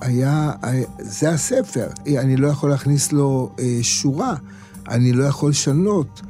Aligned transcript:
היה, 0.00 0.52
זה 0.98 1.30
הספר. 1.30 1.88
אני 2.06 2.36
לא 2.36 2.48
יכול 2.48 2.70
להכניס 2.70 3.12
לו 3.12 3.50
אה, 3.58 3.78
שורה, 3.82 4.34
אני 4.88 5.12
לא 5.12 5.24
יכול 5.24 5.50
לשנות, 5.50 6.22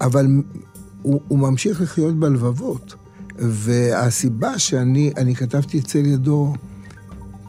אבל 0.00 0.26
הוא, 1.02 1.20
הוא 1.28 1.38
ממשיך 1.38 1.80
לחיות 1.80 2.20
בלבבות. 2.20 2.94
והסיבה 3.40 4.58
שאני 4.58 5.12
אני 5.16 5.34
כתבתי 5.34 5.78
אצל 5.78 6.06
ידו, 6.06 6.52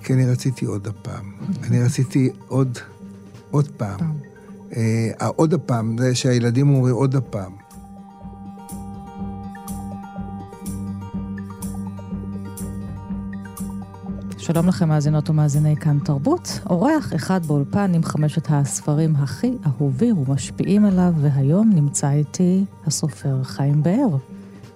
כי 0.03 0.13
אני 0.13 0.25
רציתי 0.25 0.65
עוד 0.65 0.87
הפעם. 0.87 1.31
אני 1.63 1.83
רציתי 1.83 2.29
עוד, 2.47 2.77
עוד 3.51 3.67
פעם. 3.77 3.99
אה, 4.75 5.11
עוד 5.35 5.53
הפעם, 5.53 5.97
זה 5.97 6.15
שהילדים 6.15 6.69
אומרים 6.69 6.95
עוד 6.95 7.15
הפעם. 7.15 7.60
שלום 14.53 14.67
לכם 14.67 14.89
מאזינות 14.89 15.29
ומאזיני 15.29 15.75
כאן 15.75 15.99
תרבות. 15.99 16.59
אורח 16.69 17.13
אחד 17.15 17.45
באולפן 17.45 17.93
עם 17.93 18.03
חמשת 18.03 18.47
הספרים 18.49 19.15
הכי 19.15 19.51
אהובים 19.65 20.17
ומשפיעים 20.17 20.85
עליו, 20.85 21.13
והיום 21.21 21.71
נמצא 21.75 22.11
איתי 22.11 22.65
הסופר 22.85 23.43
חיים 23.43 23.83
באר. 23.83 24.17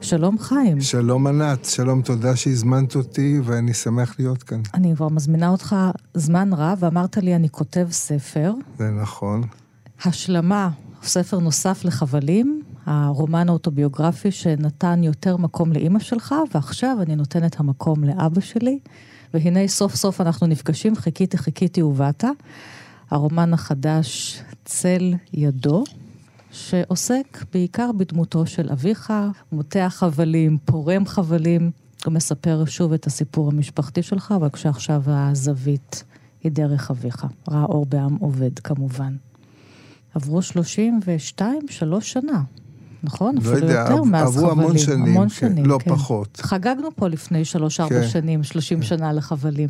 שלום 0.01 0.37
חיים. 0.39 0.81
שלום 0.81 1.27
ענת, 1.27 1.65
שלום, 1.65 2.01
תודה 2.01 2.35
שהזמנת 2.35 2.95
אותי 2.95 3.39
ואני 3.43 3.73
שמח 3.73 4.15
להיות 4.19 4.43
כאן. 4.43 4.61
אני 4.73 4.95
כבר 4.95 5.09
מזמינה 5.09 5.49
אותך 5.49 5.75
זמן 6.13 6.53
רב, 6.53 6.77
ואמרת 6.81 7.17
לי 7.17 7.35
אני 7.35 7.49
כותב 7.49 7.87
ספר. 7.91 8.53
זה 8.77 8.91
נכון. 9.01 9.41
השלמה, 10.05 10.69
ספר 11.03 11.39
נוסף 11.39 11.85
לחבלים, 11.85 12.61
הרומן 12.85 13.49
האוטוביוגרפי 13.49 14.31
שנתן 14.31 15.03
יותר 15.03 15.37
מקום 15.37 15.73
לאימא 15.73 15.99
שלך, 15.99 16.35
ועכשיו 16.53 16.97
אני 17.01 17.15
נותנת 17.15 17.59
המקום 17.59 18.03
לאבא 18.03 18.41
שלי. 18.41 18.79
והנה 19.35 19.67
סוף 19.67 19.95
סוף 19.95 20.21
אנחנו 20.21 20.47
נפגשים, 20.47 20.95
חיכיתי, 20.95 21.37
חיכיתי 21.37 21.81
ובאת. 21.81 22.23
הרומן 23.09 23.53
החדש, 23.53 24.41
צל 24.65 25.13
ידו, 25.33 25.83
שעוסק 26.51 27.45
בעיקר 27.53 27.91
בדמותו 27.97 28.45
של 28.45 28.69
אביך, 28.71 29.13
מותח 29.51 29.93
חבלים, 29.97 30.57
פורם 30.65 31.05
חבלים, 31.05 31.71
הוא 32.05 32.13
מספר 32.13 32.65
שוב 32.65 32.93
את 32.93 33.07
הסיפור 33.07 33.47
המשפחתי 33.47 34.03
שלך, 34.03 34.33
אבל 34.35 34.49
כשעכשיו 34.49 35.01
הזווית 35.05 36.03
היא 36.43 36.51
דרך 36.51 36.91
אביך. 36.91 37.25
ראה 37.49 37.63
אור 37.63 37.85
בעם 37.85 38.15
עובד, 38.15 38.59
כמובן. 38.59 39.15
עברו 40.13 40.41
32, 40.41 41.59
שלוש 41.69 42.11
שנה. 42.11 42.41
נכון? 43.05 43.35
לא 43.43 43.49
יודע, 43.49 43.85
יותר 43.89 44.03
מאז 44.03 44.37
עברו 44.37 44.51
המון 44.51 44.77
שנים, 44.77 45.05
המון 45.05 45.29
כן, 45.29 45.35
שנים, 45.35 45.65
לא 45.65 45.79
כן. 45.83 45.91
פחות. 45.91 46.39
חגגנו 46.43 46.89
פה 46.95 47.07
לפני 47.07 47.45
שלוש-ארבע 47.45 48.01
כן. 48.01 48.07
שנים, 48.07 48.43
שלושים 48.43 48.79
כן. 48.79 48.85
שנה 48.85 49.13
לחבלים. 49.13 49.69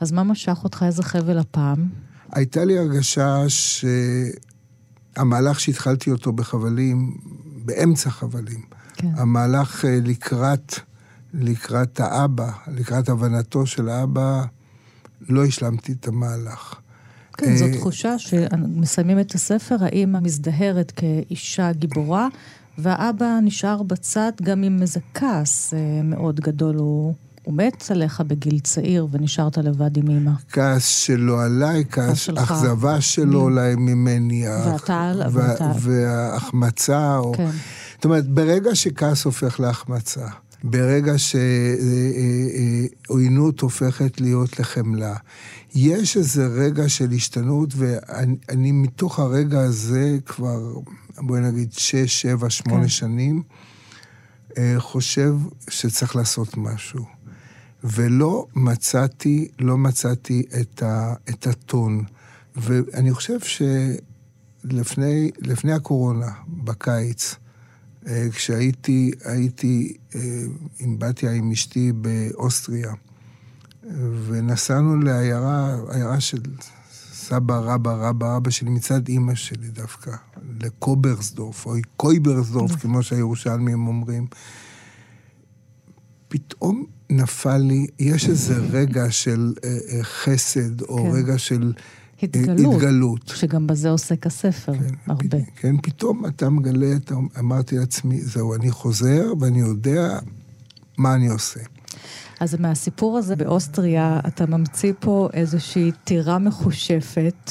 אז 0.00 0.12
מה 0.12 0.22
משך 0.22 0.60
אותך? 0.64 0.82
איזה 0.86 1.02
חבל 1.02 1.38
הפעם? 1.38 1.88
הייתה 2.32 2.64
לי 2.64 2.78
הרגשה 2.78 3.44
שהמהלך 5.16 5.60
שהתחלתי 5.60 6.10
אותו 6.10 6.32
בחבלים, 6.32 7.16
באמצע 7.64 8.10
חבלים, 8.10 8.60
כן. 8.94 9.10
המהלך 9.16 9.84
אה, 9.84 9.98
לקראת, 10.04 10.74
לקראת 11.34 12.00
האבא, 12.00 12.50
לקראת 12.66 13.08
הבנתו 13.08 13.66
של 13.66 13.88
האבא, 13.88 14.44
לא 15.28 15.44
השלמתי 15.44 15.92
את 15.92 16.08
המהלך. 16.08 16.74
כן, 17.36 17.56
זו 17.56 17.64
אה, 17.64 17.72
תחושה 17.72 18.18
שמסיימים 18.18 19.20
את 19.20 19.34
הספר, 19.34 19.76
האמא 19.80 20.18
מזדהרת 20.22 20.92
כאישה 20.96 21.72
גיבורה, 21.72 22.28
והאבא 22.78 23.38
נשאר 23.42 23.82
בצד 23.82 24.32
גם 24.42 24.62
עם 24.62 24.82
איזה 24.82 25.00
כעס 25.14 25.74
אה, 25.74 26.02
מאוד 26.04 26.40
גדול. 26.40 26.76
הוא, 26.76 27.14
הוא 27.44 27.54
מת 27.54 27.84
עליך 27.90 28.20
בגיל 28.20 28.58
צעיר 28.58 29.06
ונשארת 29.10 29.58
לבד 29.58 29.96
עם 29.96 30.10
אמא. 30.10 30.30
כעס 30.52 30.86
שלו 30.86 31.40
עליי, 31.40 31.84
כעס, 31.90 32.28
אכזבה 32.28 33.00
שלו 33.00 33.40
אולי 33.40 33.74
ממני. 33.76 34.44
ואתה, 34.48 35.12
ואתה. 35.32 35.72
וההחמצה. 35.80 37.18
כן. 37.36 37.50
זאת 37.94 38.04
אומרת, 38.04 38.28
ברגע 38.28 38.74
שכעס 38.74 39.24
הופך 39.24 39.60
להחמצה, 39.60 40.26
ברגע 40.70 41.12
שעוינות 43.08 43.60
הופכת 43.60 44.20
להיות 44.20 44.60
לחמלה, 44.60 45.16
יש 45.74 46.16
איזה 46.16 46.46
רגע 46.46 46.88
של 46.88 47.10
השתנות, 47.10 47.74
ואני 47.76 48.72
מתוך 48.72 49.18
הרגע 49.18 49.60
הזה 49.60 50.18
כבר, 50.26 50.74
בואי 51.18 51.40
נגיד, 51.40 51.72
שש, 51.72 52.22
שבע, 52.22 52.50
שמונה 52.50 52.82
כן. 52.82 52.88
שנים, 52.88 53.42
אה, 54.58 54.74
חושב 54.78 55.34
שצריך 55.70 56.16
לעשות 56.16 56.56
משהו. 56.56 57.04
ולא 57.84 58.46
מצאתי, 58.54 59.48
לא 59.58 59.78
מצאתי 59.78 60.42
את, 60.60 60.82
ה, 60.82 61.14
את 61.28 61.46
הטון. 61.46 62.04
ואני 62.56 63.12
חושב 63.12 63.38
שלפני 64.64 65.72
הקורונה, 65.72 66.30
בקיץ, 66.48 67.34
כשהייתי 68.30 69.10
הייתי 69.24 69.96
אה, 70.14 70.20
עם 70.78 70.98
בתיה, 70.98 71.32
עם 71.32 71.50
אשתי 71.50 71.92
באוסטריה, 71.92 72.92
ונסענו 74.26 74.96
לעיירה, 74.96 75.76
עיירה 75.90 76.20
של 76.20 76.40
סבא 77.28 77.58
רבא 77.58 77.92
רבא 77.92 78.36
רבא 78.36 78.50
שלי 78.50 78.70
מצד 78.70 79.08
אימא 79.08 79.34
שלי 79.34 79.68
דווקא, 79.68 80.10
לקוברסדורף, 80.60 81.66
או 81.66 81.74
קויברסדורף, 81.96 82.70
נכון. 82.70 82.80
כמו 82.80 83.02
שהירושלמים 83.02 83.86
אומרים. 83.86 84.26
פתאום 86.28 86.86
נפל 87.10 87.58
לי, 87.58 87.86
יש 87.98 88.28
איזה 88.28 88.56
רגע 88.56 89.10
של 89.10 89.54
אה, 89.64 89.78
אה, 89.88 90.04
חסד, 90.04 90.80
או 90.80 90.96
כן. 90.96 91.10
רגע 91.16 91.38
של 91.38 91.72
התגלות, 92.22 92.74
התגלות. 92.74 93.32
שגם 93.34 93.66
בזה 93.66 93.90
עוסק 93.90 94.26
הספר, 94.26 94.72
כן, 94.72 94.94
הרבה. 95.06 95.24
פ, 95.28 95.60
כן, 95.60 95.76
פתאום 95.82 96.26
אתה 96.26 96.50
מגלה, 96.50 96.96
אתה, 96.96 97.14
אמרתי 97.38 97.78
לעצמי, 97.78 98.20
זהו, 98.20 98.54
אני 98.54 98.70
חוזר 98.70 99.32
ואני 99.40 99.60
יודע 99.60 100.18
מה 100.98 101.14
אני 101.14 101.28
עושה. 101.28 101.60
אז 102.40 102.54
מהסיפור 102.54 103.18
הזה 103.18 103.36
באוסטריה, 103.36 104.20
אתה 104.26 104.46
ממציא 104.46 104.92
פה 105.00 105.28
איזושהי 105.32 105.92
טירה 106.04 106.38
מחושפת, 106.38 107.50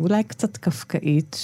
אולי 0.00 0.24
קצת 0.24 0.56
קפקאית, 0.56 1.36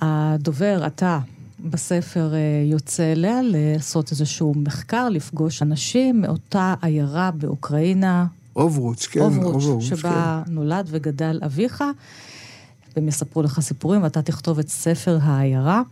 שהדובר, 0.00 0.86
אתה, 0.86 1.18
בספר 1.64 2.34
אה, 2.34 2.38
יוצא 2.70 3.12
אליה 3.12 3.40
לעשות 3.42 4.10
איזשהו 4.10 4.54
מחקר, 4.56 5.08
לפגוש 5.08 5.62
אנשים 5.62 6.20
מאותה 6.20 6.74
עיירה 6.82 7.30
באוקראינה. 7.30 8.26
אוברוץ', 8.56 9.06
כן, 9.06 9.20
אוברוץ', 9.20 9.54
אוברוץ' 9.64 9.84
שבה 9.84 10.42
כן. 10.46 10.52
נולד 10.52 10.88
וגדל 10.90 11.40
אביך, 11.44 11.84
והם 12.96 13.08
יספרו 13.08 13.42
לך 13.42 13.60
סיפורים, 13.60 14.02
ואתה 14.02 14.22
תכתוב 14.22 14.58
את 14.58 14.68
ספר 14.68 15.18
העיירה, 15.22 15.82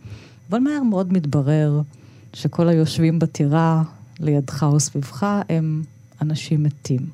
אבל 0.49 0.59
מהר 0.59 0.83
מאוד 0.83 1.13
מתברר 1.13 1.81
שכל 2.33 2.67
היושבים 2.67 3.19
בטירה 3.19 3.83
לידך 4.19 4.63
או 4.63 4.79
סביבך 4.79 5.27
הם 5.49 5.83
אנשים 6.21 6.63
מתים. 6.63 7.05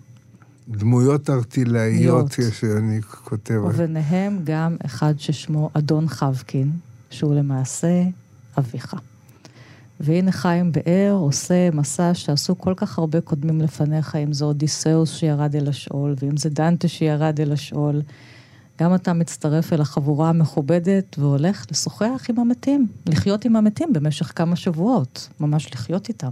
דמויות 0.70 1.30
ארטילאיות 1.30 2.32
שאני 2.52 3.02
כותב. 3.02 3.62
וביניהם 3.66 4.40
גם 4.44 4.76
אחד 4.86 5.14
ששמו 5.18 5.70
אדון 5.74 6.08
חבקין, 6.08 6.72
שהוא 7.10 7.36
למעשה 7.36 8.04
אביך. 8.58 8.96
והנה 10.00 10.32
חיים 10.32 10.72
באר 10.72 11.18
עושה 11.20 11.72
מסע 11.72 12.14
שעשו 12.14 12.58
כל 12.58 12.74
כך 12.78 13.00
הרבה 13.00 13.22
קודמים 13.22 13.62
לפניך, 13.62 14.16
אם 14.16 14.34
זה 14.34 14.46
אודיסאוס 14.46 15.12
שירד 15.16 15.56
אל 15.56 15.68
השאול, 15.68 16.16
ואם 16.20 16.38
זה 16.38 16.50
דנטה 16.50 16.88
שירד 16.88 17.42
אל 17.42 17.52
השאול. 17.52 18.02
גם 18.82 18.96
אתה 18.96 19.14
מצטרף 19.14 19.74
אל 19.74 19.82
החבורה 19.82 20.30
המכובדת 20.30 21.16
והולך 21.20 21.66
לשוחח 21.72 22.26
עם 22.30 22.40
המתים, 22.40 22.88
לחיות 23.06 23.46
עם 23.46 23.56
המתים 23.56 23.94
במשך 23.94 24.32
כמה 24.36 24.56
שבועות, 24.56 25.30
ממש 25.40 25.74
לחיות 25.74 26.10
איתם. 26.10 26.32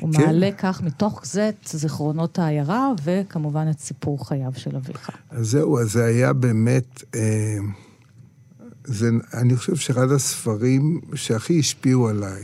הוא 0.00 0.12
כן. 0.12 0.22
מעלה 0.22 0.50
כך 0.58 0.82
מתוך 0.82 1.20
זה 1.24 1.48
את 1.48 1.68
זיכרונות 1.68 2.38
העיירה, 2.38 2.92
וכמובן 3.04 3.66
את 3.70 3.80
סיפור 3.80 4.28
חייו 4.28 4.52
של 4.56 4.76
אביך. 4.76 5.10
אז 5.30 5.46
זהו, 5.50 5.78
אז 5.78 5.92
זה 5.92 6.04
היה 6.04 6.32
באמת, 6.32 7.02
אה, 7.14 7.58
זה, 8.84 9.10
אני 9.34 9.56
חושב 9.56 9.76
שאחד 9.76 10.10
הספרים 10.10 11.00
שהכי 11.14 11.58
השפיעו 11.58 12.08
עליי, 12.08 12.42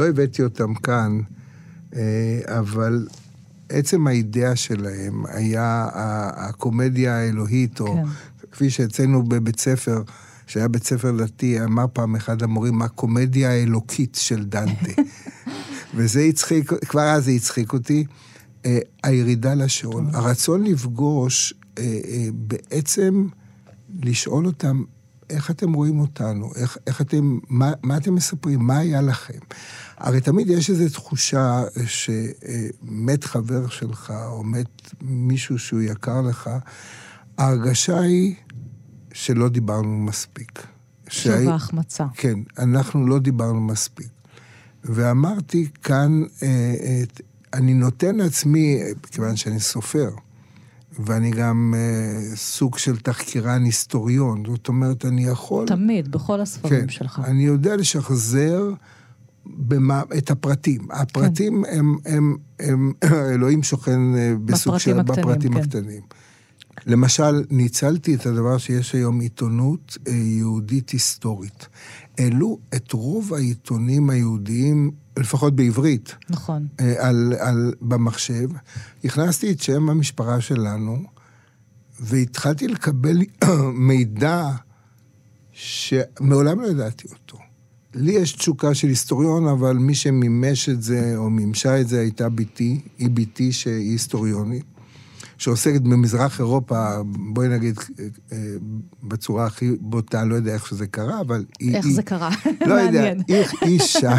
לא 0.00 0.08
הבאתי 0.08 0.42
אותם 0.42 0.74
כאן, 0.74 1.20
אה, 1.96 2.40
אבל 2.58 3.06
עצם 3.68 4.06
האידאה 4.06 4.56
שלהם 4.56 5.26
היה 5.26 5.88
הקומדיה 6.36 7.16
האלוהית, 7.16 7.80
או... 7.80 7.94
כן. 7.94 8.02
כפי 8.52 8.70
שאצלנו 8.70 9.22
בבית 9.22 9.60
ספר, 9.60 10.02
שהיה 10.46 10.68
בית 10.68 10.84
ספר 10.84 11.16
דתי, 11.16 11.64
אמר 11.64 11.84
פעם 11.92 12.16
אחד 12.16 12.42
המורים, 12.42 12.82
הקומדיה 12.82 13.50
האלוקית 13.50 14.18
של 14.20 14.44
דנטה. 14.44 15.02
וזה 15.94 16.20
הצחיק, 16.20 16.72
כבר 16.88 17.02
אז 17.02 17.24
זה 17.24 17.30
הצחיק 17.30 17.72
אותי. 17.72 18.04
אה, 18.66 18.78
הירידה 19.02 19.54
לשאול, 19.54 20.04
הרצון 20.12 20.64
לפגוש, 20.64 21.54
אה, 21.78 21.84
בעצם 22.32 23.26
לשאול 24.02 24.46
אותם, 24.46 24.82
איך 25.30 25.50
אתם 25.50 25.72
רואים 25.72 26.00
אותנו? 26.00 26.52
איך, 26.56 26.78
איך 26.86 27.00
אתם, 27.00 27.38
מה, 27.48 27.72
מה 27.82 27.96
אתם 27.96 28.14
מספרים? 28.14 28.60
מה 28.60 28.78
היה 28.78 29.00
לכם? 29.00 29.38
הרי 29.96 30.20
תמיד 30.20 30.50
יש 30.50 30.70
איזו 30.70 30.88
תחושה 30.88 31.62
שמת 31.86 33.24
חבר 33.24 33.68
שלך, 33.68 34.12
או 34.26 34.44
מת 34.44 34.92
מישהו 35.02 35.58
שהוא 35.58 35.80
יקר 35.80 36.20
לך, 36.20 36.50
ההרגשה 37.38 38.00
היא 38.00 38.34
שלא 39.12 39.48
דיברנו 39.48 39.98
מספיק. 39.98 40.62
שוב 41.08 41.32
שהי... 41.32 41.46
ההחמצה. 41.46 42.06
כן, 42.14 42.38
אנחנו 42.58 43.06
לא 43.06 43.18
דיברנו 43.18 43.60
מספיק. 43.60 44.08
ואמרתי 44.84 45.68
כאן, 45.82 46.22
אה, 46.42 47.02
אני 47.52 47.74
נותן 47.74 48.16
לעצמי, 48.16 48.80
כיוון 49.10 49.36
שאני 49.36 49.60
סופר, 49.60 50.10
ואני 51.04 51.30
גם 51.30 51.74
אה, 51.76 52.36
סוג 52.36 52.78
של 52.78 52.96
תחקירן 52.96 53.64
היסטוריון, 53.64 54.42
זאת 54.46 54.68
אומרת, 54.68 55.04
אני 55.04 55.24
יכול... 55.24 55.66
תמיד, 55.66 56.10
בכל 56.10 56.40
הספרים 56.40 56.80
כן, 56.80 56.88
שלך. 56.88 57.22
אני 57.24 57.42
יודע 57.42 57.76
לשחזר 57.76 58.70
במה, 59.46 60.02
את 60.18 60.30
הפרטים. 60.30 60.88
הפרטים 60.90 61.64
כן. 61.64 61.78
הם, 61.78 61.96
הם, 62.04 62.36
הם, 62.58 62.92
הם, 63.02 63.14
אלוהים 63.34 63.62
שוכן 63.62 64.14
אה, 64.14 64.34
בסוג 64.44 64.78
של... 64.78 65.00
הקטנים, 65.00 65.22
בפרטים 65.22 65.52
כן. 65.52 65.60
הקטנים. 65.60 66.02
למשל, 66.86 67.44
ניצלתי 67.50 68.14
את 68.14 68.26
הדבר 68.26 68.58
שיש 68.58 68.92
היום 68.92 69.20
עיתונות 69.20 69.98
אה, 70.08 70.12
יהודית 70.12 70.90
היסטורית. 70.90 71.68
העלו 72.18 72.58
את 72.74 72.92
רוב 72.92 73.34
העיתונים 73.34 74.10
היהודיים, 74.10 74.90
לפחות 75.18 75.56
בעברית, 75.56 76.14
נכון. 76.30 76.66
אה, 76.80 77.08
על, 77.08 77.34
על, 77.38 77.72
במחשב. 77.80 78.48
הכנסתי 79.04 79.52
את 79.52 79.60
שם 79.60 79.90
המשפחה 79.90 80.40
שלנו, 80.40 81.02
והתחלתי 82.00 82.68
לקבל 82.68 83.18
מידע 83.88 84.50
שמעולם 85.52 86.60
לא 86.60 86.66
ידעתי 86.66 87.08
אותו. 87.08 87.38
לי 87.94 88.12
יש 88.12 88.32
תשוקה 88.32 88.74
של 88.74 88.88
היסטוריון, 88.88 89.48
אבל 89.48 89.76
מי 89.76 89.94
שמימש 89.94 90.68
את 90.68 90.82
זה, 90.82 91.16
או 91.16 91.30
מימשה 91.30 91.80
את 91.80 91.88
זה, 91.88 92.00
הייתה 92.00 92.28
בתי, 92.28 92.80
היא 92.98 93.08
בתי 93.12 93.52
שהיא 93.52 93.90
היסטוריונית. 93.90 94.64
שעוסקת 95.40 95.80
במזרח 95.80 96.38
אירופה, 96.40 96.88
בואי 97.04 97.48
נגיד, 97.48 97.78
אה, 98.32 98.38
בצורה 99.02 99.46
הכי 99.46 99.70
בוטה, 99.80 100.24
לא 100.24 100.34
יודע 100.34 100.54
איך 100.54 100.66
שזה 100.66 100.86
קרה, 100.86 101.20
אבל 101.20 101.44
היא... 101.60 101.76
איך 101.76 101.84
היא, 101.84 101.94
זה 101.94 102.02
קרה? 102.02 102.30
לא 102.66 102.74
יודע, 102.74 103.12
היא 103.28 103.44
אישה. 103.80 104.16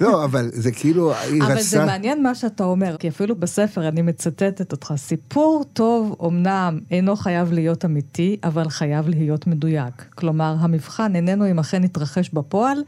לא, 0.00 0.24
אבל 0.24 0.50
זה 0.52 0.72
כאילו, 0.72 1.12
היא 1.14 1.42
אבל 1.42 1.52
רצתה... 1.52 1.52
אבל 1.52 1.62
זה 1.62 1.84
מעניין 1.84 2.22
מה 2.22 2.34
שאתה 2.34 2.64
אומר, 2.64 2.96
כי 2.96 3.08
אפילו 3.08 3.36
בספר 3.36 3.88
אני 3.88 4.02
מצטטת 4.02 4.72
אותך. 4.72 4.92
סיפור 4.96 5.64
טוב 5.72 6.16
אמנם 6.26 6.78
אינו 6.90 7.16
חייב 7.16 7.52
להיות 7.52 7.84
אמיתי, 7.84 8.36
אבל 8.44 8.68
חייב 8.68 9.08
להיות 9.08 9.46
מדויק. 9.46 10.04
כלומר, 10.14 10.56
המבחן 10.60 11.16
איננו 11.16 11.50
אם 11.50 11.58
אכן 11.58 11.84
יתרחש 11.84 12.30
בפועל, 12.30 12.78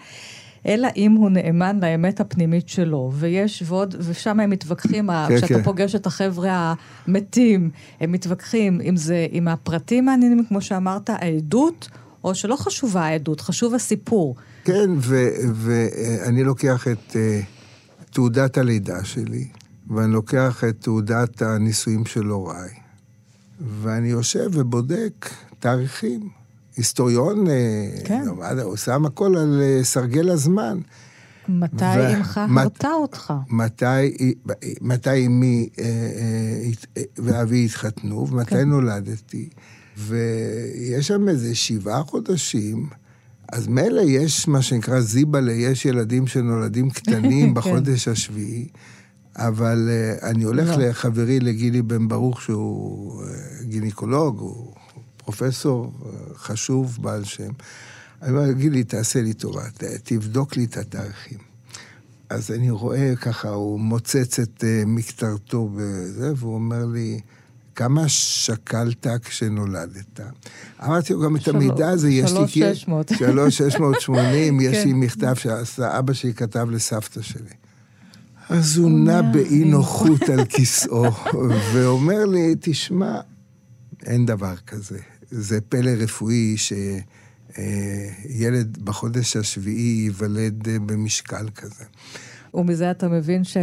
אלא 0.66 0.88
אם 0.96 1.12
הוא 1.12 1.30
נאמן 1.30 1.80
לאמת 1.82 2.20
הפנימית 2.20 2.68
שלו. 2.68 3.12
ויש 3.14 3.62
ועוד, 3.66 3.94
ושם 3.98 4.40
הם 4.40 4.50
מתווכחים, 4.50 5.10
כן, 5.28 5.36
כשאתה 5.36 5.54
כן. 5.54 5.62
פוגש 5.62 5.94
את 5.94 6.06
החבר'ה 6.06 6.74
המתים, 7.06 7.70
הם 8.00 8.12
מתווכחים 8.12 8.80
אם 8.80 8.96
זה, 8.96 9.26
עם 9.30 9.48
הפרטים 9.48 10.04
מעניינים, 10.04 10.44
כמו 10.48 10.60
שאמרת, 10.60 11.10
העדות, 11.10 11.88
או 12.24 12.34
שלא 12.34 12.56
חשובה 12.56 13.02
העדות, 13.02 13.40
חשוב 13.40 13.74
הסיפור. 13.74 14.36
כן, 14.64 14.90
ואני 15.54 16.44
לוקח 16.44 16.88
את 16.88 17.10
uh, 17.10 17.16
תעודת 18.12 18.58
הלידה 18.58 19.04
שלי, 19.04 19.48
ואני 19.90 20.12
לוקח 20.12 20.64
את 20.68 20.76
תעודת 20.80 21.42
הנישואים 21.42 22.06
של 22.06 22.26
הוריי, 22.26 22.70
ואני 23.60 24.08
יושב 24.08 24.50
ובודק 24.52 25.30
תאריכים. 25.58 26.39
היסטוריון, 26.80 27.44
כן. 28.04 28.24
אה, 28.42 28.62
הוא 28.62 28.76
שם 28.76 29.06
הכל 29.06 29.36
על 29.36 29.60
אה, 29.62 29.84
סרגל 29.84 30.30
הזמן. 30.30 30.78
מתי 31.48 31.84
ו- 31.84 32.16
אמך 32.16 32.40
מת- 32.48 32.62
הרתה 32.62 32.92
אותך? 32.92 33.32
מתי, 33.50 34.34
מתי 34.80 35.26
אמי 35.26 35.68
אה, 35.78 35.84
אה, 36.96 37.02
ואבי 37.18 37.64
התחתנו, 37.64 38.28
ומתי 38.30 38.50
כן. 38.50 38.68
נולדתי. 38.68 39.48
ויש 39.96 41.06
שם 41.08 41.28
איזה 41.28 41.54
שבעה 41.54 42.02
חודשים, 42.02 42.86
אז 43.52 43.68
מילא 43.68 44.00
יש 44.06 44.48
מה 44.48 44.62
שנקרא 44.62 45.00
זיבלה, 45.00 45.52
יש 45.52 45.84
ילדים 45.84 46.26
שנולדים 46.26 46.90
קטנים 46.96 47.48
כן. 47.48 47.54
בחודש 47.54 48.08
השביעי, 48.08 48.68
אבל 49.36 49.88
אה, 49.90 50.30
אני 50.30 50.44
הולך 50.44 50.68
לא. 50.68 50.76
לחברי 50.88 51.40
לגילי 51.40 51.82
בן 51.82 52.08
ברוך, 52.08 52.42
שהוא 52.42 53.22
גינקולוג, 53.62 54.38
הוא 54.38 54.74
פרופסור 55.24 55.92
אה, 56.06 56.10
חשוב, 56.34 56.98
בעל 57.00 57.24
שם. 57.24 57.50
אני 58.22 58.30
אומר, 58.30 58.52
גילי, 58.52 58.84
תעשה 58.84 59.22
לי 59.22 59.32
טובה, 59.32 59.62
תבדוק 60.04 60.56
לי 60.56 60.64
את 60.64 60.76
התאריכים. 60.76 61.38
אז 62.30 62.50
אני 62.50 62.70
רואה 62.70 63.16
ככה, 63.16 63.48
הוא 63.48 63.80
מוצץ 63.80 64.38
את 64.38 64.64
uh, 64.64 64.86
מקטרתו 64.86 65.70
בזה, 65.76 66.32
והוא 66.36 66.54
אומר 66.54 66.86
לי, 66.86 67.20
כמה 67.74 68.08
שקלת 68.08 69.06
כשנולדת? 69.24 70.20
אמרתי 70.84 71.12
לו, 71.12 71.20
גם 71.20 71.36
את 71.36 71.48
המידע 71.48 71.88
הזה 71.88 72.10
יש 72.10 72.30
לי... 72.30 72.36
שלוש 72.36 72.52
כי- 72.52 72.74
שש 72.74 72.88
מאות. 72.88 73.12
שלוש 73.18 73.58
שש 73.58 73.76
מאות 73.76 74.00
שמונים, 74.00 74.60
יש 74.70 74.76
כן. 74.76 74.84
לי 74.86 74.92
מכתב 74.92 75.34
שאבא 75.64 76.12
שלי 76.12 76.34
כתב 76.34 76.70
לסבתא 76.70 77.22
שלי. 77.22 77.54
אז 78.48 78.76
הוא 78.76 78.90
נע 78.90 79.22
באי 79.22 79.64
נוחות 79.64 80.28
על 80.28 80.44
כיסאו, 80.44 81.04
ואומר 81.72 82.24
לי, 82.24 82.54
תשמע, 82.60 83.20
אין 84.06 84.26
דבר 84.26 84.54
כזה. 84.66 84.98
זה 85.30 85.60
פלא 85.60 85.90
רפואי 85.90 86.56
שילד 87.58 88.78
בחודש 88.84 89.36
השביעי 89.36 90.02
ייוולד 90.04 90.68
אה, 90.68 90.78
במשקל 90.78 91.48
כזה. 91.54 91.84
ומזה 92.54 92.90
אתה 92.90 93.08
מבין 93.08 93.44
ש... 93.44 93.56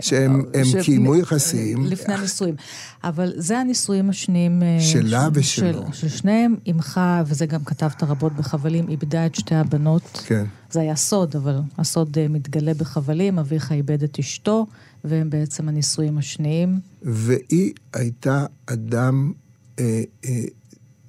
שהם- 0.00 0.42
הם 0.54 0.82
קיימו 0.82 1.16
יחסים. 1.16 1.84
לפני 1.86 2.14
הנישואים. 2.14 2.54
אבל 3.04 3.32
זה 3.36 3.58
הנישואים 3.58 4.10
השניים... 4.10 4.62
אה, 4.62 4.80
שלה 4.80 5.26
ש- 5.26 5.36
ושלו. 5.38 5.86
של- 5.86 5.92
של 5.92 6.08
שניהם, 6.08 6.54
אמך, 6.70 7.00
וזה 7.26 7.46
גם 7.46 7.64
כתבת 7.64 8.02
רבות 8.02 8.32
בחבלים, 8.36 8.88
איבדה 8.88 9.26
את 9.26 9.34
שתי 9.34 9.54
הבנות. 9.54 10.02
כן. 10.26 10.44
זה 10.70 10.80
היה 10.80 10.96
סוד, 10.96 11.36
אבל 11.36 11.56
הסוד 11.78 12.18
אה, 12.18 12.28
מתגלה 12.28 12.74
בחבלים, 12.74 13.38
אביך 13.38 13.72
איבד 13.72 14.02
את 14.02 14.18
אשתו, 14.18 14.66
והם 15.04 15.30
בעצם 15.30 15.68
הנישואים 15.68 16.18
השניים. 16.18 16.80
והיא 17.02 17.72
הייתה 17.92 18.46
אדם 18.66 19.32
אה, 19.78 20.02
אה, 20.24 20.44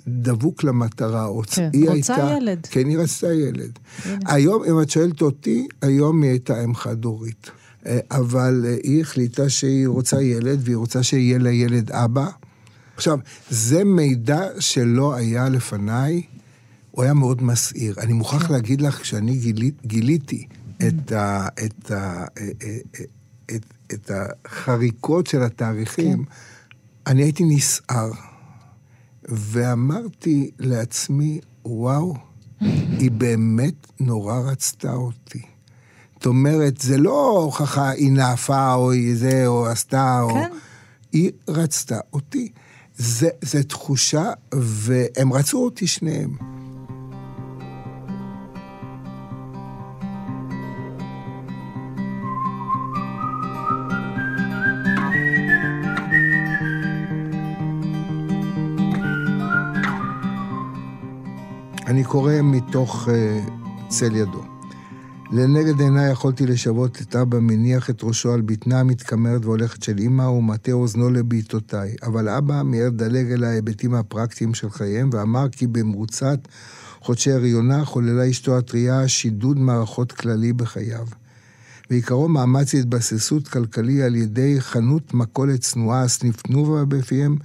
דבוק 0.07 0.63
למטרה. 0.63 1.27
כן, 1.51 1.69
היא 1.74 1.89
רוצה 1.89 2.15
הייתה, 2.15 2.38
ילד. 2.38 2.67
כן, 2.72 2.88
היא 2.88 2.98
רצתה 2.98 3.34
ילד. 3.34 3.79
הנה. 4.05 4.19
היום, 4.25 4.63
אם 4.63 4.81
את 4.81 4.89
שואלת 4.89 5.22
אותי, 5.22 5.67
היום 5.81 6.22
היא 6.22 6.31
הייתה 6.31 6.63
אם 6.63 6.75
חד-הורית. 6.75 7.51
אה, 7.86 8.00
אבל 8.12 8.65
אה, 8.67 8.75
היא 8.84 9.01
החליטה 9.01 9.50
שהיא 9.50 9.88
רוצה 9.88 10.22
ילד, 10.22 10.60
והיא 10.63 10.75
רוצה 10.75 11.03
שיהיה 11.03 11.38
לה 11.38 11.51
ילד 11.51 11.91
אבא. 11.91 12.27
עכשיו, 12.95 13.19
זה 13.50 13.84
מידע 13.84 14.41
שלא 14.60 15.15
היה 15.15 15.50
לפניי, 15.50 16.22
הוא 16.91 17.03
היה 17.03 17.13
מאוד 17.13 17.43
מסעיר. 17.43 17.95
אני 17.98 18.13
מוכרח 18.13 18.50
להגיד 18.50 18.81
לך, 18.81 19.01
כשאני 19.01 19.38
גילי, 19.38 19.72
גיליתי 19.86 20.48
את, 20.88 21.12
ה, 21.12 21.48
את, 21.65 21.91
ה, 21.91 22.25
אה, 22.38 22.77
את, 23.55 23.65
את 23.93 24.12
החריקות 24.13 25.27
של 25.27 25.43
התאריכים, 25.43 26.25
אני 27.07 27.24
הייתי 27.24 27.43
נסער. 27.43 28.12
ואמרתי 29.29 30.51
לעצמי, 30.60 31.39
וואו, 31.65 32.13
היא 33.00 33.12
באמת 33.12 33.88
נורא 34.00 34.39
רצתה 34.39 34.94
אותי. 34.94 35.41
זאת 36.15 36.25
אומרת, 36.25 36.82
זה 36.82 36.98
לא 36.98 37.39
הוכחה, 37.39 37.89
היא 37.89 38.12
נאפה, 38.12 38.74
או 38.74 38.91
היא 38.91 39.15
זה, 39.15 39.48
או 39.48 39.67
עשתה, 39.67 40.22
או... 40.22 40.29
כן. 40.29 40.51
היא 41.12 41.32
רצתה 41.48 42.00
אותי. 42.13 42.51
זה, 42.98 43.29
זה 43.41 43.63
תחושה, 43.63 44.32
והם 44.53 45.34
רצו 45.34 45.63
אותי 45.63 45.88
שניהם. 45.88 46.55
קורא 62.15 62.34
מתוך 62.43 63.07
uh, 63.07 63.51
צל 63.88 64.15
ידו. 64.15 64.43
לנגד 65.31 65.79
עיניי 65.79 66.12
יכולתי 66.12 66.45
לשוות 66.45 67.01
את 67.01 67.15
אבא 67.15 67.39
מניח 67.39 67.89
את 67.89 68.03
ראשו 68.03 68.34
על 68.34 68.41
בטנה 68.41 68.79
המתקמרת 68.79 69.45
והולכת 69.45 69.84
של 69.84 69.95
אמא 70.00 70.22
ומטה 70.22 70.72
אוזנו 70.72 71.10
לבעיטותיי. 71.10 71.95
אבל 72.03 72.29
אבא 72.29 72.62
מיהר 72.62 72.88
לדלג 72.88 73.31
אל 73.31 73.43
ההיבטים 73.43 73.93
הפרקטיים 73.93 74.53
של 74.53 74.69
חייהם 74.69 75.10
ואמר 75.13 75.50
כי 75.50 75.67
במרוצת 75.67 76.39
חודשי 77.01 77.31
הריונה 77.31 77.86
חוללה 77.86 78.29
אשתו 78.29 78.57
הטריה 78.57 79.07
שידוד 79.07 79.60
מערכות 79.60 80.12
כללי 80.12 80.53
בחייו. 80.53 81.05
ועיקרו 81.89 82.27
מאמץ 82.27 82.75
התבססות 82.75 83.48
כלכלי 83.48 84.04
על 84.04 84.15
ידי 84.15 84.56
חנות 84.62 85.13
מכולת 85.13 85.60
צנועה, 85.60 86.08
סניף 86.08 86.42
תנובה 86.42 86.86
בפיהם, 86.86 87.38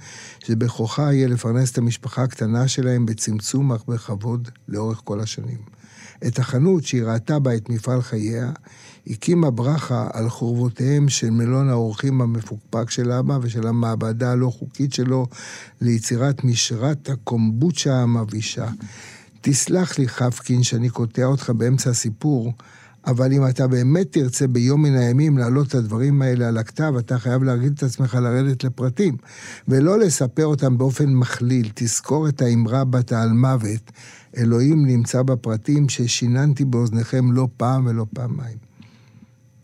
שבכוחה 0.45 1.13
יהיה 1.13 1.27
לפרנס 1.27 1.71
את 1.71 1.77
המשפחה 1.77 2.23
הקטנה 2.23 2.67
שלהם 2.67 3.05
בצמצום 3.05 3.71
אך 3.71 3.85
בכבוד 3.87 4.49
לאורך 4.67 5.01
כל 5.03 5.19
השנים. 5.19 5.57
את 6.27 6.39
החנות 6.39 6.83
שהיא 6.83 7.03
ראתה 7.03 7.39
בה 7.39 7.55
את 7.55 7.69
מפעל 7.69 8.01
חייה, 8.01 8.51
הקימה 9.07 9.51
ברכה 9.51 10.07
על 10.13 10.29
חורבותיהם 10.29 11.09
של 11.09 11.29
מלון 11.29 11.69
האורחים 11.69 12.21
המפוקפק 12.21 12.89
של 12.89 13.11
אבא 13.11 13.39
ושל 13.41 13.67
המעבדה 13.67 14.31
הלא 14.31 14.49
חוקית 14.49 14.93
שלו 14.93 15.25
ליצירת 15.81 16.43
משרת 16.43 17.09
הקומבוצ'ה 17.09 17.93
המבישה. 17.93 18.67
תסלח 19.41 19.99
לי, 19.99 20.07
חפקין, 20.07 20.63
שאני 20.63 20.89
קוטע 20.89 21.25
אותך 21.25 21.49
באמצע 21.49 21.89
הסיפור, 21.89 22.53
אבל 23.07 23.33
אם 23.33 23.47
אתה 23.47 23.67
באמת 23.67 24.11
תרצה 24.11 24.47
ביום 24.47 24.81
מן 24.81 24.95
הימים 24.95 25.37
להעלות 25.37 25.67
את 25.67 25.75
הדברים 25.75 26.21
האלה 26.21 26.47
על 26.47 26.57
הכתב, 26.57 26.93
אתה 26.99 27.19
חייב 27.19 27.43
להרגיל 27.43 27.71
את 27.73 27.83
עצמך 27.83 28.15
לרדת 28.15 28.63
לפרטים, 28.63 29.17
ולא 29.67 29.99
לספר 29.99 30.45
אותם 30.45 30.77
באופן 30.77 31.13
מכליל. 31.13 31.71
תזכור 31.73 32.29
את 32.29 32.41
האמרה 32.41 32.83
בת 32.83 33.11
האלמוות, 33.11 33.91
אלוהים 34.37 34.85
נמצא 34.85 35.21
בפרטים 35.21 35.89
ששיננתי 35.89 36.65
באוזניכם 36.65 37.31
לא 37.31 37.47
פעם 37.57 37.85
ולא 37.85 38.05
פעמיים. 38.13 38.57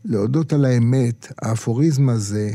להודות 0.06 0.53
על 0.53 0.65
האמת, 0.65 1.32
האפוריזם 1.41 2.10
הזה, 2.10 2.51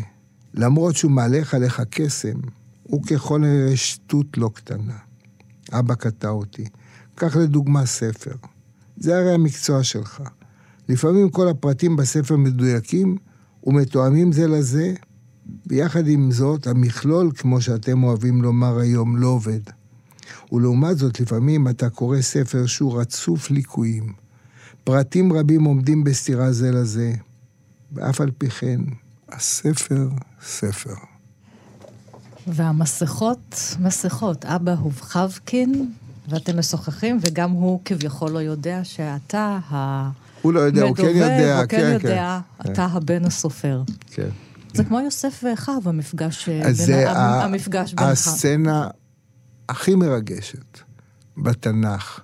למרות 0.55 0.97
שהוא 0.97 1.12
מהלך 1.12 1.55
עליך 1.55 1.83
קסם, 1.91 2.37
הוא 2.83 3.03
ככל 3.03 3.45
הנראה 3.45 3.77
שטות 3.77 4.39
לא 4.39 4.51
קטנה. 4.55 4.97
אבא 5.73 5.95
קטע 5.95 6.29
אותי. 6.29 6.65
קח 7.15 7.37
לדוגמה 7.37 7.87
ספר. 7.87 8.35
זה 8.97 9.19
הרי 9.19 9.35
המקצוע 9.35 9.83
שלך. 9.83 10.23
לפעמים 10.89 11.31
כל 11.31 11.49
הפרטים 11.49 11.97
בספר 11.97 12.37
מדויקים 12.37 13.17
ומתואמים 13.65 14.33
זה 14.33 14.49
לזה, 14.49 14.95
ויחד 15.67 16.09
עם 16.09 16.31
זאת, 16.31 16.67
המכלול, 16.67 17.31
כמו 17.35 17.61
שאתם 17.61 18.03
אוהבים 18.03 18.43
לומר 18.43 18.79
היום, 18.79 19.17
לא 19.17 19.27
עובד. 19.27 19.61
ולעומת 20.53 20.99
זאת, 20.99 21.21
לפעמים 21.21 21.69
אתה 21.69 21.91
קורא 21.91 22.21
ספר 22.21 22.67
שהוא 22.67 23.01
רצוף 23.01 23.51
ליקויים. 23.51 24.12
פרטים 24.85 25.33
רבים 25.33 25.65
עומדים 25.65 26.05
בסתירה 26.05 26.53
זה 26.53 26.71
לזה, 26.71 27.12
ואף 27.93 28.21
על 28.21 28.31
פי 28.39 28.51
כן, 28.51 28.81
הספר, 29.29 30.09
ספר. 30.45 30.95
והמסכות, 32.47 33.77
מסכות. 33.81 34.45
אבא 34.45 34.75
הוא 34.75 34.93
חבקין, 34.93 35.93
ואתם 36.29 36.59
משוחחים, 36.59 37.19
וגם 37.21 37.51
הוא 37.51 37.81
כביכול 37.85 38.31
לא 38.31 38.39
יודע 38.39 38.85
שאתה 38.85 39.59
ה... 39.71 40.11
הוא 40.43 40.53
לא 40.53 40.61
יודע, 40.61 40.83
הוא 40.83 40.97
כן 40.97 41.03
יודע, 41.05 41.59
הוא 41.59 41.67
כן, 41.67 41.81
כן, 41.81 41.93
יודע, 41.93 42.41
כן. 42.63 42.73
אתה 42.73 42.85
הבן 42.85 43.25
הסופר. 43.25 43.83
כן. 44.07 44.29
זה 44.75 44.85
כמו 44.85 45.01
יוסף 45.01 45.41
ואחיו, 45.45 45.83
המפגש, 45.85 46.49
אה, 46.49 46.63
בין 46.65 46.73
זה 46.73 47.11
ה- 47.11 47.45
המפגש 47.45 47.95
בינך. 47.95 48.09
הסצנה 48.11 48.89
הכי 49.69 49.95
מרגשת 49.95 50.79
בתנ"ך. 51.37 52.21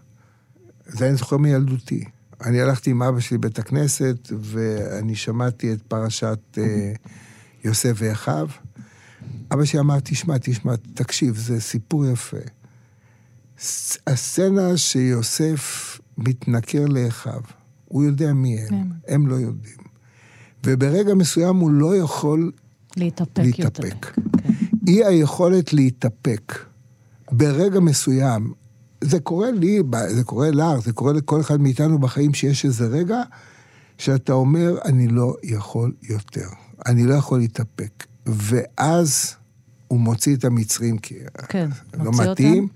זה 0.86 1.08
אני 1.08 1.16
זוכר 1.16 1.36
מילדותי. 1.36 2.04
אני 2.44 2.60
הלכתי 2.60 2.90
עם 2.90 3.02
אבא 3.02 3.20
שלי 3.20 3.36
לבית 3.36 3.58
הכנסת, 3.58 4.32
ואני 4.40 5.14
שמעתי 5.16 5.72
את 5.72 5.82
פרשת 5.82 6.38
אה, 6.58 6.92
יוסף 7.64 7.92
ואחיו. 7.94 8.48
אבא 9.52 9.64
שלי 9.64 9.80
אמר, 9.80 10.00
תשמע, 10.00 10.34
תשמע, 10.40 10.72
תקשיב, 10.94 11.36
זה 11.36 11.60
סיפור 11.60 12.06
יפה. 12.06 12.36
הסצנה 14.06 14.76
שיוסף 14.76 15.84
מתנכר 16.18 16.84
לאחיו, 16.88 17.40
הוא 17.88 18.04
יודע 18.04 18.32
מי 18.32 18.60
הם, 18.60 18.68
כן. 18.68 18.86
הם 19.08 19.26
לא 19.26 19.34
יודעים. 19.34 19.76
וברגע 20.64 21.14
מסוים 21.14 21.56
הוא 21.56 21.70
לא 21.70 21.96
יכול 21.96 22.52
להתאפק. 22.96 23.38
להתאפק. 23.38 24.04
כן. 24.04 24.52
אי 24.86 25.04
היכולת 25.04 25.72
להתאפק 25.72 26.54
ברגע 27.32 27.80
מסוים, 27.80 28.52
זה 29.00 29.20
קורה 29.20 29.50
לי, 29.50 29.82
זה 30.08 30.24
קורה 30.24 30.50
לך, 30.50 30.84
זה 30.84 30.92
קורה 30.92 31.12
לכל 31.12 31.40
אחד 31.40 31.60
מאיתנו 31.60 31.98
בחיים, 31.98 32.34
שיש 32.34 32.64
איזה 32.64 32.86
רגע 32.86 33.22
שאתה 33.98 34.32
אומר, 34.32 34.78
אני 34.84 35.08
לא 35.08 35.34
יכול 35.42 35.92
יותר, 36.02 36.48
אני 36.86 37.04
לא 37.04 37.14
יכול 37.14 37.38
להתאפק. 37.38 38.06
ואז 38.26 39.34
הוא 39.88 40.00
מוציא 40.00 40.36
את 40.36 40.44
המצרים, 40.44 40.98
כי 40.98 41.14
כן, 41.48 41.68
לא 41.94 42.10
מתאים, 42.18 42.68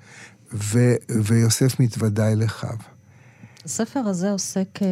ו- 0.55 0.95
ויוסף 1.23 1.81
מתוודה 1.81 2.33
אל 2.33 2.45
אחיו. 2.45 2.77
הספר 3.65 4.01
הזה 4.01 4.31
עוסק 4.31 4.69
אה, 4.83 4.87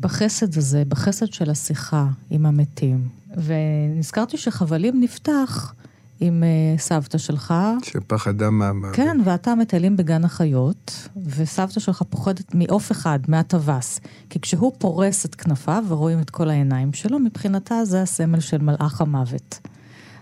בחסד 0.00 0.58
הזה, 0.58 0.82
בחסד 0.88 1.32
של 1.32 1.50
השיחה 1.50 2.06
עם 2.30 2.46
המתים. 2.46 3.08
ונזכרתי 3.36 4.36
שחבלים 4.36 5.00
נפתח 5.00 5.74
עם 6.20 6.42
אה, 6.44 6.78
סבתא 6.78 7.18
שלך, 7.18 7.54
שפחדה 7.82 8.50
מהמוות. 8.50 8.96
כן, 8.96 9.18
ואתה 9.24 9.54
מטיילים 9.54 9.96
בגן 9.96 10.24
החיות, 10.24 11.08
וסבתא 11.26 11.80
שלך 11.80 12.02
פוחדת 12.10 12.54
מעוף 12.54 12.92
אחד, 12.92 13.18
מהטווס. 13.28 14.00
כי 14.30 14.40
כשהוא 14.40 14.72
פורס 14.78 15.26
את 15.26 15.34
כנפיו 15.34 15.84
ורואים 15.88 16.20
את 16.20 16.30
כל 16.30 16.50
העיניים 16.50 16.92
שלו, 16.92 17.18
מבחינתה 17.18 17.84
זה 17.84 18.02
הסמל 18.02 18.40
של 18.40 18.58
מלאך 18.58 19.00
המוות. 19.00 19.58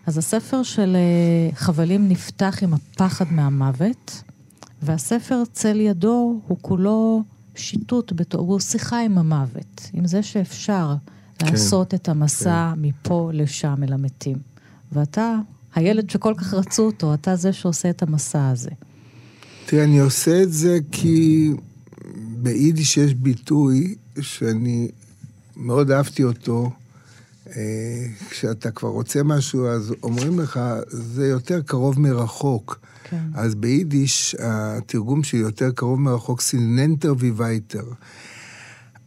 אז 0.07 0.19
הספר 0.19 0.63
של 0.63 0.97
אה, 0.97 1.57
חבלים 1.57 2.09
נפתח 2.09 2.59
עם 2.63 2.75
הפחד 2.75 3.25
מהמוות, 3.31 4.23
והספר 4.83 5.43
צל 5.53 5.81
ידו 5.81 6.41
הוא 6.47 6.59
כולו 6.61 7.23
שיטוט, 7.61 8.13
בתו- 8.13 8.39
הוא 8.39 8.61
שיחה 8.61 9.01
עם 9.01 9.19
המוות, 9.19 9.91
עם 9.93 10.07
זה 10.07 10.23
שאפשר 10.23 10.95
כן, 11.39 11.47
לעשות 11.47 11.95
את 11.95 12.09
המסע 12.09 12.73
מפה 12.77 13.31
לשם 13.35 13.75
אל 13.83 13.93
המתים. 13.93 14.37
ואתה, 14.93 15.37
הילד 15.75 16.11
שכל 16.11 16.35
כך 16.37 16.55
רצו 16.55 16.83
אותו, 16.83 17.15
אתה 17.15 17.37
זה 17.37 17.53
שעושה 17.53 17.91
את 17.91 18.03
המסע 18.03 18.49
הזה. 18.49 18.71
תראה, 19.67 19.85
אני 19.85 19.99
עושה 20.01 20.43
את 20.43 20.53
זה 20.53 20.79
כי 20.93 21.51
ביידיש 22.43 22.97
יש 22.97 23.15
ביטוי 23.15 23.95
שאני 24.21 24.89
מאוד 25.57 25.91
אהבתי 25.91 26.25
אותו. 26.25 26.71
אה, 27.57 28.07
כשאתה 28.31 28.71
כבר 28.71 28.89
רוצה 28.89 29.23
משהו, 29.23 29.67
אז 29.69 29.95
אומרים 30.03 30.41
לך, 30.41 30.61
זה 30.89 31.27
יותר 31.27 31.61
קרוב 31.63 32.01
מרחוק. 32.01 32.81
כן. 33.05 33.23
אז 33.35 33.55
ביידיש, 33.55 34.37
התרגום 34.39 35.23
של 35.23 35.37
יותר 35.37 35.71
קרוב 35.71 36.01
מרחוק, 36.01 36.41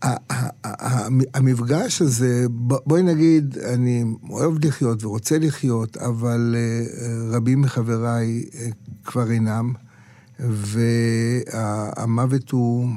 ה- 0.04 0.34
ה- 0.66 1.08
המפגש 1.34 2.02
הזה, 2.02 2.46
בואי 2.86 3.04
נגיד, 3.04 3.58
אני 3.58 4.04
אוהב 4.30 4.66
לחיות 4.66 5.04
ורוצה 5.04 5.38
לחיות, 5.40 5.98
אבל 5.98 6.56
אה, 6.58 6.84
רבים 7.32 7.62
מחבריי 7.62 8.44
אה, 8.56 8.68
כבר 9.04 9.32
אינם, 9.32 9.74
והמוות 11.50 12.52
הוא, 12.52 12.90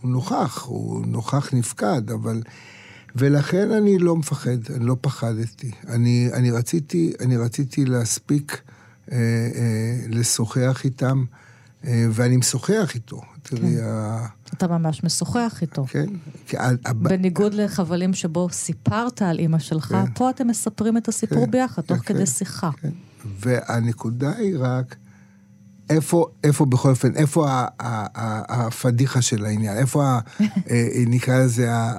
הוא 0.00 0.10
נוכח, 0.10 0.62
הוא 0.62 1.06
נוכח 1.06 1.54
נפקד, 1.54 2.10
אבל... 2.10 2.42
ולכן 3.16 3.70
אני 3.70 3.98
לא 3.98 4.16
מפחד, 4.16 4.56
אני 4.76 4.86
לא 4.86 4.96
פחדתי. 5.00 5.70
אני, 5.88 6.28
אני, 6.32 6.50
רציתי, 6.50 7.12
אני 7.20 7.36
רציתי 7.36 7.84
להספיק 7.84 8.62
אה, 9.12 9.16
אה, 9.16 9.50
לשוחח 10.08 10.80
איתם, 10.84 11.24
אה, 11.86 12.06
ואני 12.12 12.36
משוחח 12.36 12.90
איתו. 12.94 13.20
תראי, 13.42 13.80
ה... 13.82 14.26
אתה 14.54 14.68
ממש 14.68 15.04
משוחח 15.04 15.58
איתו. 15.62 15.84
כן? 15.86 16.06
בניגוד 16.94 17.54
לחבלים 17.54 18.14
שבו 18.14 18.48
סיפרת 18.52 19.22
על 19.22 19.38
אימא 19.38 19.58
שלך, 19.58 19.84
כן. 19.88 20.04
פה 20.14 20.30
אתם 20.30 20.46
מספרים 20.48 20.96
את 20.96 21.08
הסיפור 21.08 21.44
כן, 21.44 21.50
ביחד, 21.50 21.82
תוך 21.82 21.98
כן, 21.98 22.14
כדי 22.14 22.26
שיחה. 22.26 22.70
כן. 22.80 22.90
והנקודה 23.40 24.32
היא 24.36 24.54
רק, 24.58 24.96
איפה, 25.90 26.26
איפה 26.44 26.64
בכל 26.66 26.90
אופן, 26.90 27.14
איפה 27.16 27.46
הפדיחה 27.78 29.22
של 29.22 29.44
העניין? 29.44 29.76
איפה, 29.76 30.04
ה- 30.04 30.20
נקרא 31.06 31.38
לזה, 31.38 31.74
ה- 31.74 31.96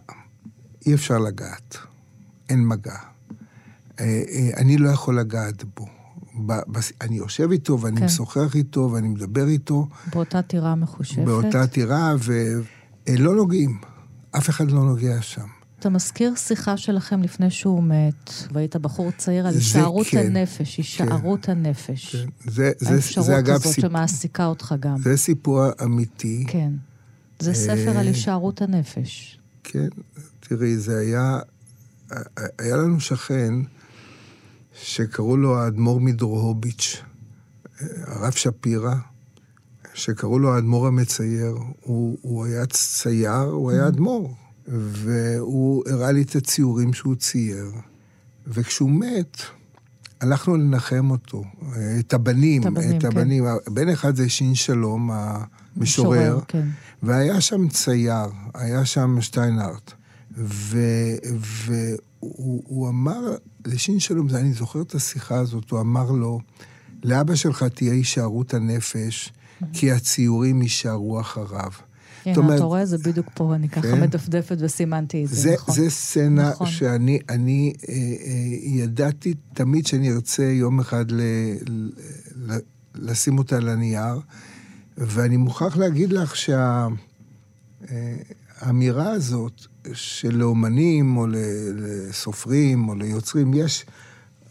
אי 0.85 0.93
אפשר 0.93 1.17
לגעת. 1.17 1.77
אין 2.49 2.67
מגע. 2.67 2.95
אני 4.57 4.77
לא 4.77 4.89
יכול 4.89 5.19
לגעת 5.19 5.63
בו. 5.75 5.87
ב- 6.45 6.59
בס- 6.71 6.91
אני 7.01 7.15
יושב 7.15 7.51
איתו, 7.51 7.81
ואני 7.81 7.99
כן. 7.99 8.05
משוחח 8.05 8.55
איתו, 8.55 8.89
ואני 8.93 9.07
מדבר 9.07 9.47
איתו, 9.47 9.87
באותה 10.13 10.41
טירה 10.41 10.75
מחושפת. 10.75 11.25
באותה 11.25 11.67
טירה, 11.67 12.13
ולא 13.07 13.35
נוגעים. 13.35 13.77
אף 14.37 14.49
אחד 14.49 14.71
לא 14.71 14.83
נוגע 14.83 15.21
שם. 15.21 15.45
אתה 15.79 15.89
מזכיר 15.89 16.35
שיחה 16.35 16.77
שלכם 16.77 17.21
לפני 17.23 17.51
שהוא 17.51 17.83
מת, 17.83 18.29
והיית 18.53 18.75
בחור 18.75 19.11
צעיר, 19.17 19.47
על 19.47 19.53
הישארות 19.53 20.07
כן, 20.09 20.17
הנפש, 20.27 20.77
הישארות 20.77 21.49
הנפש. 21.49 22.15
כן. 22.15 22.51
זה, 22.51 22.71
זה, 22.79 22.89
האפשרות 22.95 23.25
זה 23.25 23.39
אגב 23.39 23.55
הזאת 23.55 23.73
סיפור, 23.73 23.89
שמעסיקה 23.89 24.45
אותך 24.45 24.75
גם. 24.79 24.97
זה 24.97 25.17
סיפור 25.17 25.63
אמיתי. 25.83 26.43
כן. 26.47 26.71
זה 27.39 27.53
ספר 27.53 27.89
על 27.89 27.95
אה, 27.97 28.01
הישארות 28.01 28.61
הנפש. 28.61 29.39
כן, 29.63 29.87
תראי, 30.39 30.77
זה 30.77 30.97
היה... 30.99 31.39
היה 32.59 32.75
לנו 32.77 32.99
שכן 32.99 33.53
שקראו 34.83 35.37
לו 35.37 35.57
האדמו"ר 35.57 35.99
מדרוהוביץ', 35.99 37.01
הרב 37.81 38.31
שפירא, 38.31 38.95
שקראו 39.93 40.39
לו 40.39 40.53
האדמו"ר 40.53 40.87
המצייר. 40.87 41.57
הוא, 41.81 42.17
הוא 42.21 42.45
היה 42.45 42.65
צייר, 42.65 43.31
הוא 43.41 43.71
היה 43.71 43.87
אדמו"ר. 43.87 44.35
והוא 44.67 45.83
הראה 45.89 46.11
לי 46.11 46.21
את 46.21 46.35
הציורים 46.35 46.93
שהוא 46.93 47.15
צייר. 47.15 47.71
וכשהוא 48.47 48.91
מת, 48.91 49.37
הלכנו 50.21 50.57
לנחם 50.57 51.11
אותו, 51.11 51.43
את 51.99 52.13
הבנים, 52.13 52.61
את 52.61 52.67
הבנים, 52.67 52.97
את 52.97 53.01
כן. 53.01 53.07
הבנים. 53.07 53.43
בן 53.67 53.89
אחד 53.89 54.15
זה 54.15 54.29
שין 54.29 54.55
שלום, 54.55 55.11
המשורר, 55.11 55.77
משורר, 55.77 56.39
כן. 56.47 56.67
והיה 57.03 57.41
שם 57.41 57.67
צייר, 57.67 58.29
היה 58.53 58.85
שם 58.85 59.21
שטיינארט. 59.21 59.93
והוא 60.37 61.97
הוא 62.67 62.89
אמר 62.89 63.35
לשין 63.65 63.99
שלום, 63.99 64.27
אני 64.29 64.53
זוכר 64.53 64.81
את 64.81 64.95
השיחה 64.95 65.35
הזאת, 65.39 65.69
הוא 65.71 65.79
אמר 65.79 66.11
לו, 66.11 66.39
לאבא 67.03 67.35
שלך 67.35 67.63
תהיה 67.63 67.93
הישארות 67.93 68.53
הנפש, 68.53 69.33
כי 69.73 69.91
הציורים 69.91 70.61
יישארו 70.61 71.21
אחריו. 71.21 71.71
אומרת- 72.37 72.55
אתה 72.55 72.63
רואה, 72.63 72.85
זה 72.85 72.97
בדיוק 72.97 73.27
פה, 73.33 73.55
אני 73.55 73.69
ככה 73.69 73.81
כן. 73.81 74.01
מדפדפת 74.01 74.57
וסימנתי 74.59 75.23
את 75.23 75.29
זה, 75.29 75.35
זה, 75.35 75.53
נכון. 75.53 75.75
זה 75.75 75.89
סצנה 75.89 76.49
נכון. 76.49 76.67
שאני 76.67 77.19
אני, 77.29 77.73
אה, 77.89 77.93
אה, 77.93 77.99
ידעתי 78.61 79.33
תמיד 79.53 79.87
שאני 79.87 80.11
ארצה 80.11 80.43
יום 80.43 80.79
אחד 80.79 81.11
ל, 81.11 81.21
ל, 82.35 82.57
לשים 82.95 83.37
אותה 83.37 83.57
על 83.57 83.69
הנייר, 83.69 84.19
ואני 84.97 85.37
מוכרח 85.37 85.77
להגיד 85.77 86.13
לך 86.13 86.35
שהאמירה 88.65 89.09
הזאת 89.09 89.61
שלאומנים 89.93 91.17
או 91.17 91.27
לסופרים 91.75 92.89
או 92.89 92.95
ליוצרים 92.95 93.53
יש, 93.53 93.85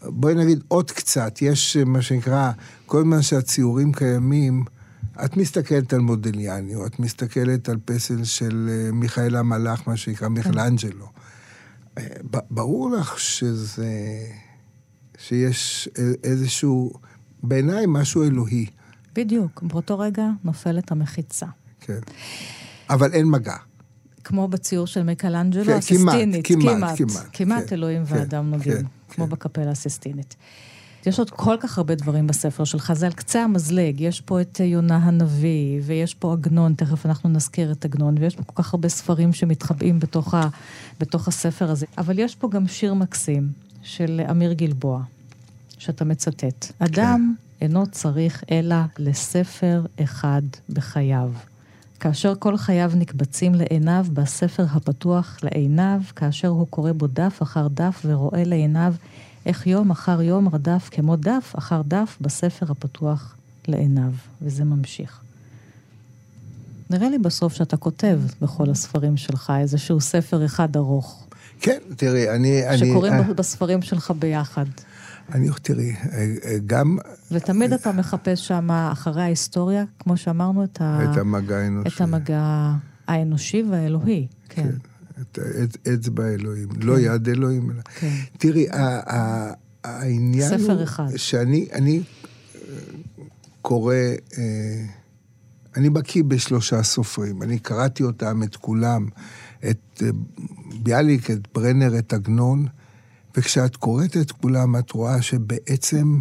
בואי 0.03 0.35
נגיד 0.35 0.63
עוד 0.67 0.91
קצת, 0.91 1.41
יש 1.41 1.77
מה 1.77 2.01
שנקרא, 2.01 2.51
כל 2.85 3.01
זמן 3.01 3.21
שהציורים 3.21 3.93
קיימים, 3.93 4.63
את 5.25 5.37
מסתכלת 5.37 5.93
על 5.93 5.99
מודליאני, 5.99 6.75
או 6.75 6.85
את 6.85 6.99
מסתכלת 6.99 7.69
על 7.69 7.77
פסל 7.85 8.23
של 8.23 8.69
אה, 8.71 8.91
מיכאל 8.91 9.35
המלאך, 9.35 9.87
מה 9.87 9.97
שנקרא 9.97 10.27
מיכלאנג'לו. 10.27 11.09
אה, 11.97 12.03
ברור 12.49 12.89
לך 12.91 13.19
שזה... 13.19 13.91
שיש 15.17 15.89
איזשהו, 16.23 16.93
בעיניי 17.43 17.85
משהו 17.87 18.23
אלוהי, 18.23 18.65
בדיוק, 19.15 19.63
באותו 19.63 19.99
רגע 19.99 20.27
נופלת 20.43 20.91
המחיצה. 20.91 21.45
כן. 21.79 21.99
אבל 22.89 23.13
אין 23.13 23.25
מגע. 23.29 23.55
כמו 24.25 24.47
בציור 24.47 24.87
של 24.87 25.03
מייקלנג'לו, 25.03 25.65
כן, 25.65 25.71
הסיסטינית. 25.71 26.47
כמעט, 26.47 26.65
כמעט, 26.65 26.97
כמעט, 26.97 26.97
כמעט, 26.97 27.27
כמעט 27.33 27.63
כן, 27.67 27.75
אלוהים 27.75 28.05
כן, 28.05 28.15
ואדם 28.15 28.51
נוגעים, 28.51 28.77
כן, 28.77 28.83
כמו 29.09 29.25
כן. 29.25 29.31
בקפלה 29.31 29.71
הסיסטינית. 29.71 30.35
יש 31.05 31.19
עוד 31.19 31.29
כל 31.29 31.55
כך 31.59 31.77
הרבה 31.77 31.95
דברים 31.95 32.27
בספר 32.27 32.63
שלך, 32.63 32.93
זה 32.93 33.05
על 33.05 33.13
קצה 33.13 33.43
המזלג, 33.43 34.01
יש 34.01 34.21
פה 34.21 34.41
את 34.41 34.59
יונה 34.59 34.97
הנביא, 34.97 35.81
ויש 35.83 36.13
פה 36.13 36.33
עגנון, 36.33 36.73
תכף 36.73 37.05
אנחנו 37.05 37.29
נזכיר 37.29 37.71
את 37.71 37.85
עגנון, 37.85 38.15
ויש 38.19 38.35
פה 38.35 38.43
כל 38.43 38.63
כך 38.63 38.73
הרבה 38.73 38.89
ספרים 38.89 39.33
שמתחבאים 39.33 39.99
בתוך, 39.99 40.33
ה, 40.33 40.47
בתוך 40.99 41.27
הספר 41.27 41.71
הזה. 41.71 41.85
אבל 41.97 42.19
יש 42.19 42.35
פה 42.35 42.49
גם 42.49 42.67
שיר 42.67 42.93
מקסים 42.93 43.49
של 43.83 44.21
אמיר 44.31 44.53
גלבוע, 44.53 45.01
שאתה 45.77 46.05
מצטט. 46.05 46.71
אדם 46.79 47.35
אינו 47.61 47.87
צריך 47.87 48.43
אלא 48.51 48.75
לספר 48.97 49.85
אחד 50.03 50.41
בחייו. 50.69 51.31
כאשר 51.99 52.33
כל 52.39 52.57
חייו 52.57 52.91
נקבצים 52.95 53.55
לעיניו 53.55 54.05
בספר 54.13 54.65
הפתוח 54.71 55.37
לעיניו, 55.43 56.01
כאשר 56.15 56.47
הוא 56.47 56.67
קורא 56.69 56.91
בו 56.91 57.07
דף 57.07 57.39
אחר 57.41 57.67
דף 57.67 58.01
ורואה 58.05 58.43
לעיניו 58.43 58.93
איך 59.45 59.67
יום 59.67 59.91
אחר 59.91 60.21
יום 60.21 60.47
רדף 60.47 60.89
כמו 60.91 61.15
דף 61.15 61.53
אחר 61.57 61.81
דף 61.87 62.17
בספר 62.21 62.71
הפתוח 62.71 63.35
לעיניו, 63.67 64.11
וזה 64.41 64.63
ממשיך. 64.63 65.19
נראה 66.89 67.09
לי 67.09 67.17
בסוף 67.17 67.53
שאתה 67.53 67.77
כותב 67.77 68.19
בכל 68.41 68.69
הספרים 68.69 69.17
שלך 69.17 69.53
איזשהו 69.59 70.01
ספר 70.01 70.45
אחד 70.45 70.75
ארוך, 70.75 71.25
כן, 71.61 71.79
תראי, 71.95 72.29
אני... 72.29 72.67
אני- 72.67 72.77
שקוראים 72.77 73.13
אה, 73.13 73.33
בספרים 73.33 73.81
שלך 73.81 74.11
ביחד. 74.19 74.65
אני, 75.33 75.49
תראי, 75.61 75.91
אה, 75.95 76.17
אה, 76.45 76.57
גם 76.65 76.97
ותמיד 77.31 77.73
אתה 77.73 77.91
מחפש 77.91 78.47
שם, 78.47 78.71
אחרי 78.71 79.21
ההיסטוריה, 79.21 79.83
כמו 79.99 80.17
שאמרנו, 80.17 80.63
את, 80.63 80.81
ה... 80.81 81.11
את 81.11 81.17
המגע 81.17 81.57
האנושי. 81.57 81.95
את 81.95 82.01
המגע 82.01 82.73
האנושי 83.07 83.63
והאלוהי. 83.71 84.27
כן. 84.49 84.69
את 85.21 85.39
האצ- 85.39 85.93
אצבע 85.93 86.27
אלוהים, 86.27 86.67
לא 86.81 86.99
יד 86.99 87.29
אלוהים. 87.29 87.71
כן. 87.99 88.11
תראי, 88.37 88.67
העניין 89.83 90.51
הוא... 90.51 90.59
ספר 90.59 90.83
אחד. 90.83 91.05
שאני 91.15 91.67
אני 91.73 92.01
אה, 92.55 92.59
קורא, 93.61 93.95
אה, 94.37 94.85
אני 95.77 95.89
בקיא 95.89 96.23
בשלושה 96.23 96.83
סופרים, 96.83 97.41
אני 97.43 97.59
קראתי 97.59 98.03
אותם, 98.03 98.43
את 98.43 98.55
כולם, 98.55 99.07
את 99.69 100.01
אה, 100.01 100.07
ביאליק, 100.83 101.31
את 101.31 101.47
ברנר, 101.55 101.99
את 101.99 102.13
עגנון, 102.13 102.65
וכשאת 103.37 103.75
קוראת 103.75 104.17
את 104.17 104.31
כולם, 104.31 104.75
את 104.75 104.91
רואה 104.91 105.21
שבעצם 105.21 106.19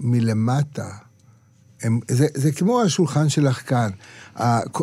מלמטה, 0.00 0.88
הם, 1.82 2.00
זה, 2.10 2.26
זה 2.34 2.52
כמו 2.52 2.82
השולחן 2.82 3.28
שלך 3.28 3.68
כאן. 3.68 3.90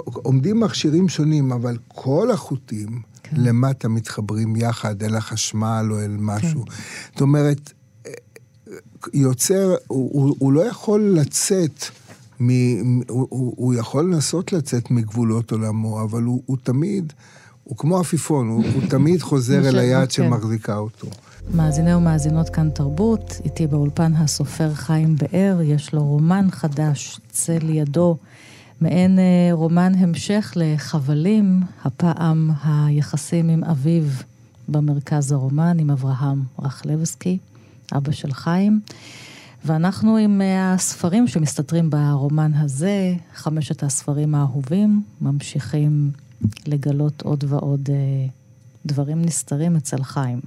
עומדים 0.03 0.59
מכשירים 0.59 1.09
שונים, 1.09 1.51
אבל 1.51 1.77
כל 1.87 2.31
החוטים 2.31 3.01
כן. 3.23 3.35
למטה 3.37 3.87
מתחברים 3.87 4.55
יחד 4.55 5.03
אל 5.03 5.15
החשמל 5.15 5.87
או 5.91 5.99
אל 5.99 6.15
משהו. 6.19 6.65
כן. 6.65 6.71
זאת 7.11 7.21
אומרת, 7.21 7.71
יוצר, 9.13 9.75
הוא, 9.87 10.09
הוא, 10.13 10.35
הוא 10.39 10.53
לא 10.53 10.61
יכול 10.61 11.01
לצאת, 11.01 11.85
מ, 12.41 12.49
הוא, 13.09 13.27
הוא, 13.29 13.73
יכול 13.73 14.03
לנסות 14.03 14.53
לצאת 14.53 14.91
מגבולות 14.91 15.51
עולמו, 15.51 16.03
אבל 16.03 16.23
הוא, 16.23 16.43
הוא 16.45 16.57
תמיד, 16.63 17.13
הוא 17.63 17.77
כמו 17.77 17.99
עפיפון, 17.99 18.47
הוא, 18.47 18.63
הוא 18.73 18.83
תמיד 18.89 19.21
חוזר 19.21 19.69
אל 19.69 19.79
היד 19.79 19.99
כן. 19.99 20.09
שמחזיקה 20.09 20.77
אותו. 20.77 21.07
מאזיני 21.49 21.95
ומאזינות 21.95 22.49
כאן 22.49 22.69
תרבות, 22.69 23.41
איתי 23.45 23.67
באולפן 23.67 24.13
הסופר 24.15 24.73
חיים 24.73 25.15
באר, 25.15 25.61
יש 25.61 25.93
לו 25.93 26.03
רומן 26.03 26.47
חדש, 26.51 27.19
צל 27.29 27.69
ידו, 27.69 28.17
מעין 28.81 29.19
אה, 29.19 29.49
רומן 29.51 29.91
המשך 29.97 30.53
לחבלים, 30.55 31.59
הפעם 31.83 32.51
היחסים 32.63 33.49
עם 33.49 33.63
אביו 33.63 34.03
במרכז 34.69 35.31
הרומן, 35.31 35.79
עם 35.79 35.91
אברהם 35.91 36.43
רכלבסקי, 36.59 37.37
אבא 37.93 38.11
של 38.11 38.33
חיים. 38.33 38.81
ואנחנו 39.65 40.17
עם 40.17 40.41
אה, 40.41 40.73
הספרים 40.73 41.27
שמסתתרים 41.27 41.89
ברומן 41.89 42.51
הזה, 42.53 43.13
חמשת 43.33 43.83
הספרים 43.83 44.35
האהובים, 44.35 45.03
ממשיכים 45.21 46.11
לגלות 46.67 47.21
עוד 47.21 47.43
ועוד 47.47 47.89
אה, 47.89 48.27
דברים 48.85 49.21
נסתרים 49.21 49.75
אצל 49.75 50.03
חיים. 50.03 50.39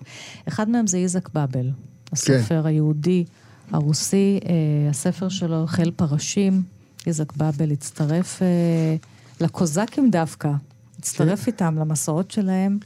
אחד 0.49 0.68
מהם 0.68 0.87
זה 0.87 0.97
איזק 0.97 1.29
באבל, 1.29 1.70
הסופר 2.12 2.62
כן. 2.62 2.66
היהודי 2.66 3.25
הרוסי, 3.70 4.40
אה, 4.49 4.90
הספר 4.90 5.29
שלו, 5.29 5.66
חיל 5.66 5.90
פרשים. 5.97 6.62
איזק 7.07 7.37
באבל 7.37 7.70
הצטרף 7.73 8.42
אה, 8.42 8.97
לקוזקים 9.40 10.11
דווקא, 10.11 10.51
הצטרף 10.99 11.40
כן. 11.40 11.53
איתם 11.53 11.79
למסעות 11.79 12.31
שלהם, 12.31 12.79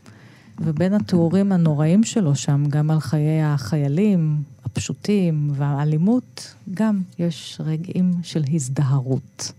ובין 0.61 0.95
התיאורים 0.95 1.53
הנוראים 1.53 2.05
שלו 2.05 2.35
שם, 2.35 2.65
גם 2.69 2.91
על 2.91 3.01
חיי 3.01 3.43
החיילים 3.43 4.43
הפשוטים 4.65 5.51
והאלימות, 5.55 6.55
גם 6.75 7.01
יש 7.19 7.61
רגעים 7.65 8.13
של 8.23 8.45
הזדהרות. 8.53 9.53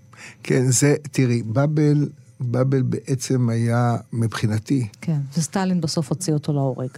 כן, 0.44 0.72
זה, 0.72 0.96
תראי, 1.12 1.44
באבל, 1.44 2.10
באבל 2.40 2.82
בעצם 2.82 3.50
היה, 3.50 3.98
מבחינתי, 4.14 4.88
כן, 5.02 5.20
וסטלין 5.38 5.82
בסוף 5.82 6.10
הוציא 6.10 6.34
אותו 6.34 6.54
להורג. 6.54 6.90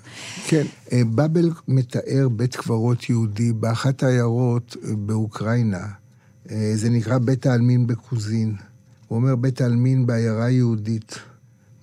כן, 0.47 0.65
אה, 0.91 1.01
באבל 1.06 1.49
מתאר 1.67 2.30
בית 2.30 2.56
קברות 2.56 3.10
יהודי 3.10 3.54
באחת 3.54 4.04
העיירות 4.04 4.75
אה, 4.84 4.95
באוקראינה. 4.95 5.88
אה, 6.51 6.71
זה 6.75 6.89
נקרא 6.89 7.17
בית 7.17 7.45
העלמין 7.45 7.88
בקוזין. 7.88 8.56
הוא 9.08 9.15
אומר, 9.15 9.36
בית 9.36 9.62
העלמין 9.62 10.06
בעיירה 10.06 10.49
יהודית, 10.49 11.15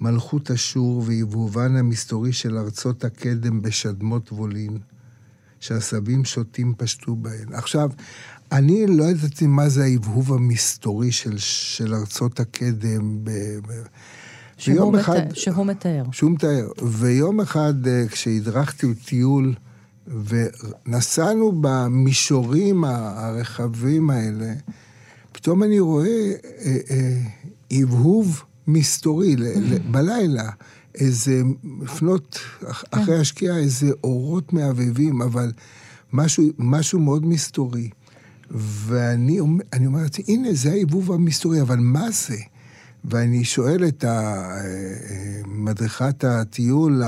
מלכות 0.01 0.51
אשור 0.51 1.03
והבהובן 1.07 1.77
המסתורי 1.77 2.33
של 2.33 2.59
ארצות 2.59 3.05
הקדם 3.05 3.62
בשדמות 3.62 4.33
וולין, 4.33 4.79
שהסבים 5.61 6.25
שוטים 6.25 6.75
פשטו 6.77 7.16
בהן. 7.16 7.53
עכשיו, 7.53 7.90
אני 8.53 8.87
לא 8.87 9.05
ידעתי 9.05 9.47
מה 9.47 9.69
זה 9.69 9.85
ההבהוב 9.85 10.33
המסתורי 10.33 11.13
של, 11.13 11.39
של 11.39 11.95
ארצות 11.95 12.41
הקדם. 12.41 13.25
ב, 13.25 13.31
ב, 13.67 13.73
שהוא, 14.57 14.93
מת... 14.93 15.01
אחד, 15.01 15.35
שהוא 15.35 15.67
מתאר. 15.67 16.03
שהוא 16.13 16.31
מתאר. 16.31 16.69
ויום 16.83 17.41
אחד, 17.41 17.87
אה, 17.87 18.05
כשהדרכתי 18.09 18.95
טיול, 18.95 19.55
ונסענו 20.07 21.53
במישורים 21.61 22.85
הרחבים 22.85 24.11
האלה, 24.11 24.53
פתאום 25.33 25.63
אני 25.63 25.81
רואה 25.81 26.33
אה, 26.65 26.77
אה, 26.91 27.21
הבהוב 27.71 28.43
מסתורי 28.67 29.37
ל, 29.37 29.45
ל, 29.45 29.79
בלילה. 29.91 30.51
איזה, 30.95 31.43
לפנות 31.83 32.39
אחרי 32.91 33.21
השקיעה 33.21 33.59
איזה 33.59 33.91
אורות 34.05 34.53
מהבהבים, 34.53 35.23
אבל 35.23 35.53
משהו, 36.13 36.45
משהו 36.59 37.01
מאוד 37.01 37.27
מסתורי. 37.27 37.91
ואני 38.51 39.41
אומר 39.41 40.03
לעצמי, 40.03 40.25
הנה, 40.29 40.49
זה 40.53 40.71
העיבוב 40.71 41.13
המסתורי, 41.13 41.61
אבל 41.61 41.77
מה 41.77 42.11
זה? 42.11 42.37
ואני 43.05 43.45
שואל 43.45 43.85
את 43.89 44.05
מדריכת 45.47 46.25
הטיול 46.25 47.03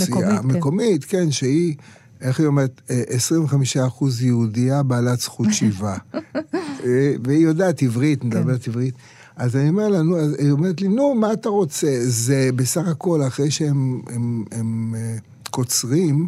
מקומית, 0.00 0.38
המקומית, 0.38 1.04
כן. 1.04 1.18
כן, 1.24 1.30
שהיא, 1.30 1.74
איך 2.20 2.40
היא 2.40 2.46
אומרת, 2.46 2.80
25 2.88 3.76
אחוז 3.76 4.22
יהודייה 4.22 4.82
בעלת 4.82 5.20
זכות 5.20 5.46
שיבה. 5.50 5.96
אה, 6.84 7.14
והיא 7.24 7.44
יודעת 7.44 7.82
עברית, 7.82 8.20
כן. 8.20 8.26
מדברת 8.26 8.62
כן. 8.62 8.70
עברית. 8.70 8.94
אז 9.36 9.56
אני 9.56 9.68
אומר 9.68 9.88
לנו, 9.88 10.18
אז 10.18 10.34
היא 10.38 10.50
אומרת 10.50 10.80
לי, 10.80 10.88
נו, 10.88 11.14
מה 11.14 11.32
אתה 11.32 11.48
רוצה? 11.48 11.98
זה 12.00 12.50
בסך 12.56 12.88
הכל, 12.88 13.22
אחרי 13.26 13.50
שהם 13.50 14.00
הם, 14.06 14.12
הם, 14.14 14.44
הם, 14.52 14.94
אה, 14.96 15.16
קוצרים, 15.50 16.26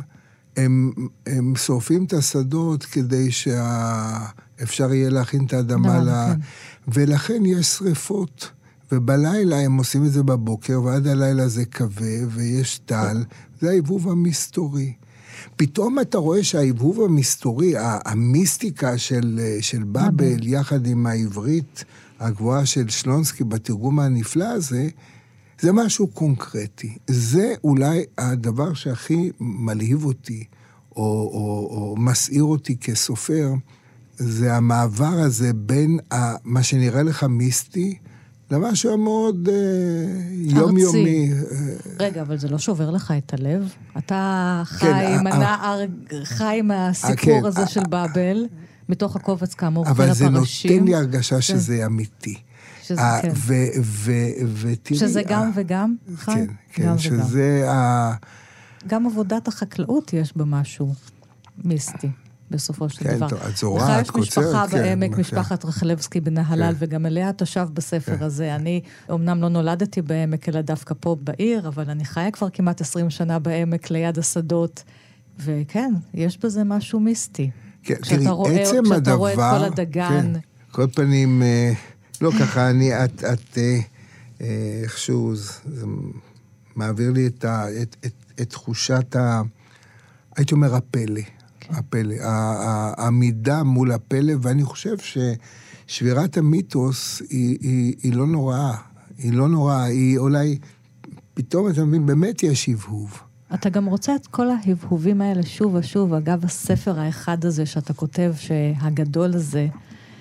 הם, 0.58 0.92
הם 1.26 1.56
שורפים 1.56 2.04
את 2.04 2.12
השדות 2.12 2.84
כדי 2.84 3.30
שאפשר 3.30 4.92
יהיה 4.92 5.10
להכין 5.10 5.46
את 5.46 5.52
האדמה 5.52 5.98
ל... 5.98 6.04
כן. 6.06 6.40
ולכן 6.88 7.46
יש 7.46 7.66
שריפות. 7.66 8.50
ובלילה 8.92 9.56
הם 9.60 9.76
עושים 9.76 10.04
את 10.04 10.12
זה 10.12 10.22
בבוקר, 10.22 10.82
ועד 10.82 11.06
הלילה 11.06 11.48
זה 11.48 11.64
כבה, 11.64 12.26
ויש 12.28 12.78
טל, 12.78 13.24
זה 13.60 13.68
העיבוב 13.68 14.08
המסתורי. 14.08 14.92
פתאום 15.56 16.00
אתה 16.00 16.18
רואה 16.18 16.44
שהעיבוב 16.44 17.00
המסתורי, 17.00 17.74
המיסטיקה 17.78 18.98
של, 18.98 19.40
של 19.60 19.82
באבל, 19.82 20.46
יחד 20.46 20.86
עם 20.86 21.06
העברית 21.06 21.84
הגבוהה 22.20 22.66
של 22.66 22.88
שלונסקי 22.88 23.44
בתרגום 23.44 24.00
הנפלא 24.00 24.44
הזה, 24.44 24.88
זה 25.60 25.72
משהו 25.72 26.06
קונקרטי. 26.06 26.96
זה 27.06 27.54
אולי 27.64 28.04
הדבר 28.18 28.74
שהכי 28.74 29.30
מלהיב 29.40 30.04
אותי, 30.04 30.44
או, 30.96 31.02
או, 31.02 31.68
או 31.70 31.96
מסעיר 31.98 32.44
אותי 32.44 32.76
כסופר, 32.76 33.48
זה 34.16 34.54
המעבר 34.54 35.04
הזה 35.06 35.52
בין 35.52 35.98
ה, 36.12 36.16
מה 36.44 36.62
שנראה 36.62 37.02
לך 37.02 37.24
מיסטי, 37.24 37.98
למשהו 38.50 38.98
מאוד 38.98 39.48
אה, 39.48 39.54
יומיומי. 40.32 41.30
רגע, 42.00 42.22
אבל 42.22 42.38
זה 42.38 42.48
לא 42.48 42.58
שובר 42.58 42.90
לך 42.90 43.14
את 43.18 43.34
הלב? 43.34 43.72
אתה 43.98 44.62
חי 44.64 44.86
כן, 44.86 45.18
עם 45.20 45.26
הנער, 45.26 45.80
חי 46.24 46.56
עם 46.58 46.70
הסיפור 46.70 47.40
כן, 47.40 47.46
הזה 47.46 47.66
של 47.66 47.82
באבל, 47.88 48.46
מתוך 48.88 49.16
הקובץ 49.16 49.54
כאמור, 49.54 49.88
אבל 49.88 50.12
זה 50.12 50.28
נותן 50.28 50.84
לי 50.84 50.94
הרגשה 50.94 51.34
כן. 51.34 51.40
שזה 51.40 51.86
אמיתי. 51.86 52.34
שזה, 52.88 53.02
כן. 53.22 53.32
ותראי... 54.54 54.98
שזה 54.98 55.22
גם 55.22 55.50
וגם, 55.54 55.96
חי? 56.16 56.32
כן, 56.32 56.46
כן, 56.72 56.98
שזה 56.98 57.70
ה... 57.70 58.12
גם 58.86 59.06
עבודת 59.06 59.48
החקלאות 59.48 60.12
יש 60.12 60.36
בה 60.36 60.44
משהו 60.44 60.94
מיסטי. 61.64 62.10
בסופו 62.50 62.88
של 62.88 63.04
כן, 63.04 63.16
דבר. 63.16 63.28
כן, 63.28 63.48
את 63.48 63.56
זורה, 63.56 64.00
את 64.00 64.10
קוצרת, 64.10 64.14
כן. 64.14 64.20
לך 64.20 64.26
יש 64.26 64.38
משפחה 64.38 64.66
בעמק, 64.78 65.14
כן. 65.14 65.20
משפחת 65.20 65.64
רחלבסקי 65.64 66.20
בנהלל, 66.20 66.72
כן. 66.72 66.76
וגם 66.78 67.06
אליה 67.06 67.32
תושב 67.32 67.68
בספר 67.74 68.16
כן. 68.16 68.24
הזה. 68.24 68.54
אני 68.54 68.80
אמנם 69.10 69.42
לא 69.42 69.48
נולדתי 69.48 70.02
בעמק, 70.02 70.48
אלא 70.48 70.60
דווקא 70.60 70.94
פה 71.00 71.16
בעיר, 71.20 71.68
אבל 71.68 71.90
אני 71.90 72.04
חיה 72.04 72.30
כבר 72.30 72.50
כמעט 72.50 72.80
20 72.80 73.10
שנה 73.10 73.38
בעמק, 73.38 73.90
ליד 73.90 74.18
השדות, 74.18 74.82
וכן, 75.38 75.94
יש 76.14 76.38
בזה 76.38 76.64
משהו 76.64 77.00
מיסטי. 77.00 77.50
כן, 77.82 77.94
תראי, 77.94 78.28
רואה, 78.28 78.62
עצם 78.62 78.82
כשאתה 78.84 78.96
הדבר... 78.96 79.14
רואה 79.14 79.32
את 79.32 79.38
כל 79.38 79.64
הדגן. 79.64 80.32
כן, 80.32 80.40
כל 80.70 80.86
פנים, 80.94 81.42
אה, 81.42 81.72
לא 82.20 82.30
ככה, 82.40 82.70
אני, 82.70 83.04
את, 83.04 83.24
את 83.24 83.58
אה, 83.58 83.78
אה, 84.40 84.80
איכשהו, 84.82 85.34
זה, 85.36 85.86
מעביר 86.76 87.10
לי 87.10 87.26
את, 87.26 87.44
ה, 87.44 87.82
את, 87.82 87.96
את, 88.06 88.12
את 88.40 88.50
תחושת 88.50 89.16
ה... 89.16 89.42
הייתי 90.36 90.54
אומר, 90.54 90.74
הפלא. 90.74 91.20
הפלא, 91.70 92.14
העמידה 92.22 93.62
מול 93.62 93.92
הפלא, 93.92 94.32
ואני 94.42 94.64
חושב 94.64 94.96
ששבירת 94.98 96.36
המיתוס 96.36 97.22
היא, 97.30 97.58
היא, 97.60 97.94
היא 98.02 98.14
לא 98.14 98.26
נוראה. 98.26 98.76
היא 99.18 99.32
לא 99.32 99.48
נוראה, 99.48 99.84
היא 99.84 100.18
אולי, 100.18 100.58
פתאום 101.34 101.70
אתה 101.70 101.84
מבין, 101.84 102.06
באמת 102.06 102.42
יש 102.42 102.68
הבהוב. 102.68 103.22
אתה 103.54 103.68
גם 103.68 103.86
רוצה 103.86 104.14
את 104.14 104.26
כל 104.26 104.46
ההבהובים 104.50 105.20
האלה 105.20 105.42
שוב 105.42 105.74
ושוב, 105.74 106.14
אגב 106.14 106.44
הספר 106.44 107.00
האחד 107.00 107.44
הזה 107.44 107.66
שאתה 107.66 107.92
כותב, 107.92 108.32
שהגדול 108.36 109.34
הזה, 109.34 109.68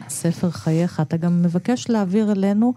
ספר 0.10 0.50
חייך, 0.50 1.00
אתה 1.00 1.18
גם 1.18 1.42
מבקש 1.42 1.90
להעביר 1.90 2.32
אלינו 2.32 2.74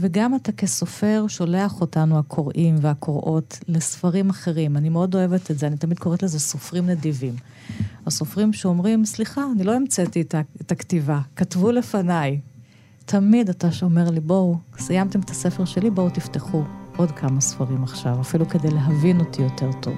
וגם 0.00 0.34
אתה 0.34 0.52
כסופר 0.52 1.24
שולח 1.28 1.80
אותנו, 1.80 2.18
הקוראים 2.18 2.76
והקוראות, 2.80 3.58
לספרים 3.68 4.30
אחרים. 4.30 4.76
אני 4.76 4.88
מאוד 4.88 5.14
אוהבת 5.14 5.50
את 5.50 5.58
זה, 5.58 5.66
אני 5.66 5.76
תמיד 5.76 5.98
קוראת 5.98 6.22
לזה 6.22 6.40
סופרים 6.40 6.86
נדיבים. 6.86 7.34
הסופרים 8.06 8.52
שאומרים, 8.52 9.04
סליחה, 9.04 9.44
אני 9.54 9.64
לא 9.64 9.74
המצאתי 9.74 10.20
את 10.60 10.72
הכתיבה, 10.72 11.20
כתבו 11.36 11.72
לפניי. 11.72 12.40
תמיד 13.04 13.48
אתה 13.48 13.72
שאומר 13.72 14.10
לי, 14.10 14.20
בואו, 14.20 14.56
סיימתם 14.78 15.20
את 15.20 15.30
הספר 15.30 15.64
שלי, 15.64 15.90
בואו 15.90 16.10
תפתחו 16.10 16.62
עוד 16.96 17.10
כמה 17.10 17.40
ספרים 17.40 17.82
עכשיו, 17.82 18.20
אפילו 18.20 18.48
כדי 18.48 18.70
להבין 18.70 19.20
אותי 19.20 19.42
יותר 19.42 19.70
טוב. 19.72 19.94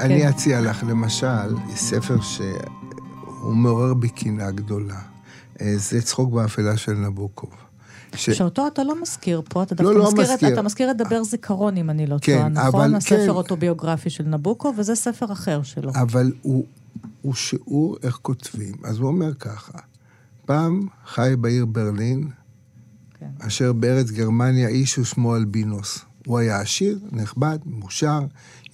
אני 0.00 0.20
כן. 0.20 0.28
אציע 0.28 0.60
לך, 0.60 0.82
למשל, 0.88 1.56
ספר 1.74 2.20
שהוא 2.20 3.54
מעורר 3.54 3.94
בי 3.94 4.08
קנאה 4.08 4.50
גדולה. 4.50 5.00
אה, 5.60 5.72
זה 5.76 6.02
צחוק 6.02 6.32
באפלה 6.32 6.76
של 6.76 6.92
נבוקוב. 6.92 7.50
ש... 8.14 8.30
שאותו 8.30 8.66
אתה 8.66 8.84
לא 8.84 9.02
מזכיר 9.02 9.42
פה, 9.48 9.62
אתה 9.62 9.74
לא, 9.74 9.82
דווקא 9.82 9.98
לא, 9.98 10.04
מזכיר, 10.04 10.34
מזכיר. 10.34 10.48
את, 10.48 10.52
אתה 10.52 10.62
מזכיר 10.62 10.90
את 10.90 10.96
דבר 10.96 11.24
זיכרון, 11.24 11.76
אם 11.76 11.90
אני 11.90 12.06
לא 12.06 12.16
כן, 12.20 12.36
טועה, 12.36 12.48
נכון? 12.48 12.80
אבל, 12.80 12.96
הספר 12.96 13.24
כן. 13.24 13.28
אוטוביוגרפי 13.28 14.10
של 14.10 14.24
נבוקו, 14.24 14.72
וזה 14.76 14.94
ספר 14.94 15.32
אחר 15.32 15.62
שלו. 15.62 15.90
אבל 15.94 16.32
הוא, 16.42 16.64
הוא 17.22 17.34
שיעור 17.34 17.96
איך 18.02 18.18
כותבים. 18.22 18.74
אז 18.84 18.98
הוא 18.98 19.08
אומר 19.08 19.34
ככה, 19.34 19.78
פעם 20.46 20.80
חי 21.06 21.34
בעיר 21.40 21.66
ברלין, 21.66 22.28
כן. 23.18 23.26
אשר 23.38 23.72
בארץ 23.72 24.10
גרמניה 24.10 24.68
איש 24.68 24.98
ושמו 24.98 25.36
אלבינוס. 25.36 25.98
הוא 26.26 26.38
היה 26.38 26.60
עשיר, 26.60 26.98
נכבד, 27.12 27.58
מאושר, 27.66 28.20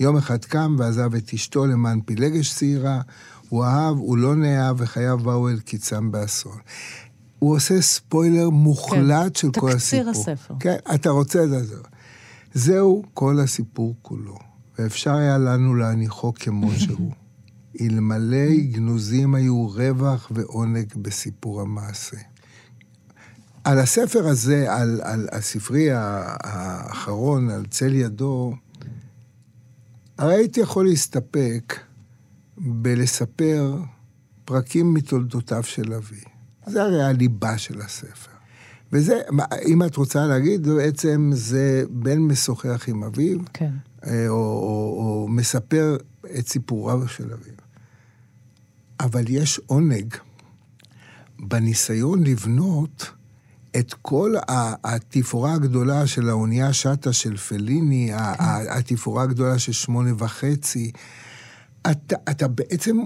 יום 0.01 0.17
אחד 0.17 0.45
קם 0.45 0.77
ועזב 0.79 1.15
את 1.15 1.35
אשתו 1.35 1.67
למען 1.67 2.01
פילגש 2.01 2.55
צעירה, 2.55 3.01
הוא 3.49 3.65
אהב, 3.65 3.97
הוא 3.97 4.19
לא 4.19 4.37
נאהב, 4.37 4.77
וחייו 4.79 5.19
באו 5.19 5.49
אל 5.49 5.61
קיצם 5.61 6.11
באסון. 6.11 6.59
הוא 7.39 7.57
עושה 7.57 7.81
ספוילר 7.81 8.51
מוחלט 8.51 9.33
כן, 9.33 9.35
של 9.35 9.51
כל 9.51 9.73
הסיפור. 9.73 10.13
תקציר 10.13 10.33
הספר. 10.33 10.55
כן, 10.61 10.77
אתה 10.95 11.11
רוצה 11.11 11.45
את 11.45 11.49
זה. 11.49 11.77
זהו 12.55 13.03
כל 13.15 13.41
הסיפור 13.41 13.95
כולו, 14.03 14.39
ואפשר 14.79 15.15
היה 15.15 15.39
לנו 15.39 15.75
להניחו 15.75 16.33
כמו 16.35 16.71
שהוא. 16.81 17.13
אלמלא 17.81 18.57
גנוזים 18.73 19.35
היו 19.35 19.69
רווח 19.69 20.33
ועונג 20.35 20.95
בסיפור 20.97 21.61
המעשה. 21.61 22.17
על 23.65 23.79
הספר 23.79 24.29
הזה, 24.29 24.75
על, 24.75 25.01
על 25.05 25.29
הספרי 25.33 25.89
האחרון, 25.93 27.51
על 27.51 27.67
צל 27.67 27.95
ידו, 27.95 28.55
הייתי 30.19 30.61
יכול 30.61 30.87
להסתפק 30.87 31.81
בלספר 32.59 33.79
פרקים 34.45 34.95
מתולדותיו 34.95 35.63
של 35.63 35.93
אבי. 35.93 36.21
זה 36.67 36.83
הרי 36.83 37.05
הליבה 37.05 37.59
של 37.59 37.81
הספר. 37.81 38.31
וזה, 38.93 39.21
אם 39.67 39.83
את 39.83 39.97
רוצה 39.97 40.27
להגיד, 40.27 40.69
בעצם 40.69 41.31
זה 41.35 41.85
בן 41.91 42.19
משוחח 42.19 42.89
עם 42.89 43.05
אביו, 43.05 43.39
כן. 43.53 43.73
אה, 44.07 44.29
או, 44.29 44.35
או, 44.35 44.95
או 44.99 45.29
מספר 45.29 45.97
את 46.39 46.49
סיפוריו 46.49 47.09
של 47.09 47.33
אביו. 47.33 47.55
אבל 49.01 49.25
יש 49.29 49.61
עונג 49.67 50.15
בניסיון 51.39 52.25
לבנות 52.25 53.11
את 53.79 53.95
כל 54.03 54.35
התפאורה 54.85 55.55
הגדולה 55.55 56.07
של 56.07 56.29
האונייה 56.29 56.73
שטה 56.73 57.13
של 57.13 57.37
פליני, 57.37 58.11
כן. 58.11 58.45
התפאורה 58.71 59.23
הגדולה 59.23 59.59
של 59.59 59.73
שמונה 59.73 60.11
וחצי, 60.19 60.93
אתה, 61.91 62.17
אתה 62.31 62.49
בעצם, 62.49 62.97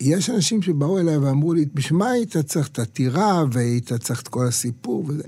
יש 0.00 0.30
אנשים 0.30 0.62
שבאו 0.62 0.98
אליי 0.98 1.16
ואמרו 1.16 1.54
לי, 1.54 1.64
בשביל 1.74 1.98
מה 1.98 2.10
היית 2.10 2.36
צריך 2.36 2.68
את 2.68 2.78
הטירה 2.78 3.44
והיית 3.52 3.92
צריך 3.92 4.22
את 4.22 4.28
כל 4.28 4.46
הסיפור 4.46 5.04
וזה? 5.08 5.22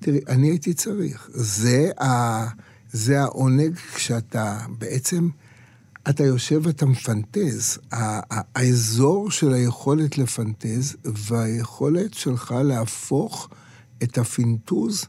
תראי, 0.00 0.20
אני 0.28 0.48
הייתי 0.50 0.74
צריך. 0.74 1.28
זה, 1.32 1.90
ה, 2.00 2.44
זה 2.92 3.20
העונג 3.20 3.78
כשאתה 3.94 4.58
בעצם, 4.78 5.28
אתה 6.08 6.24
יושב 6.24 6.60
ואתה 6.64 6.86
מפנטז. 6.86 7.78
האזור 8.54 9.30
של 9.30 9.52
היכולת 9.52 10.18
לפנטז 10.18 10.96
והיכולת 11.04 12.14
שלך 12.14 12.54
להפוך 12.64 13.48
את 14.04 14.18
הפינטוז 14.18 15.04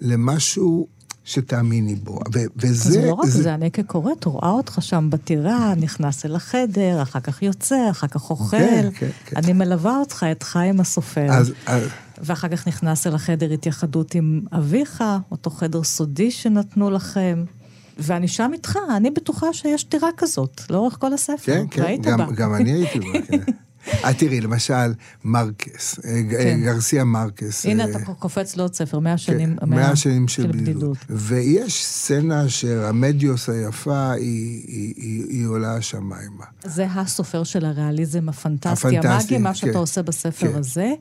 למשהו 0.00 0.86
שתאמיני 1.24 1.94
בו. 1.94 2.20
ו- 2.34 2.38
וזה... 2.56 3.00
אז 3.00 3.06
לא 3.06 3.12
רק 3.12 3.26
זה, 3.26 3.54
אני 3.54 3.70
כקוראת 3.70 4.24
רואה 4.24 4.50
אותך 4.50 4.78
שם 4.80 5.10
בטירה, 5.10 5.74
נכנס 5.74 6.26
אל 6.26 6.36
החדר, 6.36 7.02
אחר 7.02 7.20
כך 7.20 7.42
יוצא, 7.42 7.90
אחר 7.90 8.06
כך 8.06 8.30
אוכל. 8.30 8.56
כן, 8.56 8.88
כן, 8.94 9.08
כן. 9.24 9.36
אני 9.36 9.52
מלווה 9.52 9.98
אותך, 9.98 10.26
את 10.32 10.42
חיים 10.42 10.80
הסופר. 10.80 11.26
אז, 11.30 11.52
אז, 11.66 11.82
ואחר 12.22 12.48
כך 12.48 12.68
נכנס 12.68 13.06
אל 13.06 13.14
החדר 13.14 13.52
התייחדות 13.52 14.14
עם 14.14 14.40
אביך, 14.52 15.04
אותו 15.30 15.50
חדר 15.50 15.82
סודי 15.82 16.30
שנתנו 16.30 16.90
לכם. 16.90 17.44
ואני 17.98 18.28
שם 18.28 18.50
איתך, 18.52 18.78
אני 18.96 19.10
בטוחה 19.10 19.52
שיש 19.52 19.84
טירה 19.84 20.08
כזאת, 20.16 20.60
לאורך 20.70 20.96
כל 21.00 21.12
הספר. 21.12 21.36
כן, 21.42 21.64
כן, 21.70 21.96
גם, 22.02 22.18
בה. 22.18 22.26
גם 22.32 22.54
אני 22.54 22.72
הייתי 22.72 23.00
בה, 23.00 23.22
כן. 23.28 23.38
אה, 24.04 24.14
תראי, 24.14 24.40
למשל, 24.40 24.92
מרקס, 25.24 25.98
אה, 26.04 26.20
ג- 26.22 26.30
כן. 26.36 26.60
גרסיה 26.64 27.04
מרקס. 27.04 27.66
הנה 27.66 27.84
אה, 27.84 27.90
אתה 27.90 27.98
קופץ 28.18 28.56
לעוד 28.56 28.74
ספר, 28.74 28.98
מאה 28.98 29.18
שנים, 29.18 29.56
כן, 29.60 29.68
מאה 29.68 29.96
שנים 29.96 30.28
של 30.28 30.46
בדידות. 30.46 30.96
ויש 31.10 31.84
סצנה 31.84 32.48
שרמדיוס 32.48 33.48
היפה, 33.48 34.10
היא, 34.12 34.22
היא, 34.66 34.94
היא, 34.96 35.24
היא 35.28 35.46
עולה 35.46 35.74
השמיימה. 35.76 36.44
זה 36.64 36.86
הסופר 36.94 37.44
של 37.44 37.64
הריאליזם 37.64 38.28
הפנטסטי, 38.28 38.68
הפנטסטי, 38.88 39.08
המאגי, 39.08 39.38
מה 39.38 39.48
כן. 39.48 39.54
שאתה 39.54 39.78
עושה 39.78 40.02
בספר 40.02 40.52
כן. 40.52 40.58
הזה. 40.58 40.92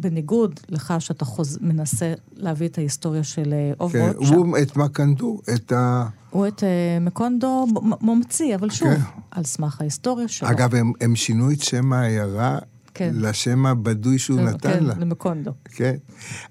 בניגוד 0.00 0.60
לך 0.68 0.94
שאתה 0.98 1.24
חוז... 1.24 1.58
מנסה 1.60 2.14
להביא 2.32 2.68
את 2.68 2.78
ההיסטוריה 2.78 3.24
של 3.24 3.52
אה, 3.52 3.88
כן, 3.92 4.10
אוברוץ', 4.10 4.28
הוא 4.28 4.58
את 4.62 4.76
מקנדו, 4.76 5.40
את 5.54 5.72
ה... 5.72 6.06
הוא 6.30 6.46
את 6.46 6.64
אה, 6.64 6.68
מקונדו 7.00 7.66
מ- 7.66 8.10
ממציא, 8.10 8.54
אבל 8.54 8.70
שוב, 8.70 8.88
כן. 8.94 9.00
על 9.30 9.44
סמך 9.44 9.80
ההיסטוריה 9.80 10.28
שלו. 10.28 10.50
אגב, 10.50 10.74
הם, 10.74 10.92
הם 11.00 11.16
שינו 11.16 11.50
את 11.52 11.60
שם 11.60 11.92
העיירה 11.92 12.58
כן. 12.94 13.12
לשם 13.14 13.66
הבדוי 13.66 14.18
שהוא 14.18 14.38
כן, 14.38 14.44
נתן 14.46 14.72
כן, 14.72 14.84
לה. 14.84 14.94
למקונדו. 14.98 15.50
כן. 15.64 15.94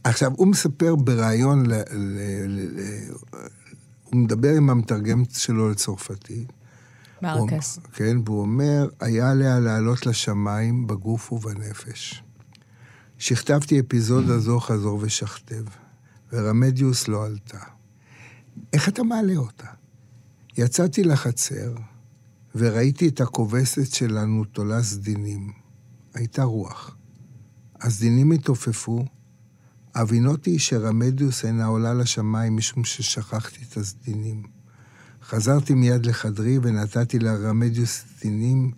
עכשיו, 0.03 0.31
הוא 0.35 0.47
מספר 0.47 0.95
בריאיון, 0.95 1.65
ל, 1.65 1.73
ל, 1.73 1.81
ל, 2.47 2.79
ל, 2.79 2.79
הוא 4.03 4.21
מדבר 4.21 4.49
עם 4.57 4.69
המתרגם 4.69 5.23
שלו 5.29 5.69
לצרפתית. 5.69 6.51
מארקס. 7.21 7.75
הוא- 7.77 7.83
כן, 7.93 8.17
והוא 8.25 8.41
אומר, 8.41 8.87
היה 8.99 9.31
עליה 9.31 9.59
לעלות 9.59 10.05
לשמיים 10.05 10.87
בגוף 10.87 11.33
ובנפש. 11.33 12.23
שכתבתי 13.17 13.79
אפיזודה 13.79 14.39
זו 14.39 14.59
חזור 14.59 14.99
ושכתב, 15.01 15.63
ורמדיוס 16.33 17.07
לא 17.07 17.25
עלתה. 17.25 17.59
איך 18.73 18.89
אתה 18.89 19.03
מעלה 19.03 19.35
אותה? 19.35 19.67
יצאתי 20.57 21.03
לחצר, 21.03 21.75
וראיתי 22.55 23.07
את 23.07 23.21
הכובסת 23.21 23.93
שלנו 23.93 24.43
תולה 24.43 24.83
סדינים. 24.83 25.51
הייתה 26.13 26.43
רוח. 26.43 26.95
הסדינים 27.81 28.31
התעופפו, 28.31 29.05
הבינותי 29.95 30.59
שרמדיוס 30.59 31.45
אינה 31.45 31.65
עולה 31.65 31.93
לשמיים 31.93 32.55
משום 32.57 32.83
ששכחתי 32.83 33.59
את 33.69 33.77
הסדינים. 33.77 34.43
חזרתי 35.23 35.73
מיד 35.73 36.05
לחדרי 36.05 36.59
ונתתי 36.61 37.19
לרמדיוס 37.19 38.03
סדינים, 38.17 38.71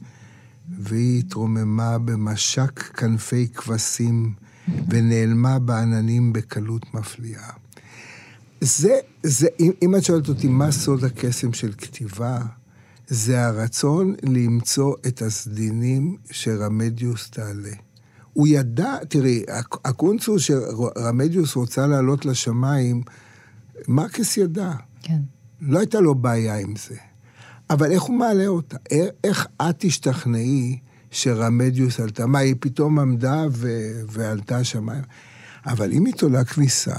והיא 0.80 1.20
התרוממה 1.20 1.98
במשק 1.98 2.80
כנפי 2.82 3.48
כבשים 3.48 4.34
ונעלמה 4.90 5.60
בעננים 5.60 6.34
בקלות 6.34 6.94
מפליאה. 6.94 7.50
זה, 8.62 8.96
זה, 9.24 9.48
אם, 9.60 9.72
אם 9.82 9.96
את 9.96 10.04
שואלת 10.04 10.30
אותי 10.30 10.48
מה 10.48 10.72
סוד 10.72 11.04
הקסם 11.04 11.54
של 11.54 11.74
כתיבה, 11.78 12.40
זה 13.08 13.46
הרצון 13.46 14.16
למצוא 14.24 14.96
את 15.08 15.22
הסדינים 15.22 16.18
שרמדיוס 16.32 17.30
תעלה. 17.30 17.74
הוא 18.34 18.48
ידע, 18.48 18.96
תראי, 19.10 19.44
הק- 19.48 19.88
הקונצול 19.88 20.40
שרמדיוס 20.40 21.56
רוצה 21.56 21.88
לעלות 21.88 22.26
לשמיים, 22.26 23.02
מרקס 23.88 24.38
ידע. 24.38 24.72
כן. 25.02 25.20
לא 25.62 25.80
הייתה 25.80 26.00
לו 26.00 26.16
בעיה 26.16 26.58
עם 26.60 26.74
זה. 26.76 26.96
אבל 27.70 27.92
איך 27.92 28.02
הוא 28.04 28.16
מעלה 28.20 28.48
אותה? 28.48 28.78
איך- 29.24 29.48
את 29.62 29.76
תשתכנעי 29.78 30.80
שרמדיוס 31.12 32.00
עלתה? 32.00 32.26
מה, 32.26 32.40
היא 32.40 32.56
פתאום 32.60 33.00
עמדה 33.00 33.46
ו- 33.52 34.02
ועלתה 34.10 34.64
שמיים? 34.64 35.04
אבל 35.66 35.92
אם 35.92 36.06
היא 36.06 36.14
תולה 36.14 36.44
כניסה, 36.44 36.96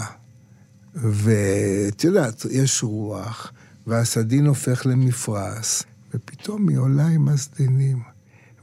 ואת 0.95 2.05
יודעת, 2.05 2.47
יש 2.51 2.83
רוח, 2.83 3.53
והסדין 3.87 4.47
הופך 4.47 4.87
למפרש, 4.87 5.83
ופתאום 6.15 6.69
היא 6.69 6.79
עולה 6.79 7.07
עם 7.07 7.29
הסדינים. 7.29 7.99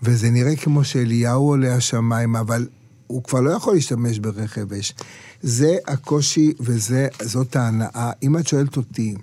וזה 0.04 0.30
נראה 0.30 0.56
כמו 0.56 0.84
שאליהו 0.84 1.48
עולה 1.48 1.76
השמיים, 1.76 2.36
אבל 2.36 2.68
הוא 3.08 3.24
כבר 3.24 3.42
לא 3.42 3.52
יכול 3.52 3.74
להשתמש 3.74 4.20
ברכב 4.20 4.74
אש. 4.74 4.94
זה 5.42 5.78
הקושי 5.88 6.54
וזאת 6.60 7.56
ההנאה. 7.56 8.12
אם 8.24 8.38
את 8.38 8.48
שואלת 8.48 8.78
אותי, 8.78 9.16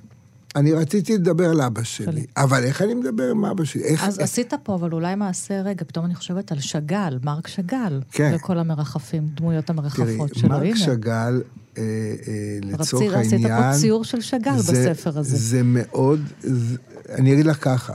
אני 0.56 0.72
רציתי 0.72 1.14
לדבר 1.14 1.50
על 1.50 1.60
אבא 1.60 1.82
שלי. 1.82 2.26
אבל 2.36 2.64
איך 2.64 2.82
אני 2.82 2.94
מדבר 2.94 3.30
עם 3.30 3.44
אבא 3.44 3.64
שלי? 3.64 3.82
איך... 3.84 4.04
אז 4.04 4.18
איך... 4.18 4.24
עשית 4.24 4.52
פה, 4.62 4.74
אבל 4.74 4.92
אולי 4.92 5.14
מעשה, 5.14 5.62
רגע, 5.62 5.84
פתאום 5.84 6.04
אני 6.04 6.14
חושבת 6.14 6.52
על 6.52 6.60
שאגאל, 6.60 7.18
מרק 7.24 7.48
שאגאל. 7.48 8.00
כן. 8.12 8.32
וכל 8.34 8.58
המרחפים, 8.58 9.28
דמויות 9.34 9.64
תראי, 9.66 9.78
המרחפות 9.78 10.34
שלו. 10.34 10.48
מרק 10.48 10.62
הנה. 10.62 10.76
שאגאל, 10.76 11.42
אה, 11.78 11.82
אה, 11.82 12.58
לצורך 12.62 13.12
רצית- 13.12 13.32
העניין... 13.32 13.52
עשית 13.52 13.72
פה 13.74 13.80
ציור 13.80 14.04
של 14.04 14.20
שאגאל 14.20 14.56
בספר 14.56 15.18
הזה. 15.18 15.36
זה 15.36 15.62
מאוד... 15.62 16.20
זה, 16.42 16.76
אני 17.08 17.32
אגיד 17.32 17.46
לך 17.46 17.64
ככה, 17.64 17.92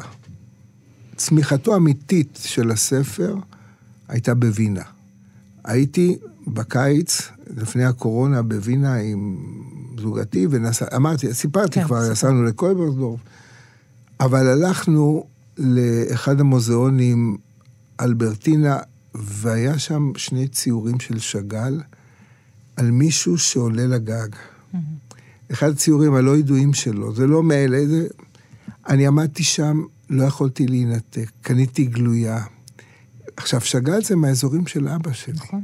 צמיחתו 1.15 1.73
האמיתית 1.73 2.39
של 2.43 2.71
הספר 2.71 3.35
הייתה 4.07 4.33
בווינה. 4.33 4.83
הייתי 5.63 6.17
בקיץ, 6.47 7.21
לפני 7.57 7.85
הקורונה, 7.85 8.41
בווינה 8.41 8.95
עם 8.95 9.37
זוגתי, 9.99 10.47
ואמרתי, 10.47 11.33
סיפרתי 11.33 11.79
כן, 11.79 11.86
כבר. 11.86 12.12
נסענו 12.12 12.43
לקויברסדורף, 12.43 13.19
אבל 14.19 14.47
הלכנו 14.47 15.25
לאחד 15.57 16.39
המוזיאונים, 16.39 17.38
אלברטינה, 17.99 18.77
והיה 19.15 19.79
שם 19.79 20.12
שני 20.17 20.47
ציורים 20.47 20.99
של 20.99 21.19
שאגאל 21.19 21.81
על 22.75 22.91
מישהו 22.91 23.38
שעולה 23.38 23.86
לגג. 23.86 24.27
אחד 25.51 25.69
הציורים 25.69 26.13
הלא 26.13 26.38
ידועים 26.38 26.73
שלו, 26.73 27.15
זה 27.15 27.27
לא 27.27 27.43
מאלה, 27.43 27.88
זה... 27.88 28.07
אני 28.89 29.07
עמדתי 29.07 29.43
שם, 29.43 29.81
לא 30.10 30.23
יכולתי 30.23 30.67
להינתק, 30.67 31.29
קניתי 31.41 31.86
גלויה. 31.86 32.43
עכשיו, 33.38 33.62
שאגאל 33.62 34.03
זה 34.03 34.15
מהאזורים 34.15 34.67
של 34.67 34.88
אבא 34.88 35.13
שלי. 35.13 35.33
נכון, 35.33 35.62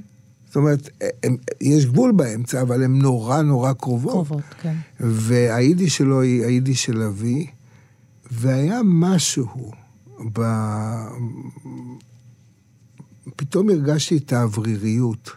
זאת 0.53 0.57
אומרת, 0.57 0.89
הם, 1.23 1.37
יש 1.61 1.85
גבול 1.85 2.11
באמצע, 2.11 2.61
אבל 2.61 2.83
הן 2.83 3.01
נורא 3.01 3.41
נורא 3.41 3.73
קרובות. 3.73 4.27
קרובות, 4.27 4.43
כן. 4.61 4.75
והיידיש 4.99 5.97
שלו 5.97 6.21
היא 6.21 6.45
היידיש 6.45 6.83
של 6.83 7.01
אבי, 7.01 7.47
והיה 8.31 8.81
משהו 8.85 9.71
ב... 10.33 10.41
פתאום 13.35 13.69
הרגשתי 13.69 14.17
את 14.17 14.33
האווריריות. 14.33 15.31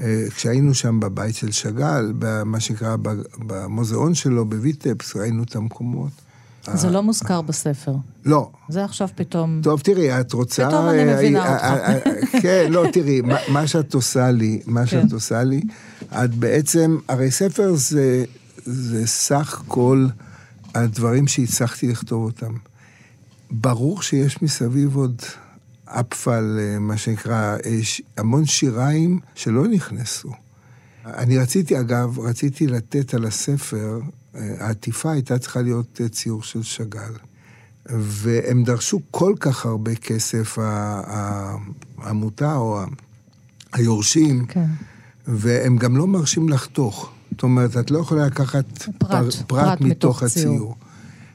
אה, 0.00 0.24
כשהיינו 0.34 0.74
שם 0.74 1.00
בבית 1.00 1.34
של 1.34 1.52
שאגאל, 1.52 2.12
במה 2.18 2.60
שנקרא, 2.60 2.96
במוזיאון 3.38 4.14
שלו, 4.14 4.44
בויטפס, 4.44 5.16
ראינו 5.16 5.42
את 5.42 5.56
המקומות. 5.56 6.12
זה 6.74 6.90
לא 6.90 7.02
מוזכר 7.02 7.40
בספר. 7.40 7.94
לא. 8.24 8.50
זה 8.68 8.84
עכשיו 8.84 9.08
פתאום... 9.14 9.60
טוב, 9.62 9.80
תראי, 9.80 10.20
את 10.20 10.32
רוצה... 10.32 10.68
פתאום 10.68 10.88
אני 10.88 11.08
אה, 11.10 11.16
מבינה 11.16 11.44
אה, 11.46 11.52
אותך. 11.54 12.06
אה, 12.06 12.12
אה, 12.34 12.40
כן, 12.42 12.66
לא, 12.72 12.86
תראי, 12.92 13.20
מה- 13.48 13.66
שאת 13.66 13.94
עושה 13.94 14.30
לי, 14.30 14.60
מה 14.66 14.86
שאת 14.86 15.08
כן. 15.08 15.14
עושה 15.14 15.42
לי, 15.44 15.60
את 16.24 16.34
בעצם, 16.34 16.98
הרי 17.08 17.30
ספר 17.30 17.74
זה, 17.74 18.24
זה 18.64 19.06
סך 19.06 19.62
כל 19.68 20.06
הדברים 20.74 21.26
שהצלחתי 21.26 21.88
לכתוב 21.88 22.24
אותם. 22.24 22.52
ברור 23.50 24.02
שיש 24.02 24.42
מסביב 24.42 24.96
עוד 24.96 25.22
אפפל, 25.86 26.44
מה 26.80 26.96
שנקרא, 26.96 27.34
אה, 27.66 27.78
ש- 27.82 28.02
המון 28.16 28.46
שיריים 28.46 29.20
שלא 29.34 29.66
נכנסו. 29.68 30.28
אני 31.06 31.38
רציתי, 31.38 31.80
אגב, 31.80 32.18
רציתי 32.20 32.66
לתת 32.66 33.14
על 33.14 33.24
הספר, 33.24 34.00
העטיפה 34.58 35.12
הייתה 35.12 35.38
צריכה 35.38 35.62
להיות 35.62 36.00
אה, 36.04 36.08
ציור 36.08 36.42
של 36.42 36.62
שאגאל. 36.62 37.12
והם 37.90 38.64
דרשו 38.64 39.00
כל 39.10 39.34
כך 39.40 39.66
הרבה 39.66 39.94
כסף, 39.94 40.58
העמותה 41.98 42.54
או 42.54 42.80
היורשים, 43.72 44.46
כן. 44.46 44.66
והם 45.26 45.76
גם 45.76 45.96
לא 45.96 46.06
מרשים 46.06 46.48
לחתוך. 46.48 47.10
זאת 47.30 47.42
אומרת, 47.42 47.76
את 47.76 47.90
לא 47.90 47.98
יכולה 47.98 48.26
לקחת 48.26 48.64
פרט, 48.78 48.94
פר- 48.98 49.08
פרט 49.08 49.34
פרט 49.46 49.80
מתוך 49.80 50.22
מתוך 50.22 50.24
ציור. 50.24 50.54
הציור. 50.54 50.76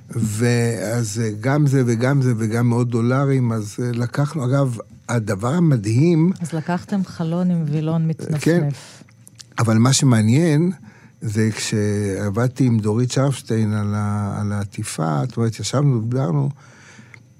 ואז 0.10 1.22
אה, 1.24 1.30
גם 1.42 1.68
זה 1.68 1.84
וגם 1.86 2.22
זה 2.22 2.34
וגם 2.38 2.70
מאות 2.70 2.89
דולרים, 2.89 3.52
אז 3.52 3.76
אה, 3.84 3.92
לקחנו, 3.92 4.46
אגב, 4.46 4.78
הדבר 5.10 5.54
המדהים, 5.54 6.32
אז 6.42 6.54
לקחתם 6.54 7.06
חלון 7.06 7.52
עם 7.52 7.63
וילון 7.72 8.08
מתנפנף. 8.08 8.44
כן. 8.44 8.70
אבל 9.60 9.78
מה 9.78 9.94
שמעניין, 9.94 10.72
זה 11.26 11.50
כשעבדתי 11.56 12.66
עם 12.66 12.80
דורית 12.80 13.12
שרפשטיין 13.12 13.74
על, 13.74 13.94
ה, 13.96 14.38
על 14.42 14.52
העטיפה, 14.52 15.20
זאת 15.28 15.38
אומרת, 15.38 15.60
ישבנו, 15.60 16.02
דיברנו, 16.02 16.50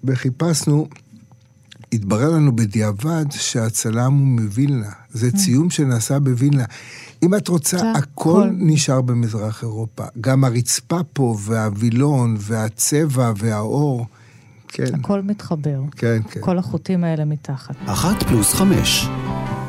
וחיפשנו, 0.04 0.88
התברר 1.93 2.30
לנו 2.30 2.56
בדיעבד 2.56 3.26
שהצלם 3.32 4.13
הוא 4.13 4.28
מווילנה. 4.28 4.89
זה 5.12 5.32
צילום 5.32 5.69
שנעשה 5.69 6.19
בווילנה. 6.19 6.65
אם 7.24 7.36
את 7.36 7.48
רוצה, 7.48 7.91
הכל. 7.91 8.50
נשאר 8.54 9.02
במזרח 9.02 9.63
אירופה. 9.63 10.04
גם 10.22 10.43
הרצפה 10.43 11.00
פה, 11.13 11.36
והווילון, 11.39 12.36
והצבע, 12.39 13.32
והאור. 13.38 14.06
כן, 14.67 14.96
הכל 14.96 15.22
מתחבר. 15.22 15.82
כן, 15.91 16.22
כן. 16.32 16.41
כל 16.41 16.58
החוטים 16.58 17.04
האלה 17.04 17.26
מתחת. 17.26 17.76
אחת 17.86 18.24
פלוס 18.24 18.54
חמש. 18.54 19.08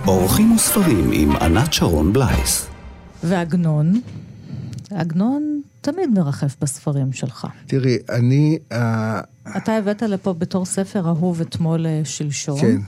אורחים 0.07 0.53
וספרים 0.53 1.11
עם 1.13 1.37
ענת 1.37 1.73
שרון 1.73 2.13
בלייס. 2.13 2.74
ועגנון, 3.25 4.01
עגנון 4.91 5.61
תמיד 5.81 6.11
מרחף 6.15 6.57
בספרים 6.61 7.13
שלך. 7.13 7.47
תראי, 7.67 7.97
אני... 8.11 8.59
אה, 8.73 9.21
אתה 9.57 9.77
הבאת 9.77 10.03
לפה 10.03 10.33
בתור 10.33 10.65
ספר 10.65 11.09
אהוב 11.09 11.41
אתמול 11.41 11.87
אה, 11.87 12.01
שלשום. 12.05 12.61
כן. 12.61 12.81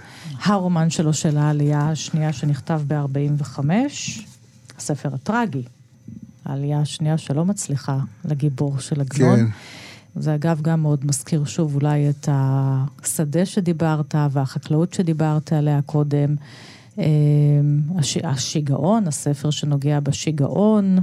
הרומן 0.42 0.90
שלו 0.90 1.12
של 1.12 1.36
העלייה 1.36 1.90
השנייה 1.90 2.32
שנכתב 2.32 2.80
ב-45, 2.86 3.58
הספר 4.78 5.14
הטרגי. 5.14 5.62
העלייה 6.44 6.80
השנייה 6.80 7.18
שלא 7.18 7.44
מצליחה 7.44 7.98
לגיבור 8.24 8.78
של 8.78 9.00
עגנון. 9.00 9.36
כן. 9.36 9.46
זה 10.16 10.34
אגב 10.34 10.60
גם 10.62 10.82
מאוד 10.82 11.06
מזכיר 11.06 11.44
שוב 11.44 11.74
אולי 11.74 12.10
את 12.10 12.28
השדה 12.32 13.46
שדיברת 13.46 14.14
והחקלאות 14.30 14.92
שדיברת 14.92 15.52
עליה 15.52 15.82
קודם. 15.82 16.34
אה, 16.98 17.04
הש... 17.98 18.16
השיגעון, 18.16 19.08
הספר 19.08 19.50
שנוגע 19.50 20.00
בשיגעון, 20.00 20.98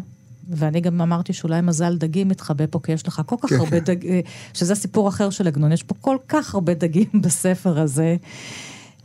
ואני 0.49 0.81
גם 0.81 1.01
אמרתי 1.01 1.33
שאולי 1.33 1.61
מזל 1.61 1.97
דגים 1.97 2.27
מתחבא 2.27 2.65
פה, 2.69 2.79
כי 2.83 2.91
יש 2.91 3.07
לך 3.07 3.21
כל 3.25 3.35
כך 3.41 3.49
כן, 3.49 3.55
הרבה. 3.55 3.79
דגים, 3.79 4.21
שזה 4.53 4.75
סיפור 4.75 5.09
אחר 5.09 5.29
של 5.29 5.47
עגנון, 5.47 5.71
יש 5.71 5.83
פה 5.83 5.95
כל 6.01 6.17
כך 6.29 6.53
הרבה 6.53 6.73
דגים 6.73 7.09
בספר 7.23 7.79
הזה, 7.79 8.15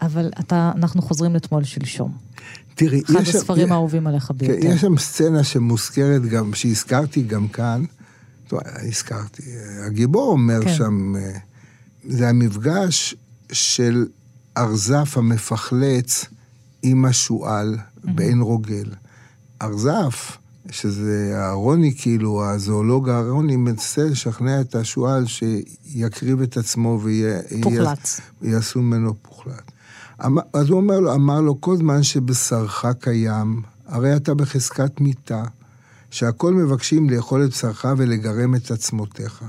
אבל 0.03 0.31
אתה, 0.41 0.73
אנחנו 0.75 1.03
חוזרים 1.03 1.35
לאתמול 1.35 1.65
שלשום. 1.65 2.13
תראי, 2.75 3.03
אחד 3.07 3.21
יש 3.23 3.29
שם- 3.29 3.39
הספרים 3.39 3.73
האהובים 3.73 4.07
עליך 4.07 4.25
כן, 4.25 4.35
ביותר. 4.39 4.67
יש 4.67 4.81
שם 4.81 4.99
סצנה 4.99 5.45
שמוזכרת 5.45 6.23
גם, 6.23 6.55
שהזכרתי 6.55 7.23
גם 7.23 7.49
כאן. 7.49 7.85
טוב, 8.49 8.61
הזכרתי. 8.89 9.43
הגיבור 9.87 10.33
אומר 10.33 10.65
כן. 10.65 10.75
שם, 10.75 11.17
אה, 11.17 11.39
זה 12.09 12.29
המפגש 12.29 13.15
של 13.53 14.07
ארזף 14.57 15.13
המפחלץ 15.17 16.25
עם 16.83 17.05
השועל 17.05 17.77
בעין 18.05 18.41
רוגל. 18.41 18.91
ארזף, 19.63 20.39
שזה 20.71 21.33
הרוני, 21.37 21.95
כאילו, 21.99 22.45
הזואולוג 22.45 23.09
הרוני, 23.09 23.57
מנסה 23.57 24.05
לשכנע 24.05 24.61
את 24.61 24.75
השועל 24.75 25.25
שיקריב 25.27 26.43
את 26.43 26.57
עצמו 26.57 27.01
ויהיה... 27.03 27.41
פוחלץ. 27.63 28.21
יעשו 28.43 28.83
ממנו 28.83 29.15
פוחלט. 29.23 29.73
אז 30.53 30.69
הוא 30.69 30.77
אומר 30.77 31.01
לו, 31.01 31.15
אמר 31.15 31.41
לו, 31.41 31.61
כל 31.61 31.77
זמן 31.77 32.03
שבשרך 32.03 32.85
קיים, 33.01 33.63
הרי 33.87 34.17
אתה 34.17 34.35
בחזקת 34.35 35.01
מיתה, 35.01 35.43
שהכל 36.11 36.55
מבקשים 36.55 37.11
לאכול 37.11 37.45
את 37.45 37.51
בשרך 37.51 37.85
ולגרם 37.97 38.55
את 38.55 38.71
עצמותיך. 38.71 39.45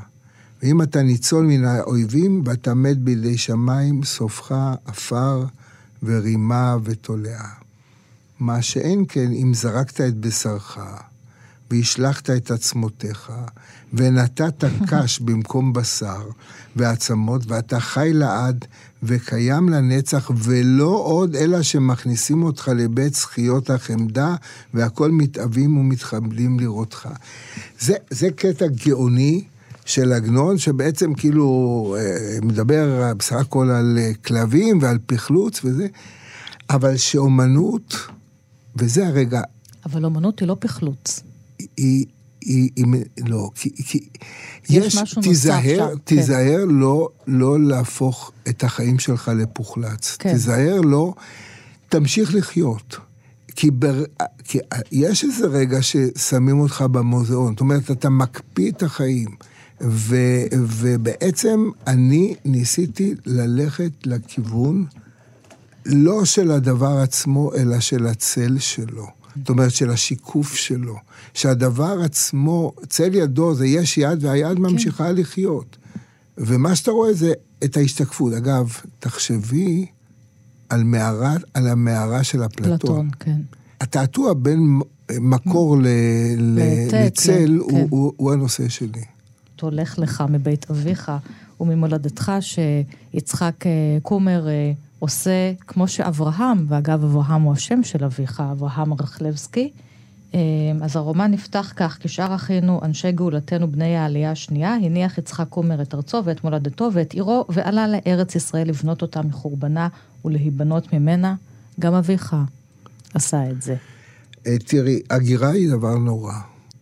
ואם 0.63 0.81
אתה 0.81 1.01
ניצול 1.01 1.45
מן 1.45 1.65
האויבים 1.65 2.41
ואתה 2.45 2.73
מת 2.73 2.97
בידי 2.97 3.37
שמיים, 3.37 4.03
סופך 4.03 4.51
עפר 4.85 5.45
ורימה 6.03 6.77
ותולעה. 6.83 7.53
מה 8.39 8.62
שאין 8.62 9.05
כן 9.09 9.31
אם 9.31 9.53
זרקת 9.53 10.01
את 10.01 10.15
בשרך, 10.17 10.77
והשלכת 11.71 12.29
את 12.29 12.51
עצמותיך, 12.51 13.31
ונתת 13.93 14.63
קש 14.88 15.19
במקום 15.25 15.73
בשר 15.73 16.29
ועצמות, 16.75 17.41
ואתה 17.47 17.79
חי 17.79 18.09
לעד 18.13 18.65
וקיים 19.03 19.69
לנצח, 19.69 20.31
ולא 20.35 21.01
עוד 21.03 21.35
אלא 21.35 21.62
שמכניסים 21.62 22.43
אותך 22.43 22.71
לבית 22.75 23.13
זכיות 23.13 23.69
החמדה, 23.69 24.35
והכל 24.73 25.12
מתאווים 25.12 25.77
ומתכבדים 25.77 26.59
לראותך. 26.59 27.09
זה, 27.79 27.93
זה 28.09 28.27
קטע 28.35 28.65
גאוני. 28.67 29.43
של 29.89 30.13
עגנון, 30.13 30.58
שבעצם 30.58 31.13
כאילו 31.13 31.95
אה, 31.99 32.39
מדבר 32.41 33.13
בסך 33.17 33.36
הכל 33.36 33.69
על 33.69 33.97
אה, 34.02 34.12
כלבים 34.13 34.80
ועל 34.82 34.97
פחלוץ 35.06 35.62
וזה, 35.63 35.88
אבל 36.69 36.97
שאומנות, 36.97 37.95
וזה 38.75 39.08
הרגע, 39.08 39.41
אבל 39.86 40.06
אומנות 40.06 40.39
היא 40.39 40.47
לא 40.47 40.58
פחלוץ. 40.60 41.19
היא, 41.60 42.06
היא, 42.41 42.69
היא, 42.75 42.86
לא, 43.25 43.49
כי, 43.56 43.69
כי 43.84 44.10
יש 44.69 44.95
משהו 44.95 45.02
נוסף 45.04 45.30
תיזהר, 45.30 45.89
כן. 45.89 45.97
תיזהר 46.04 46.65
לא, 46.65 47.10
לא 47.28 47.60
להפוך 47.60 48.32
את 48.49 48.63
החיים 48.63 48.99
שלך 48.99 49.32
לפוחלץ. 49.36 50.17
כן. 50.19 50.32
תיזהר 50.32 50.82
לא, 50.82 51.13
תמשיך 51.89 52.36
לחיות. 52.36 52.97
כי, 53.56 53.71
בר, 53.71 54.04
כי 54.43 54.60
יש 54.91 55.23
איזה 55.23 55.47
רגע 55.47 55.82
ששמים 55.82 56.60
אותך 56.60 56.82
במוזיאון, 56.91 57.52
זאת 57.52 57.60
אומרת, 57.60 57.91
אתה 57.91 58.10
מקפיא 58.10 58.71
את 58.71 58.84
החיים. 58.84 59.30
ו, 59.81 60.15
ובעצם 60.53 61.69
אני 61.87 62.35
ניסיתי 62.45 63.15
ללכת 63.25 63.91
לכיוון 64.05 64.85
לא 65.85 66.25
של 66.25 66.51
הדבר 66.51 66.97
עצמו, 66.97 67.55
אלא 67.55 67.79
של 67.79 68.07
הצל 68.07 68.59
שלו. 68.59 69.07
זאת 69.35 69.49
אומרת, 69.49 69.71
של 69.71 69.89
השיקוף 69.89 70.55
שלו. 70.55 70.95
שהדבר 71.33 72.01
עצמו, 72.03 72.73
צל 72.89 73.15
ידו 73.15 73.53
זה 73.53 73.67
יש 73.67 73.97
יד, 73.97 74.23
והיד 74.23 74.59
ממשיכה 74.59 75.11
לחיות. 75.11 75.77
ומה 76.37 76.75
שאתה 76.75 76.91
רואה 76.91 77.13
זה 77.13 77.33
את 77.63 77.77
ההשתקפות. 77.77 78.33
אגב, 78.33 78.73
תחשבי 78.99 79.85
על, 80.69 80.83
מערה, 80.83 81.35
על 81.53 81.67
המערה 81.67 82.23
של 82.23 82.45
אפלטון. 82.45 82.77
פלטון, 82.77 83.09
כן. 83.19 83.41
התעתוע 83.81 84.33
בין 84.33 84.79
מקור 85.19 85.77
ל, 85.77 85.87
ל, 86.37 86.59
לצל 86.91 87.45
כן. 87.69 87.75
הוא, 87.75 87.87
הוא, 87.89 88.13
הוא 88.17 88.33
הנושא 88.33 88.69
שלי. 88.69 89.03
תולך 89.59 89.99
לך 89.99 90.23
מבית 90.29 90.71
אביך 90.71 91.11
וממולדתך, 91.59 92.31
שיצחק 92.41 93.65
אה, 93.65 93.71
קומר 94.01 94.47
אה, 94.47 94.71
עושה 94.99 95.53
כמו 95.67 95.87
שאברהם, 95.87 96.65
ואגב, 96.67 97.03
אברהם 97.03 97.41
הוא 97.41 97.53
השם 97.53 97.83
של 97.83 98.03
אביך, 98.03 98.43
אברהם 98.51 98.93
רכלבסקי. 98.93 99.71
אה, 100.33 100.39
אז 100.81 100.95
הרומן 100.95 101.31
נפתח 101.31 101.73
כך, 101.75 101.97
כשאר 102.01 102.35
אחינו, 102.35 102.79
אנשי 102.83 103.11
גאולתנו, 103.11 103.71
בני 103.71 103.97
העלייה 103.97 104.31
השנייה, 104.31 104.75
הניח 104.75 105.17
יצחק 105.17 105.47
קומר 105.49 105.81
את 105.81 105.93
ארצו 105.93 106.21
ואת 106.25 106.43
מולדתו 106.43 106.89
ואת 106.93 107.13
עירו, 107.13 107.45
ועלה 107.49 107.87
לארץ 107.87 108.35
ישראל 108.35 108.67
לבנות 108.67 109.01
אותה 109.01 109.21
מחורבנה 109.21 109.87
ולהיבנות 110.25 110.93
ממנה. 110.93 111.35
גם 111.79 111.93
אביך 111.93 112.35
עשה 113.13 113.49
את 113.49 113.61
זה. 113.61 113.75
אה, 114.47 114.57
תראי, 114.57 115.01
הגירה 115.09 115.49
היא 115.49 115.69
דבר 115.71 115.97
נורא. 115.97 116.33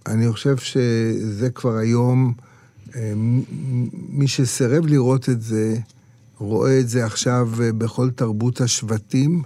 אני 0.07 0.31
חושב 0.31 0.57
שזה 0.57 1.49
כבר 1.49 1.75
היום, 1.77 2.33
אה, 2.39 2.46
מי 4.10 4.28
שסירב 4.28 4.86
לראות 4.86 5.30
את 5.30 5.41
זה, 5.41 5.78
רואה 6.38 6.80
את 6.80 6.89
זה 6.89 7.06
עכשיו 7.06 7.50
אה, 7.63 7.71
בכל 7.71 8.10
תרבות 8.10 8.62
השבטים 8.62 9.41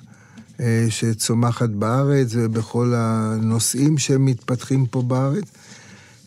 אה, 0.60 0.86
שצומחת 0.90 1.70
בארץ 1.70 2.28
ובכל 2.32 2.94
הנושאים 2.96 3.98
שמתפתחים 3.98 4.86
פה 4.86 5.02
בארץ. 5.02 5.44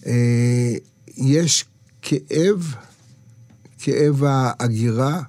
אה, 0.07 0.74
יש 1.16 1.64
כאב, 2.03 2.74
כאב 3.79 4.24
ההגירה, 4.24 5.22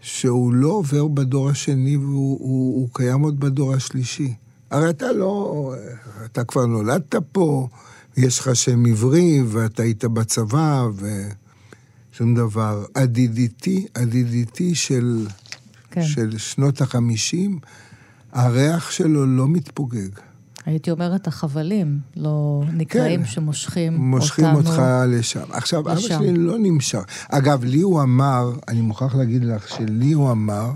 שהוא 0.00 0.52
לא 0.52 0.68
עובר 0.68 1.08
בדור 1.08 1.50
השני 1.50 1.96
והוא 1.96 2.38
הוא, 2.40 2.80
הוא 2.80 2.88
קיים 2.92 3.20
עוד 3.20 3.40
בדור 3.40 3.74
השלישי. 3.74 4.34
הרי 4.70 4.90
אתה 4.90 5.12
לא, 5.12 5.74
אתה 6.24 6.44
כבר 6.44 6.66
נולדת 6.66 7.14
פה, 7.32 7.68
יש 8.18 8.38
לך 8.38 8.56
שם 8.56 8.86
עברי 8.86 9.42
ואתה 9.46 9.82
היית 9.82 10.04
בצבא 10.04 10.86
ושום 12.12 12.34
דבר. 12.34 12.84
הדידיתי, 12.96 13.86
הדידיתי 13.96 14.74
של, 14.74 15.26
כן. 15.90 16.02
של 16.02 16.38
שנות 16.38 16.80
החמישים, 16.80 17.58
הריח 18.32 18.90
שלו 18.90 19.26
לא 19.26 19.48
מתפוגג. 19.48 20.08
הייתי 20.66 20.90
אומרת, 20.90 21.26
החבלים, 21.26 21.98
לא 22.16 22.62
נקראים 22.72 23.20
כן. 23.20 23.26
שמושכים 23.26 23.96
מושכים 23.96 24.44
אותנו. 24.44 24.70
אותך 24.70 24.82
לשם. 25.08 25.44
עכשיו, 25.50 25.80
אבא. 25.80 25.98
שלי 25.98 26.32
לא 26.32 26.58
נמשך. 26.58 27.04
אגב, 27.28 27.64
לי 27.64 27.80
הוא 27.80 28.02
אמר, 28.02 28.52
אני 28.68 28.80
מוכרח 28.80 29.14
להגיד 29.14 29.44
לך 29.44 29.68
שלי 29.68 30.12
הוא 30.12 30.30
אמר, 30.30 30.70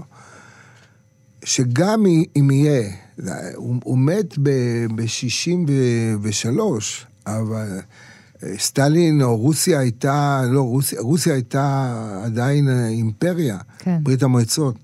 שגם 1.44 2.04
אם 2.36 2.50
יהיה, 2.50 2.90
הוא, 3.54 3.76
הוא 3.84 3.98
מת 3.98 4.38
ב-63, 4.38 7.06
אבל 7.26 7.78
אה, 8.42 8.58
סטלין 8.58 9.22
או 9.22 9.36
רוסיה 9.36 9.78
הייתה, 9.78 10.42
לא, 10.50 10.62
רוסיה, 10.62 11.00
רוסיה 11.00 11.34
הייתה 11.34 11.94
עדיין 12.24 12.68
אה, 12.68 12.88
אימפריה, 12.88 13.58
כן. 13.78 14.04
ברית 14.04 14.22
המועצות. 14.22 14.74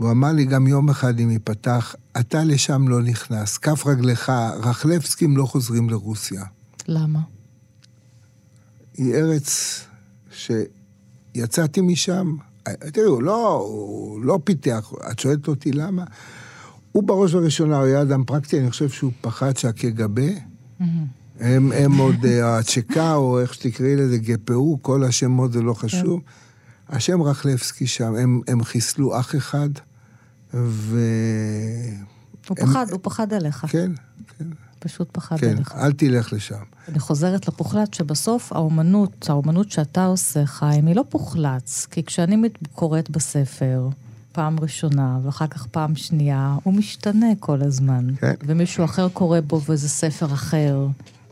והוא 0.00 0.10
אמר 0.10 0.32
לי 0.32 0.44
גם 0.44 0.66
יום 0.66 0.88
אחד, 0.88 1.20
אם 1.20 1.30
ייפתח, 1.30 1.94
אתה 2.20 2.44
לשם 2.44 2.88
לא 2.88 3.02
נכנס, 3.02 3.58
כף 3.58 3.86
רגלך, 3.86 4.32
רחלבסקים 4.62 5.36
לא 5.36 5.44
חוזרים 5.44 5.90
לרוסיה. 5.90 6.44
למה? 6.88 7.20
היא 8.96 9.14
ארץ 9.14 9.80
שיצאתי 10.30 11.80
משם, 11.80 12.36
תראי, 12.92 13.06
הוא 13.06 13.22
לא, 13.22 13.54
הוא 13.54 14.24
לא 14.24 14.38
פיתח, 14.44 14.92
את 15.10 15.18
שואלת 15.18 15.48
אותי 15.48 15.72
למה? 15.72 16.04
הוא 16.92 17.02
בראש 17.02 17.34
ובראשונה 17.34 17.76
הוא 17.76 17.84
היה 17.84 18.02
אדם 18.02 18.24
פרקטי, 18.24 18.60
אני 18.60 18.70
חושב 18.70 18.88
שהוא 18.88 19.12
פחד 19.20 19.56
שהקג"ב, 19.56 20.20
הם, 21.40 21.72
הם 21.72 21.96
עוד 21.96 22.24
אה, 22.24 22.58
הצ'קה, 22.58 23.14
או 23.14 23.40
איך 23.40 23.54
שתקראי 23.54 23.96
לזה, 23.96 24.18
גפ"ו, 24.18 24.78
כל 24.82 25.04
השמות 25.04 25.52
זה 25.52 25.62
לא 25.62 25.74
חשוב. 25.74 26.20
השם 26.88 27.22
רחלבסקי 27.22 27.86
שם, 27.86 28.14
הם, 28.16 28.40
הם 28.48 28.64
חיסלו 28.64 29.20
אח 29.20 29.34
אחד, 29.36 29.68
ו... 30.54 30.98
הוא 32.48 32.56
הם- 32.60 32.66
פחד, 32.66 32.86
הוא 32.90 32.98
פחד 33.02 33.32
עליך. 33.32 33.66
כן, 33.68 33.92
כן, 34.38 34.44
פשוט 34.78 35.08
פחד 35.12 35.38
כן, 35.38 35.48
עליך. 35.50 35.72
אל 35.76 35.92
תלך 35.92 36.32
לשם. 36.32 36.62
אני 36.88 36.98
חוזרת 36.98 37.48
לפוחלץ, 37.48 37.88
שבסוף 37.94 38.52
האומנות, 38.52 39.26
האומנות 39.28 39.70
שאתה 39.70 40.04
עושה, 40.06 40.46
חיים, 40.46 40.86
היא 40.86 40.96
לא 40.96 41.04
פוחלץ. 41.08 41.86
כי 41.90 42.04
כשאני 42.04 42.48
קוראת 42.74 43.10
בספר, 43.10 43.88
פעם 44.32 44.60
ראשונה, 44.60 45.18
ואחר 45.22 45.46
כך 45.46 45.66
פעם 45.66 45.96
שנייה, 45.96 46.56
הוא 46.62 46.74
משתנה 46.74 47.26
כל 47.40 47.62
הזמן. 47.62 48.06
כן. 48.20 48.34
ומישהו 48.46 48.84
אחר 48.84 49.08
קורא 49.08 49.40
בו 49.40 49.60
וזה 49.68 49.88
ספר 49.88 50.26
אחר. 50.34 50.86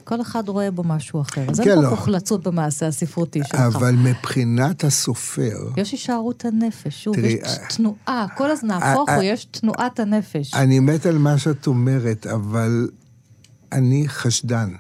כל 0.05 0.21
אחד 0.21 0.49
רואה 0.49 0.71
בו 0.71 0.85
משהו 0.85 1.21
אחר. 1.21 1.45
אז 1.51 1.61
כן, 1.61 1.71
אין 1.71 1.79
לא. 1.79 1.91
פה 1.91 1.97
פוחלצות 1.97 2.43
במעשה 2.43 2.87
הספרותי 2.87 3.41
שלך. 3.45 3.61
אבל 3.61 3.95
מבחינת 3.95 4.85
הסופר, 4.85 5.57
יש 5.77 5.93
הישארות 5.93 6.45
הנפש, 6.45 7.05
שוב, 7.05 7.17
תראי, 7.17 7.39
יש 7.43 7.59
אה, 7.59 7.67
תנועה, 7.77 8.27
כל 8.37 8.51
הזמן, 8.51 8.69
נהפוך 8.69 9.09
אה, 9.09 9.15
הוא, 9.15 9.23
אה, 9.23 9.29
יש 9.29 9.45
תנועת 9.45 10.01
הנפש. 10.01 10.55
אני 10.55 10.81
מת 10.81 11.07
על 11.07 11.19
מה 11.19 11.39
שאת 11.39 11.67
אומרת, 11.67 12.27
אבל 12.27 12.89
אני 13.73 14.09
חשדן. 14.09 14.73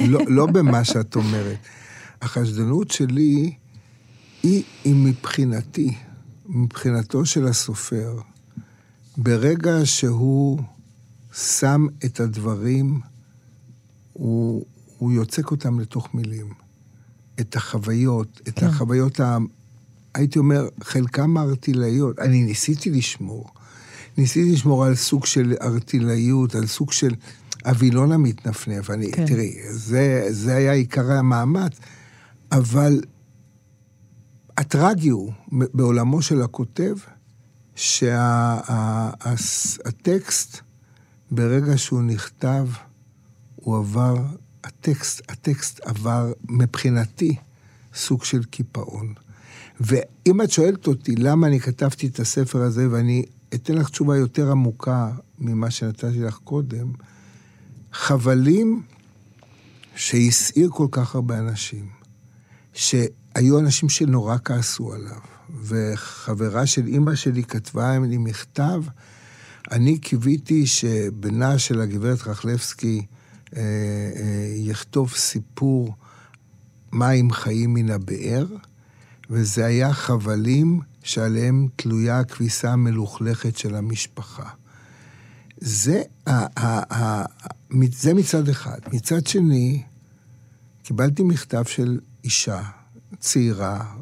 לא, 0.00 0.20
לא 0.26 0.46
במה 0.46 0.84
שאת 0.84 1.16
אומרת. 1.16 1.58
החשדנות 2.22 2.90
שלי 2.90 3.52
היא, 4.42 4.62
היא 4.84 4.94
מבחינתי, 4.94 5.94
מבחינתו 6.46 7.26
של 7.26 7.46
הסופר, 7.46 8.18
ברגע 9.16 9.80
שהוא 9.84 10.58
שם 11.32 11.86
את 12.04 12.20
הדברים, 12.20 13.00
הוא, 14.20 14.64
הוא 14.98 15.12
יוצק 15.12 15.50
אותם 15.50 15.80
לתוך 15.80 16.14
מילים. 16.14 16.52
את 17.40 17.56
החוויות, 17.56 18.40
את 18.48 18.58
כן. 18.58 18.66
החוויות, 18.66 19.20
ה, 19.20 19.38
הייתי 20.14 20.38
אומר, 20.38 20.68
חלקם 20.82 21.36
הארטילאיות. 21.36 22.18
אני 22.18 22.42
ניסיתי 22.42 22.90
לשמור. 22.90 23.46
ניסיתי 24.18 24.52
לשמור 24.52 24.84
על 24.84 24.94
סוג 24.94 25.26
של 25.26 25.54
ארטילאיות, 25.62 26.54
על 26.54 26.66
סוג 26.66 26.92
של 26.92 27.14
הווילון 27.64 28.12
המתנפנף. 28.12 28.90
אני, 28.90 29.12
כן. 29.12 29.26
תראי, 29.26 29.54
זה, 29.70 30.26
זה 30.30 30.56
היה 30.56 30.72
עיקר 30.72 31.12
המאמץ, 31.12 31.72
אבל 32.52 33.00
הטרגי 34.58 35.08
הוא, 35.08 35.32
בעולמו 35.52 36.22
של 36.22 36.42
הכותב, 36.42 36.94
שהטקסט, 37.74 38.20
ברגע 41.30 41.78
שהוא 41.78 42.02
נכתב, 42.02 42.66
הוא 43.60 43.78
עבר, 43.78 44.16
הטקסט, 44.64 45.22
הטקסט 45.28 45.80
עבר 45.80 46.32
מבחינתי 46.48 47.36
סוג 47.94 48.24
של 48.24 48.44
קיפאון. 48.44 49.14
ואם 49.80 50.42
את 50.42 50.50
שואלת 50.50 50.86
אותי 50.86 51.16
למה 51.16 51.46
אני 51.46 51.60
כתבתי 51.60 52.06
את 52.06 52.20
הספר 52.20 52.62
הזה, 52.62 52.90
ואני 52.90 53.24
אתן 53.54 53.74
לך 53.74 53.88
תשובה 53.88 54.16
יותר 54.16 54.50
עמוקה 54.50 55.10
ממה 55.38 55.70
שנתתי 55.70 56.20
לך 56.20 56.38
קודם, 56.44 56.92
חבלים 57.92 58.82
שהסעיר 59.96 60.70
כל 60.70 60.86
כך 60.90 61.14
הרבה 61.14 61.38
אנשים, 61.38 61.88
שהיו 62.72 63.58
אנשים 63.58 63.88
שנורא 63.88 64.36
כעסו 64.44 64.92
עליו, 64.92 65.20
וחברה 65.62 66.66
של 66.66 66.86
אימא 66.86 67.14
שלי 67.14 67.44
כתבה 67.44 67.98
לי 67.98 68.18
מכתב, 68.18 68.82
אני 69.70 69.98
קיוויתי 69.98 70.66
שבנה 70.66 71.58
של 71.58 71.80
הגברת 71.80 72.26
רחלבסקי 72.26 73.06
אה, 73.56 73.62
אה, 73.62 74.52
יכתוב 74.56 75.12
סיפור 75.12 75.94
מים 76.92 77.30
חיים 77.30 77.74
מן 77.74 77.90
הבאר, 77.90 78.46
וזה 79.30 79.66
היה 79.66 79.92
חבלים 79.92 80.80
שעליהם 81.02 81.68
תלויה 81.76 82.18
הכביסה 82.18 82.72
המלוכלכת 82.72 83.56
של 83.56 83.74
המשפחה. 83.74 84.48
זה, 85.56 86.02
ה, 86.26 86.60
ה, 86.60 86.94
ה, 86.94 87.24
זה 87.92 88.14
מצד 88.14 88.48
אחד. 88.48 88.78
מצד 88.92 89.26
שני, 89.26 89.82
קיבלתי 90.82 91.22
מכתב 91.22 91.62
של 91.66 92.00
אישה 92.24 92.62
צעירה, 93.18 93.94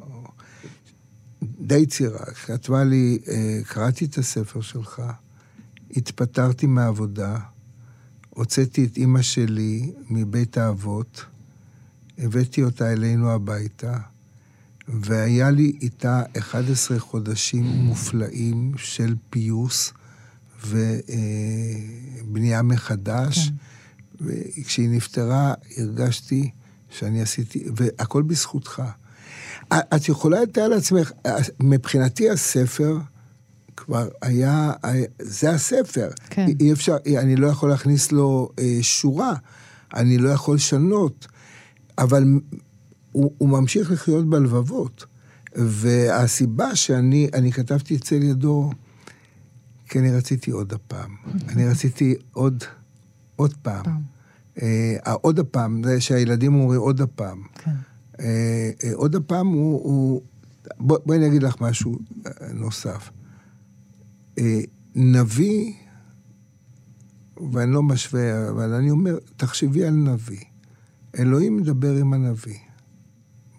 די 1.43 1.87
צעירה, 1.87 2.25
כתבה 2.25 2.85
לי, 2.85 3.19
אה, 3.29 3.61
קראתי 3.67 4.05
את 4.05 4.19
הספר 4.19 4.61
שלך, 4.61 5.03
התפטרתי 5.97 6.67
מהעבודה, 6.67 7.39
הוצאתי 8.39 8.85
את 8.85 8.97
אימא 8.97 9.23
שלי 9.23 9.93
מבית 10.11 10.59
האבות, 10.59 11.25
הבאתי 12.19 12.63
אותה 12.63 12.93
אלינו 12.93 13.31
הביתה, 13.31 13.99
והיה 14.89 15.51
לי 15.51 15.73
איתה 15.83 16.23
11 16.39 16.99
חודשים 16.99 17.65
מופלאים 17.65 18.73
של 18.77 19.15
פיוס 19.31 19.93
ובנייה 20.67 22.63
מחדש. 22.63 23.49
כן. 23.49 23.55
וכשהיא 24.21 24.89
נפטרה, 24.89 25.55
הרגשתי 25.77 26.51
שאני 26.91 27.23
עשיתי, 27.23 27.65
והכל 27.77 28.23
בזכותך. 28.23 28.83
את 29.73 30.09
יכולה 30.09 30.43
לתאר 30.43 30.69
לעצמך, 30.69 31.13
מבחינתי 31.61 32.31
הספר 32.31 32.99
כבר 33.79 34.09
היה, 34.23 34.73
זה 35.23 35.51
הספר. 35.51 36.09
כן. 36.31 36.47
אי 36.61 36.73
אפשר, 36.73 36.97
אני 37.19 37.37
לא 37.37 37.47
יכול 37.47 37.69
להכניס 37.69 38.13
לו 38.13 38.51
אה, 38.59 38.79
שורה, 38.81 39.35
אני 39.95 40.19
לא 40.19 40.29
יכול 40.29 40.55
לשנות, 40.55 41.27
אבל 41.99 42.25
הוא, 43.13 43.33
הוא 43.39 43.49
ממשיך 43.49 43.91
לחיות 43.91 44.31
בלבבות. 44.31 45.07
והסיבה 45.57 46.77
שאני 46.77 47.29
אני 47.35 47.53
כתבתי 47.53 47.97
אצל 47.97 48.23
ידו, 48.23 48.71
כי 49.89 49.99
אני 49.99 50.11
רציתי 50.11 50.51
עוד 50.51 50.73
הפעם. 50.73 51.17
אני 51.49 51.69
רציתי 51.69 52.15
עוד, 52.33 52.65
עוד 53.37 53.55
פעם. 53.63 53.85
פעם. 53.85 54.03
אה, 54.63 54.97
העוד 55.05 55.39
הפעם, 55.39 55.83
זה 55.85 56.01
שהילדים 56.01 56.55
אומרים 56.55 56.81
עוד 56.81 57.01
הפעם. 57.01 57.43
כן. 57.55 57.71
אה, 58.21 58.71
אה, 58.85 58.91
עוד 58.95 59.15
הפעם 59.15 59.47
הוא... 59.47 59.85
הוא 59.85 60.23
בוא, 60.81 60.99
בואי 61.07 61.19
אני 61.19 61.27
אגיד 61.27 61.43
לך 61.43 61.61
משהו 61.61 61.99
אה, 62.27 62.33
נוסף. 62.53 63.11
נביא, 64.95 65.73
ואני 67.53 67.73
לא 67.73 67.83
משווה, 67.83 68.51
אבל 68.51 68.73
אני 68.73 68.91
אומר, 68.91 69.19
תחשבי 69.37 69.85
על 69.85 69.95
נביא. 69.95 70.45
אלוהים 71.19 71.57
מדבר 71.57 71.97
עם 71.97 72.13
הנביא. 72.13 72.59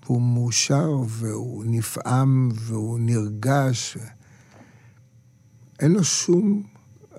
והוא 0.03 0.21
מאושר, 0.21 0.91
והוא 1.07 1.63
נפעם, 1.67 2.49
והוא 2.53 2.99
נרגש. 2.99 3.97
אין 5.79 5.91
לו 5.91 6.03
שום 6.03 6.63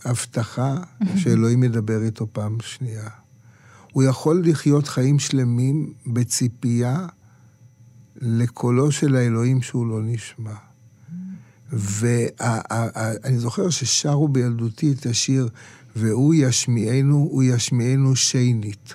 הבטחה 0.05 0.77
שאלוהים 1.17 1.65
ידבר 1.65 2.03
איתו 2.03 2.27
פעם 2.33 2.57
שנייה. 2.61 3.09
הוא 3.93 4.03
יכול 4.03 4.43
לחיות 4.45 4.89
חיים 4.89 5.19
שלמים 5.19 5.93
בציפייה 6.07 7.07
לקולו 8.17 8.93
של 8.93 9.17
האלוהים 9.17 9.63
שהוא 9.63 9.87
לא 9.87 10.03
נשמע. 10.03 10.70
ואני 11.73 13.39
זוכר 13.39 13.71
ששרו 13.71 14.29
בילדותי 14.29 14.93
את 14.93 15.07
השיר, 15.07 15.49
והוא 15.97 16.35
ישמיענו, 16.35 17.17
הוא 17.17 17.43
ישמיענו 17.43 18.17
שנית. 18.17 18.95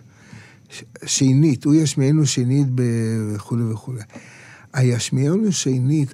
שנית, 1.05 1.63
הוא 1.63 1.75
ישמיענו 1.75 2.25
שנית 2.25 2.67
וכולי 3.33 3.63
וכולי. 3.63 4.01
הישמיענו 4.73 5.51
שנית, 5.51 6.13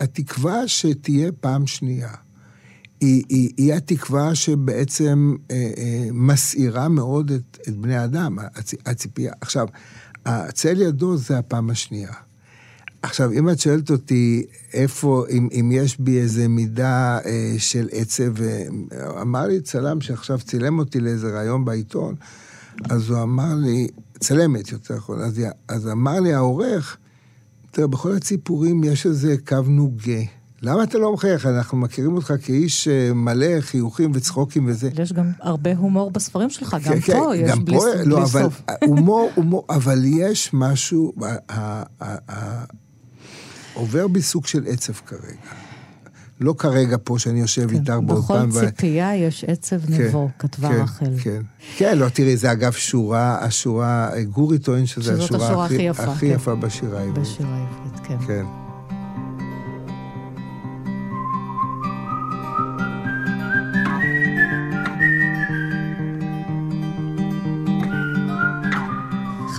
התקווה 0.00 0.68
שתהיה 0.68 1.32
פעם 1.32 1.66
שנייה. 1.66 2.10
היא, 3.00 3.24
היא, 3.28 3.50
היא 3.56 3.74
התקווה 3.74 4.34
שבעצם 4.34 5.34
אה, 5.50 5.56
אה, 5.56 6.08
מסעירה 6.12 6.88
מאוד 6.88 7.30
את, 7.30 7.58
את 7.68 7.76
בני 7.76 7.96
האדם, 7.96 8.38
הצ, 8.38 8.74
הציפייה. 8.86 9.32
עכשיו, 9.40 9.66
הצל 10.26 10.80
ידו 10.80 11.16
זה 11.16 11.38
הפעם 11.38 11.70
השנייה. 11.70 12.12
עכשיו, 13.02 13.32
אם 13.32 13.50
את 13.50 13.60
שואלת 13.60 13.90
אותי 13.90 14.46
איפה, 14.72 15.24
אם, 15.30 15.48
אם 15.52 15.70
יש 15.72 16.00
בי 16.00 16.20
איזה 16.20 16.48
מידה 16.48 17.18
אה, 17.24 17.54
של 17.58 17.88
עצב, 17.92 18.42
אה, 18.42 18.66
אמר 19.20 19.46
לי 19.46 19.60
צלם 19.60 20.00
שעכשיו 20.00 20.38
צילם 20.38 20.78
אותי 20.78 21.00
לאיזה 21.00 21.38
ראיון 21.38 21.64
בעיתון, 21.64 22.14
אז 22.90 23.10
הוא 23.10 23.22
אמר 23.22 23.54
לי, 23.54 23.88
צלמת 24.20 24.72
יותר 24.72 24.96
נכון, 24.96 25.20
אז, 25.20 25.40
אז 25.68 25.88
אמר 25.88 26.20
לי 26.20 26.34
העורך, 26.34 26.96
תראה, 27.70 27.86
בכל 27.86 28.12
הציפורים 28.12 28.84
יש 28.84 29.06
איזה 29.06 29.36
קו 29.46 29.62
נוגה. 29.66 30.22
למה 30.62 30.82
אתה 30.82 30.98
לא 30.98 31.12
מחייך? 31.12 31.46
אנחנו 31.46 31.78
מכירים 31.78 32.14
אותך 32.14 32.34
כאיש 32.42 32.88
אה, 32.88 33.12
מלא 33.14 33.60
חיוכים 33.60 34.10
וצחוקים 34.14 34.66
וזה. 34.66 34.88
אבל 34.94 35.02
יש 35.02 35.12
גם 35.12 35.30
הרבה 35.40 35.76
הומור 35.76 36.10
בספרים 36.10 36.50
שלך, 36.50 36.74
גם 36.74 36.80
כן, 36.80 37.00
כן, 37.00 37.18
פה 37.18 37.36
יש 37.36 37.50
גם 37.50 37.64
בלי 37.64 37.78
פה, 37.78 37.84
בלי 37.96 38.10
לא, 38.10 38.22
אבל 38.22 38.42
סוף. 38.42 38.62
הומור, 38.84 39.30
הומור, 39.34 39.66
אבל 39.70 39.98
יש 40.04 40.50
משהו, 40.52 41.12
עובר 43.74 44.08
בי 44.08 44.22
סוג 44.22 44.46
של 44.46 44.64
עצב 44.66 44.92
כרגע. 44.92 45.36
לא 46.40 46.54
כרגע 46.58 46.96
פה 47.04 47.18
שאני 47.18 47.40
יושב 47.40 47.68
כן. 47.68 47.74
איתך 47.74 47.94
באולפן. 48.06 48.48
בכל 48.48 48.66
ציפייה 48.66 49.16
יש 49.16 49.44
עצב 49.44 49.86
כן, 49.86 49.92
נבו, 49.92 50.28
כתבה 50.38 50.68
כן, 50.68 50.74
רחל. 50.74 51.14
כן. 51.22 51.42
כן, 51.76 51.98
לא, 51.98 52.08
תראי, 52.08 52.36
זה 52.36 52.52
אגב 52.52 52.72
שורה, 52.72 53.44
השורה, 53.44 54.10
גורי 54.30 54.58
טוען 54.58 54.86
שזו 54.86 55.02
שזאת 55.02 55.20
השורה 55.20 55.46
השורה 55.46 55.66
הכי 55.66 55.74
הכי 55.74 55.82
יפה, 55.82 56.12
הכי 56.12 56.28
כן. 56.28 56.34
יפה 56.34 56.54
בשירה 56.54 57.00
העברית. 57.00 57.18
בשיר 57.18 57.46
העברית, 57.46 58.06
כן. 58.06 58.26
כן. 58.26 58.61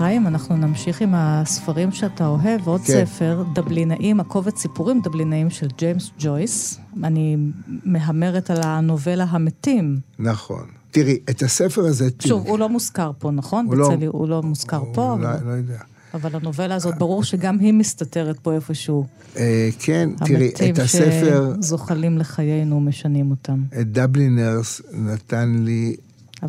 חיים, 0.04 0.28
אנחנו 0.28 0.58
נמשיך 0.58 1.02
עם 1.02 1.10
הספרים 1.16 1.92
שאתה 1.92 2.28
אוהב, 2.28 2.68
עוד 2.68 2.82
כן. 2.82 3.06
ספר, 3.06 3.44
דבלינאים, 3.56 4.20
הקובץ 4.20 4.58
סיפורים 4.58 5.02
דבלינאים 5.04 5.50
של 5.50 5.68
ג'יימס 5.78 6.10
ג'ויס. 6.20 6.78
אני 7.04 7.38
מהמרת 7.86 8.50
על 8.50 8.58
הנובלה 8.64 9.24
המתים. 9.30 10.00
נכון. 10.20 10.64
תראי, 10.92 11.18
את 11.30 11.42
הספר 11.44 11.82
הזה, 11.86 12.12
תראי. 12.12 12.30
שוב, 12.30 12.48
הוא 12.48 12.60
לא 12.60 12.70
מוזכר 12.70 13.12
פה, 13.20 13.32
נכון? 13.32 13.66
הוא 13.66 13.76
לא- 13.76 13.90
בצלי, 13.90 14.06
הוא 14.06 14.28
לא 14.28 14.42
מוזכר 14.44 14.84
פה, 14.94 15.12
אולי, 15.12 15.26
אבל- 15.34 15.46
לא 15.48 15.52
יודע. 15.52 15.78
אבל 16.14 16.36
הנובלה 16.36 16.76
הזאת, 16.76 16.98
ברור 16.98 17.24
שגם 17.24 17.60
היא 17.60 17.74
מסתתרת 17.74 18.40
פה 18.40 18.54
איפשהו. 18.54 19.06
אה, 19.38 19.70
כן, 19.80 20.10
תראי, 20.26 20.46
המתים 20.48 20.74
את 20.74 20.80
הספר, 20.80 21.54
שזוחלים 21.62 22.18
לחיינו, 22.18 22.80
משנים 22.80 23.32
אותם. 23.32 23.64
את 23.82 23.92
דבלינרס 23.92 24.82
נתן 24.94 25.56
לי. 25.60 25.96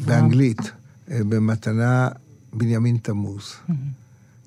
באנגלית, 0.07 0.59
אה, 1.11 1.19
במתנה 1.29 2.09
בנימין 2.55 2.97
תמוז. 2.97 3.43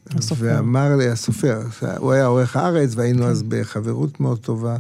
הסופר. 0.10 0.45
ואמר 0.45 0.95
לי, 0.95 1.10
הסופר, 1.10 1.62
הוא 1.97 2.12
היה 2.12 2.26
עורך 2.26 2.55
הארץ, 2.55 2.91
והיינו 2.95 3.24
כן. 3.24 3.30
אז 3.30 3.43
בחברות 3.43 4.20
מאוד 4.20 4.39
טובה, 4.39 4.78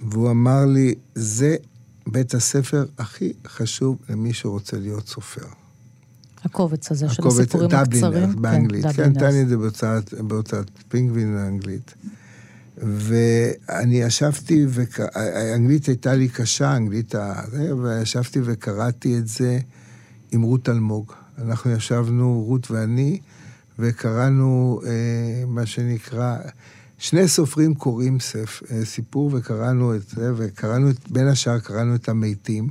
והוא 0.00 0.30
אמר 0.30 0.64
לי, 0.64 0.94
זה 1.14 1.56
בית 2.06 2.34
הספר 2.34 2.86
הכי 2.98 3.32
חשוב 3.46 3.96
למי 4.08 4.32
שרוצה 4.32 4.76
להיות 4.78 5.08
סופר. 5.08 5.44
הקובץ 6.44 6.90
הזה 6.90 7.08
של 7.08 7.22
הקובץ 7.22 7.40
הסיפורים 7.40 7.70
הקצרים. 7.74 8.42
באנגלית. 8.42 8.84
כן, 8.86 8.92
דבלינרס. 8.92 9.16
נתן 9.16 9.32
לי 9.32 9.42
את 9.42 9.48
זה 9.48 9.56
בהוצאת, 9.56 10.14
בהוצאת 10.14 10.70
פינגווין 10.88 11.34
לאנגלית. 11.34 11.94
ואני 12.76 13.94
ישבתי, 14.02 14.66
וק- 14.68 15.00
האנגלית 15.14 15.86
הייתה 15.86 16.14
לי 16.14 16.28
קשה, 16.28 16.68
האנגלית 16.70 17.14
ה... 17.14 17.42
וישבתי 17.82 18.40
וקראתי 18.44 19.18
את 19.18 19.28
זה 19.28 19.58
עם 20.30 20.42
רות 20.42 20.68
אלמוג. 20.68 21.12
אנחנו 21.42 21.70
ישבנו, 21.70 22.44
רות 22.46 22.70
ואני, 22.70 23.18
וקראנו 23.78 24.80
אה, 24.86 24.90
מה 25.46 25.66
שנקרא, 25.66 26.36
שני 26.98 27.28
סופרים 27.28 27.74
קוראים 27.74 28.20
ספ, 28.20 28.62
אה, 28.70 28.84
סיפור, 28.84 29.30
וקראנו 29.32 29.94
את 29.94 30.08
זה, 30.08 30.32
וקראנו, 30.36 30.90
את, 30.90 31.10
בין 31.10 31.28
השאר 31.28 31.58
קראנו 31.58 31.94
את 31.94 32.08
המתים. 32.08 32.68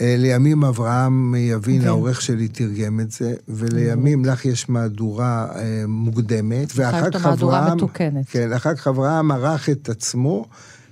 אה, 0.00 0.14
לימים 0.18 0.64
אברהם 0.64 1.34
יבין, 1.38 1.80
כן. 1.80 1.86
העורך 1.86 2.22
שלי, 2.22 2.48
תרגם 2.48 3.00
את 3.00 3.10
זה, 3.10 3.34
ולימים 3.48 4.24
לך 4.24 4.44
יש 4.44 4.68
מהדורה 4.68 5.46
אה, 5.54 5.84
מוקדמת, 5.88 6.72
ואחר 6.74 7.10
כך 7.10 7.26
אברהם... 7.26 7.76
מתוקנת. 7.76 8.28
כן, 8.28 8.52
אחר 8.52 8.74
כך 8.74 8.88
אברהם 8.88 9.30
ערך 9.30 9.70
את 9.70 9.88
עצמו, 9.88 10.46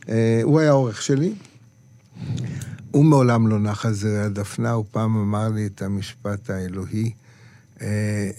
אה, 0.08 0.40
הוא 0.42 0.60
היה 0.60 0.68
העורך 0.70 1.02
שלי. 1.02 1.32
הוא 2.92 3.04
מעולם 3.04 3.48
לא 3.48 3.58
נח 3.58 3.86
על 3.86 3.92
זרי 3.92 4.18
הדפנה, 4.18 4.70
הוא 4.70 4.84
פעם 4.90 5.16
אמר 5.16 5.48
לי 5.48 5.66
את 5.66 5.82
המשפט 5.82 6.50
האלוהי, 6.50 7.10
אה, 7.80 7.86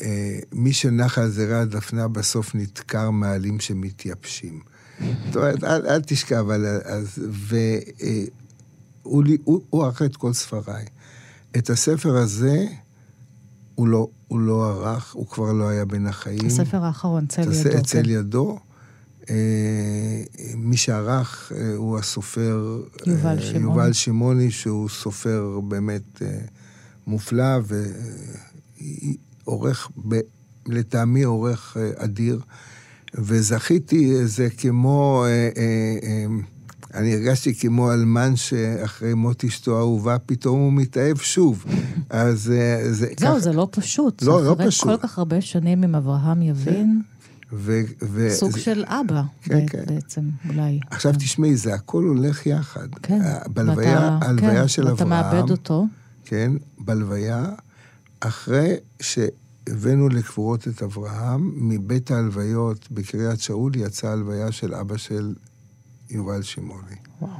אה, 0.01 0.39
מי 0.51 0.73
שנח 0.73 1.17
על 1.17 1.29
זרי 1.29 1.55
הדפנה 1.55 2.07
בסוף 2.07 2.55
נדקר 2.55 3.09
מעלים 3.09 3.59
שמתייבשים. 3.59 4.59
זאת 4.99 5.35
אומרת, 5.35 5.63
אל, 5.63 5.87
אל 5.87 6.01
תשכח, 6.01 6.37
אבל 6.39 6.65
אז... 6.85 7.19
ו... 7.31 7.55
אה, 8.03 8.23
הוא, 9.03 9.83
ערך 9.85 10.01
את 10.01 10.15
כל 10.15 10.33
ספריי. 10.33 10.85
את 11.57 11.69
הספר 11.69 12.17
הזה 12.17 12.65
הוא 13.75 13.87
לא, 13.87 14.07
הוא 14.27 14.39
לא 14.39 14.69
ערך, 14.69 15.13
הוא 15.13 15.27
כבר 15.27 15.53
לא 15.53 15.67
היה 15.67 15.85
בין 15.85 16.07
החיים. 16.07 16.45
הספר 16.45 16.83
האחרון, 16.83 17.25
צל 17.25 17.41
ידו. 17.41 17.77
אצל 17.77 18.03
כן. 18.03 18.09
ידו. 18.09 18.59
אה, 19.29 19.35
מי 20.57 20.77
שערך 20.77 21.51
אה, 21.55 21.75
הוא 21.75 21.97
הסופר... 21.99 22.81
יובל 23.05 23.27
אה, 23.37 23.41
שמעוני. 23.41 23.63
יובל 23.63 23.93
שמעוני, 23.93 24.51
שהוא 24.51 24.89
סופר 24.89 25.59
באמת 25.67 26.21
מופלא, 27.07 27.59
ועורך, 29.45 29.89
ב- 30.07 30.19
לטעמי 30.67 31.23
עורך 31.23 31.77
אדיר. 31.97 32.41
וזכיתי, 33.15 34.27
זה 34.27 34.49
כמו... 34.49 35.25
אני 36.93 37.13
הרגשתי 37.13 37.55
כמו 37.55 37.91
אלמן 37.93 38.35
שאחרי 38.35 39.13
מות 39.13 39.43
אשתו 39.43 39.77
האהובה, 39.77 40.17
פתאום 40.25 40.59
הוא 40.59 40.73
מתאהב 40.73 41.17
שוב. 41.17 41.65
אז 42.09 42.41
זה... 42.41 42.79
זהו, 42.93 43.09
ככה- 43.17 43.39
זה 43.39 43.53
לא 43.53 43.67
פשוט. 43.71 44.21
לא, 44.23 44.43
לא 44.43 44.53
אחרי 44.53 44.67
פשוט. 44.67 44.83
כל 44.89 44.97
כך 45.07 45.17
הרבה 45.17 45.41
שנים 45.41 45.83
עם 45.83 45.95
אברהם 45.95 46.41
יבין, 46.41 47.01
ו- 47.55 47.81
ו- 48.01 48.29
סוג 48.31 48.51
זה- 48.51 48.59
של 48.59 48.83
אבא, 48.87 49.21
כן, 49.41 49.67
כן. 49.67 49.83
בעצם, 49.87 50.21
אולי. 50.49 50.79
עכשיו 50.91 51.13
תשמעי, 51.13 51.55
זה 51.55 51.73
הכל 51.73 52.03
הולך 52.03 52.45
יחד. 52.45 52.87
כן. 53.01 53.21
ה- 53.21 53.47
בלוויה, 53.49 53.99
ואתה- 54.19 54.25
הלוויה 54.29 54.61
כן, 54.61 54.67
של 54.67 54.81
ואתה 54.87 55.03
אברהם, 55.03 55.09
מאבד 55.09 55.49
אותו. 55.51 55.85
כן, 56.25 56.51
בלוויה, 56.79 57.45
אחרי 58.19 58.73
שהבאנו 59.01 60.09
לקבורות 60.09 60.67
את 60.67 60.83
אברהם, 60.83 61.51
מבית 61.69 62.11
ההלוויות 62.11 62.91
בקריית 62.91 63.39
שאול 63.39 63.71
יצאה 63.75 64.11
הלוויה 64.11 64.51
של 64.51 64.73
אבא 64.75 64.97
של 64.97 65.33
יובל 66.09 66.41
שמעוני. 66.41 66.95
וואו. 67.21 67.31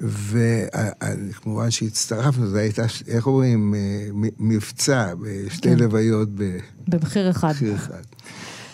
וכמובן 0.00 1.70
שהצטרפנו, 1.70 2.46
זו 2.48 2.56
הייתה, 2.56 2.82
איך 3.08 3.26
אומרים, 3.26 3.74
אה, 3.74 4.08
מבצע 4.38 5.14
בשתי 5.14 5.68
כן. 5.68 5.78
לוויות 5.78 6.28
ב... 6.34 6.58
במחיר 6.88 7.30
אחד. 7.30 7.50
מחיר 7.50 7.74
אחד. 7.74 8.02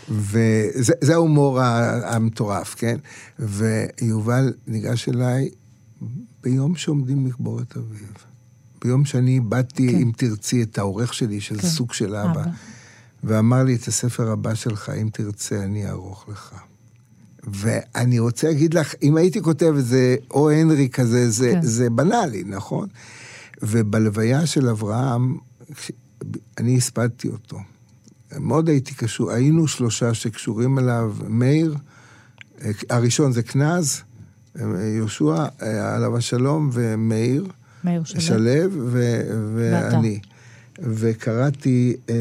וזה 0.09 0.93
זה 1.01 1.15
ההומור 1.15 1.61
המטורף, 2.05 2.75
כן? 2.79 2.97
ויובל 3.39 4.53
ניגש 4.67 5.09
אליי 5.09 5.51
ביום 6.43 6.77
שעומדים 6.77 7.27
לקבור 7.27 7.61
את 7.61 7.77
אביו. 7.77 8.09
ביום 8.85 9.05
שאני 9.05 9.31
איבדתי, 9.31 9.93
כן. 9.93 9.99
אם 9.99 10.13
תרצי, 10.17 10.63
את 10.63 10.79
העורך 10.79 11.15
שלי, 11.15 11.41
שזה 11.41 11.63
כן, 11.63 11.69
סוג 11.69 11.93
של 11.93 12.15
אבא, 12.15 12.31
אבא. 12.31 12.51
ואמר 13.25 13.63
לי, 13.63 13.75
את 13.75 13.89
הספר 13.89 14.31
הבא 14.31 14.55
שלך, 14.55 14.93
אם 15.03 15.09
תרצה, 15.13 15.65
אני 15.65 15.87
אערוך 15.87 16.29
לך. 16.29 16.55
ואני 17.45 18.19
רוצה 18.19 18.49
להגיד 18.49 18.75
לך, 18.75 18.95
אם 19.03 19.17
הייתי 19.17 19.43
כותב 19.43 19.75
את 19.79 19.87
זה, 19.87 20.17
או 20.31 20.51
הנרי 20.51 20.89
כזה, 20.89 21.31
זה, 21.31 21.51
כן. 21.53 21.63
זה 21.63 21.91
בנאלי, 21.91 22.45
נכון? 22.47 22.89
ובלוויה 23.63 24.47
של 24.47 24.69
אברהם, 24.69 25.37
אני 26.59 26.77
הספדתי 26.77 27.29
אותו. 27.29 27.59
מאוד 28.41 28.69
הייתי 28.69 28.95
קשור, 28.95 29.31
היינו 29.31 29.69
שלושה 29.69 30.15
שקשורים 30.15 30.79
אליו, 30.79 31.15
מאיר, 31.29 31.77
אה, 32.63 32.71
הראשון 32.91 33.33
זה 33.33 33.43
כנז, 33.43 34.03
אה, 34.61 34.65
יהושע, 34.97 35.47
אה, 35.63 35.95
עליו 35.97 36.17
השלום, 36.17 36.71
ומאיר, 36.73 37.47
מאיר 37.85 38.05
שלו. 38.05 38.21
ואני. 39.55 40.21
וקראתי 40.79 41.97
אה, 42.11 42.15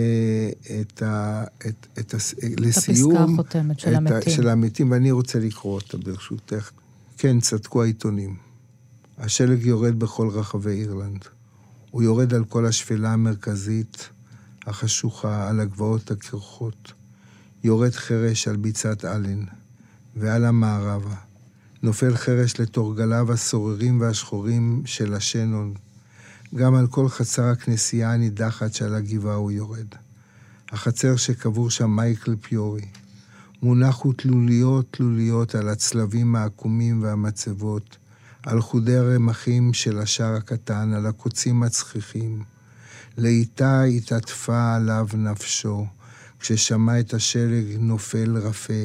את 0.82 1.03
ה... 1.03 1.43
את, 1.68 1.88
את 1.99 2.13
הס... 2.13 2.36
לסיום... 2.59 3.16
הפסקה 3.16 3.34
החותמת 3.34 3.80
של 3.80 3.89
את 3.89 3.93
ה- 3.93 3.97
המתים. 3.97 4.34
של 4.34 4.49
המתים, 4.49 4.91
ואני 4.91 5.11
רוצה 5.11 5.39
לקרוא 5.39 5.74
אותה 5.76 5.97
ברשותך. 5.97 6.72
כן, 7.18 7.39
צדקו 7.39 7.84
העיתונים. 7.84 8.36
השלג 9.18 9.66
יורד 9.66 9.99
בכל 9.99 10.30
רחבי 10.30 10.70
אירלנד. 10.72 11.26
הוא 11.91 12.03
יורד 12.03 12.34
על 12.34 12.45
כל 12.45 12.66
השפלה 12.66 13.13
המרכזית, 13.13 14.09
החשוכה, 14.66 15.49
על 15.49 15.59
הגבעות 15.59 16.11
הקרחות. 16.11 16.93
יורד 17.63 17.91
חרש 17.91 18.47
על 18.47 18.55
ביצת 18.55 19.05
אלן, 19.05 19.43
ועל 20.16 20.45
המערבה. 20.45 21.16
נופל 21.84 22.16
חרש 22.16 22.59
לתורגליו 22.59 23.32
הסוררים 23.32 24.01
והשחורים 24.01 24.82
של 24.86 25.13
השנון. 25.13 25.74
גם 26.55 26.76
על 26.76 26.88
כל 26.88 27.09
חצר 27.09 27.43
הכנסייה 27.43 28.13
הנידחת 28.13 28.74
שעל 28.74 28.95
הגבעה 28.95 29.36
הוא 29.36 29.51
יורד. 29.51 29.88
החצר 30.72 31.16
שקבור 31.16 31.70
שם 31.70 31.95
מייקל 31.95 32.36
פיורי. 32.41 32.86
מונחו 33.61 34.13
תלוליות 34.13 34.86
תלוליות 34.91 35.55
על 35.55 35.70
הצלבים 35.70 36.36
העקומים 36.36 37.03
והמצבות, 37.03 37.97
על 38.43 38.61
חודי 38.61 38.95
הרמחים 38.95 39.74
של 39.74 39.99
השער 39.99 40.36
הקטן, 40.36 40.93
על 40.93 41.05
הקוצים 41.05 41.63
הצחיחים. 41.63 42.55
לאיטה 43.18 43.84
התעטפה 43.84 44.76
עליו 44.76 45.07
נפשו, 45.18 45.86
כששמע 46.39 46.99
את 46.99 47.13
השלג 47.13 47.66
נופל 47.80 48.38
רפה, 48.38 48.84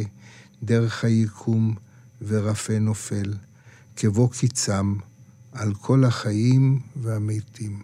דרך 0.63 1.05
היקום 1.05 1.75
ורפה 2.29 2.79
נופל, 2.79 3.35
כבוא 3.97 4.29
קיצם, 4.31 4.95
על 5.53 5.75
כל 5.75 6.05
החיים 6.05 6.81
והמתים. 6.97 7.83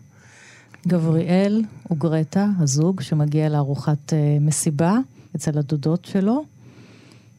גבריאל 0.87 1.65
וגרטה, 1.91 2.49
הזוג 2.59 3.01
שמגיע 3.01 3.49
לארוחת 3.49 4.13
אה, 4.13 4.39
מסיבה 4.41 4.97
אצל 5.37 5.59
הדודות 5.59 6.05
שלו, 6.05 6.45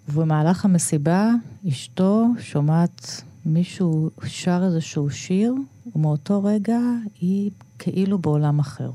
ובמהלך 0.09 0.65
המסיבה, 0.65 1.29
אשתו 1.69 2.25
שומעת 2.39 3.21
מישהו 3.45 4.09
שר 4.25 4.61
איזשהו 4.65 5.09
שיר, 5.09 5.53
ומאותו 5.95 6.43
רגע 6.43 6.79
היא 7.19 7.51
כאילו 7.79 8.17
בעולם 8.17 8.59
אחר. 8.59 8.91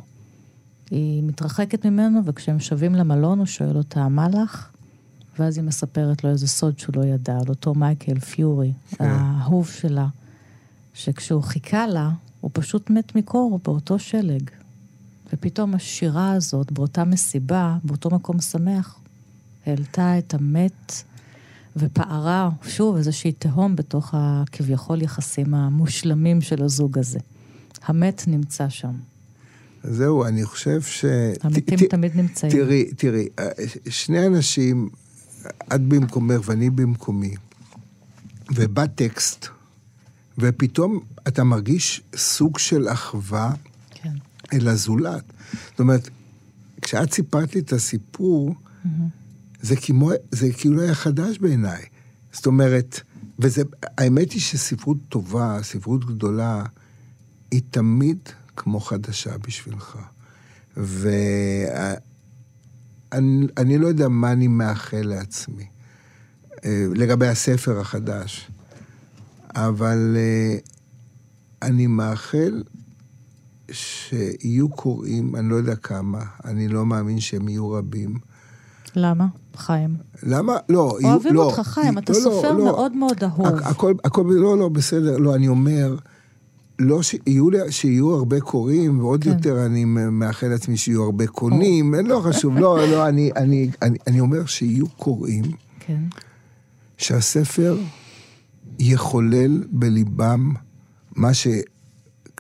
היא 0.91 1.23
מתרחקת 1.23 1.87
ממנו, 1.87 2.21
וכשהם 2.25 2.61
שבים 2.61 2.95
למלון 2.95 3.39
הוא 3.39 3.47
שואל 3.47 3.77
אותה, 3.77 4.09
מה 4.09 4.29
לך? 4.29 4.69
ואז 5.39 5.57
היא 5.57 5.65
מספרת 5.65 6.25
לו 6.25 6.31
איזה 6.31 6.49
סוד 6.49 6.79
שהוא 6.79 6.97
לא 6.97 7.05
ידע, 7.05 7.39
על 7.39 7.49
אותו 7.49 7.75
מייקל 7.75 8.19
פיורי, 8.19 8.73
כן. 8.91 9.05
האהוב 9.05 9.69
שלה, 9.69 10.07
שכשהוא 10.95 11.43
חיכה 11.43 11.87
לה, 11.87 12.11
הוא 12.41 12.51
פשוט 12.55 12.91
מת 12.91 13.17
מקור 13.17 13.61
באותו 13.65 13.99
שלג. 13.99 14.51
ופתאום 15.33 15.75
השירה 15.75 16.33
הזאת, 16.33 16.73
באותה 16.73 17.05
מסיבה, 17.05 17.77
באותו 17.85 18.11
מקום 18.11 18.41
שמח, 18.41 18.99
העלתה 19.67 20.19
את 20.19 20.35
המת 20.35 21.03
ופערה, 21.77 22.51
שוב, 22.69 22.97
איזושהי 22.97 23.33
תהום 23.33 23.77
בתוך 23.77 24.11
הכביכול 24.17 25.03
יחסים 25.03 25.55
המושלמים 25.55 26.41
של 26.41 26.63
הזוג 26.63 26.99
הזה. 26.99 27.19
המת 27.85 28.25
נמצא 28.27 28.69
שם. 28.69 28.93
זהו, 29.85 30.25
אני 30.25 30.45
חושב 30.45 30.83
ש... 30.83 31.05
המתים 31.43 31.79
ת- 31.79 31.83
ת- 31.83 31.91
תמיד 31.91 32.17
נמצאים. 32.17 32.53
תראי, 32.53 32.95
תראי, 32.95 33.29
אה, 33.39 33.49
שני 33.91 34.27
אנשים, 34.27 34.89
את 35.75 35.81
במקומך 35.81 36.41
ואני 36.45 36.71
במקומי, 36.71 37.35
ובא 38.55 38.87
טקסט, 38.87 39.47
ופתאום 40.39 41.01
אתה 41.29 41.45
מרגיש 41.45 42.03
סוג 42.17 42.59
של 42.59 42.89
אחווה 42.89 43.53
כן. 43.91 44.13
אל 44.53 44.69
הזולת. 44.69 45.25
זאת 45.71 45.81
אומרת, 45.81 46.09
כשאת 46.83 47.13
סיפרת 47.13 47.55
לי 47.55 47.61
את 47.61 47.73
הסיפור, 47.73 48.55
זה, 49.63 49.77
כמו, 49.77 50.11
זה 50.31 50.53
כאילו 50.53 50.83
היה 50.83 50.95
חדש 50.95 51.39
בעיניי. 51.39 51.83
זאת 52.33 52.47
אומרת, 52.47 53.01
וזה, 53.39 53.63
האמת 53.83 54.33
היא 54.33 54.41
שספרות 54.41 54.97
טובה, 55.09 55.59
ספרות 55.63 56.05
גדולה, 56.05 56.65
היא 57.51 57.63
תמיד 57.71 58.19
כמו 58.57 58.81
חדשה 58.81 59.39
בשבילך. 59.39 59.99
ואני 60.77 61.97
אני 63.57 63.79
לא 63.79 63.87
יודע 63.87 64.09
מה 64.09 64.33
אני 64.33 64.49
מאחל 64.49 65.03
לעצמי 65.03 65.67
אה, 66.65 66.87
לגבי 66.95 67.29
הספר 67.29 67.81
החדש, 67.81 68.51
אבל 69.55 70.17
אה, 70.17 70.57
אני 71.63 71.87
מאחל 71.87 72.63
שיהיו 73.71 74.69
קוראים, 74.69 75.37
אני 75.37 75.49
לא 75.49 75.55
יודע 75.55 75.77
כמה, 75.77 76.25
אני 76.45 76.69
לא 76.69 76.87
מאמין 76.87 77.21
שהם 77.21 77.49
יהיו 77.49 77.71
רבים. 77.71 78.32
למה? 78.97 79.27
חיים. 79.57 79.97
למה? 80.23 80.57
לא, 80.69 80.97
אוהבים 81.05 81.35
לא. 81.35 81.43
אותך, 81.45 81.61
חיים, 81.61 81.99
אתה 81.99 82.13
לא, 82.13 82.19
לא, 82.19 82.25
סופר 82.25 82.53
לא. 82.53 82.65
מאוד 82.65 82.97
מאוד 82.97 83.25
אהוב. 83.25 83.47
הכ- 83.47 83.67
הכל, 83.67 83.95
הכל, 84.05 84.25
לא, 84.29 84.59
לא, 84.59 84.69
בסדר, 84.69 85.17
לא, 85.19 85.35
אני 85.35 85.49
אומר, 85.49 85.97
לא 86.79 87.03
שיהיו, 87.03 87.47
שיהיו 87.71 88.15
הרבה 88.15 88.41
קוראים, 88.41 89.01
ועוד 89.01 89.25
כן. 89.25 89.31
יותר 89.31 89.67
אני 89.67 89.85
מאחל 89.85 90.47
לעצמי 90.49 90.77
שיהיו 90.77 91.03
הרבה 91.05 91.27
קונים, 91.27 91.95
לא 91.95 92.21
חשוב, 92.25 92.59
לא, 92.59 92.89
לא, 92.89 93.09
אני, 93.09 93.31
אני, 93.37 93.71
אני, 93.83 93.99
אני 94.07 94.21
אומר 94.21 94.47
שיהיו 94.47 94.89
קוראים, 94.89 95.45
כן. 95.81 96.03
שהספר 96.99 97.77
יחולל 98.79 99.65
בליבם 99.71 100.53
מה 101.17 101.35
ש... 101.35 101.47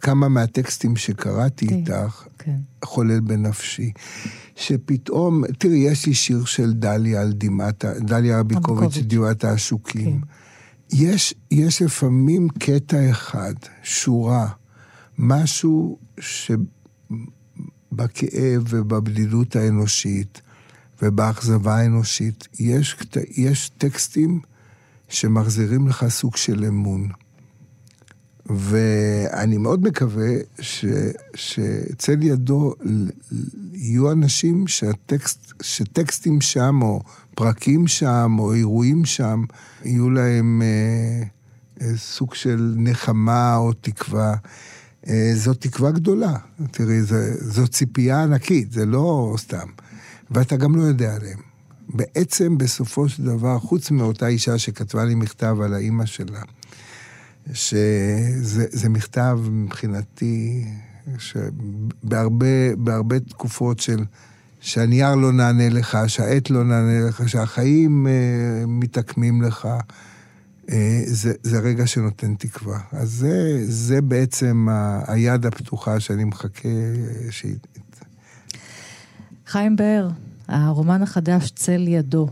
כמה 0.02 0.28
מהטקסטים 0.28 0.96
שקראתי 0.96 1.66
כן. 1.66 1.74
איתך, 1.74 2.26
כן. 2.38 2.56
חולל 2.84 3.20
בנפשי. 3.20 3.92
שפתאום, 4.56 5.44
תראי, 5.58 5.78
יש 5.78 6.06
לי 6.06 6.14
שיר 6.14 6.44
של 6.44 6.72
דליה 6.72 7.20
על 7.20 7.32
דמעת, 7.32 7.84
דליה 7.84 8.40
רביקוביץ'. 8.40 8.98
דמעת 8.98 9.44
העשוקים. 9.44 10.20
כן. 10.20 10.26
יש, 10.96 11.34
יש 11.50 11.82
לפעמים 11.82 12.48
קטע 12.48 13.10
אחד, 13.10 13.54
שורה, 13.82 14.48
משהו 15.18 15.98
שבכאב 17.92 18.64
ובבדידות 18.68 19.56
האנושית 19.56 20.42
ובאכזבה 21.02 21.76
האנושית, 21.76 22.48
יש, 22.60 22.96
יש 23.36 23.68
טקסטים 23.78 24.40
שמחזירים 25.08 25.88
לך 25.88 26.06
סוג 26.08 26.36
של 26.36 26.64
אמון. 26.64 27.08
ואני 28.46 29.56
מאוד 29.56 29.82
מקווה 29.82 30.30
ש, 30.60 30.84
שאצל 31.34 32.22
ידו 32.22 32.74
יהיו 33.72 34.12
אנשים 34.12 34.66
שהטקסט, 34.66 35.52
שטקסטים 35.62 36.40
שם, 36.40 36.82
או 36.82 37.02
פרקים 37.34 37.86
שם, 37.86 38.36
או 38.38 38.54
אירועים 38.54 39.04
שם, 39.04 39.44
יהיו 39.84 40.10
להם 40.10 40.62
אה, 40.62 41.22
אה, 41.82 41.96
סוג 41.96 42.34
של 42.34 42.74
נחמה 42.76 43.56
או 43.56 43.72
תקווה. 43.72 44.34
אה, 45.08 45.32
זו 45.34 45.54
תקווה 45.54 45.90
גדולה. 45.90 46.36
תראי, 46.70 47.02
זה, 47.02 47.34
זו 47.38 47.68
ציפייה 47.68 48.22
ענקית, 48.22 48.72
זה 48.72 48.86
לא 48.86 49.34
סתם. 49.38 49.66
ואתה 50.30 50.56
גם 50.56 50.76
לא 50.76 50.82
יודע 50.82 51.14
עליהם. 51.14 51.38
בעצם, 51.88 52.58
בסופו 52.58 53.08
של 53.08 53.24
דבר, 53.24 53.58
חוץ 53.58 53.90
מאותה 53.90 54.26
אישה 54.26 54.58
שכתבה 54.58 55.04
לי 55.04 55.14
מכתב 55.14 55.56
על 55.64 55.74
האימא 55.74 56.06
שלה, 56.06 56.42
שזה 57.52 58.66
זה 58.70 58.88
מכתב 58.88 59.38
מבחינתי, 59.50 60.64
שבהרבה 61.18 62.76
בהרבה 62.76 63.20
תקופות 63.20 63.80
של... 63.80 64.04
שהנייר 64.60 65.14
לא 65.14 65.32
נענה 65.32 65.68
לך, 65.68 65.98
שהעט 66.06 66.50
לא 66.50 66.64
נענה 66.64 67.08
לך, 67.08 67.28
שהחיים 67.28 68.06
אה, 68.06 68.66
מתעקמים 68.66 69.42
לך, 69.42 69.68
אה, 70.70 71.02
זה, 71.06 71.32
זה 71.42 71.58
רגע 71.58 71.86
שנותן 71.86 72.34
תקווה. 72.34 72.78
אז 72.92 73.10
זה, 73.10 73.64
זה 73.64 74.00
בעצם 74.00 74.68
ה, 74.70 75.02
היד 75.12 75.46
הפתוחה 75.46 76.00
שאני 76.00 76.24
מחכה 76.24 76.68
שהיא... 77.30 77.56
חיים 79.46 79.76
באר, 79.76 80.08
הרומן 80.48 81.02
החדש 81.02 81.50
צל 81.50 81.88
ידו. 81.88 82.28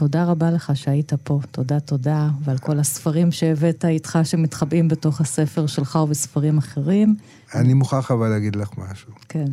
תודה 0.00 0.24
רבה 0.24 0.50
לך 0.50 0.76
שהיית 0.76 1.12
פה, 1.14 1.40
תודה 1.50 1.80
תודה, 1.80 2.28
ועל 2.44 2.58
כל 2.58 2.78
הספרים 2.78 3.32
שהבאת 3.32 3.84
איתך 3.84 4.18
שמתחבאים 4.24 4.88
בתוך 4.88 5.20
הספר 5.20 5.66
שלך 5.66 5.96
ובספרים 5.96 6.58
אחרים. 6.58 7.16
אני 7.54 7.74
מוכרח 7.74 8.10
אבל 8.10 8.28
להגיד 8.28 8.56
לך 8.56 8.70
משהו. 8.78 9.12
כן. 9.28 9.44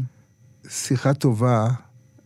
שיחה 0.70 1.14
טובה, 1.14 1.68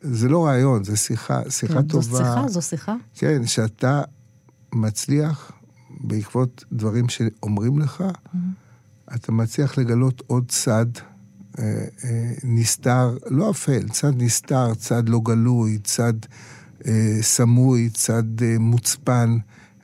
זה 0.02 0.30
לא 0.30 0.46
רעיון, 0.46 0.84
זה 0.84 0.98
שיחה, 0.98 1.42
שיחה 1.50 1.74
כן, 1.74 1.88
טובה. 1.88 2.04
זו 2.04 2.18
שיחה, 2.18 2.48
זו 2.48 2.62
שיחה. 2.62 2.96
כן, 3.16 3.46
שאתה 3.46 4.02
מצליח, 4.74 5.52
בעקבות 5.90 6.66
דברים 6.72 7.10
שאומרים 7.10 7.80
לך, 7.80 8.04
אתה 9.16 9.32
מצליח 9.32 9.78
לגלות 9.78 10.22
עוד 10.28 10.46
צד 10.48 10.86
אה, 11.60 11.64
אה, 12.04 12.34
נסתר, 12.44 13.18
לא 13.30 13.52
אפל, 13.52 13.90
צד 13.90 14.14
נסתר, 14.22 14.74
צד 14.74 15.10
לא 15.10 15.20
גלוי, 15.24 15.78
צד 15.84 16.14
סמוי, 17.22 17.90
צד 17.90 18.42
אה, 18.42 18.56
מוצפן 18.60 19.38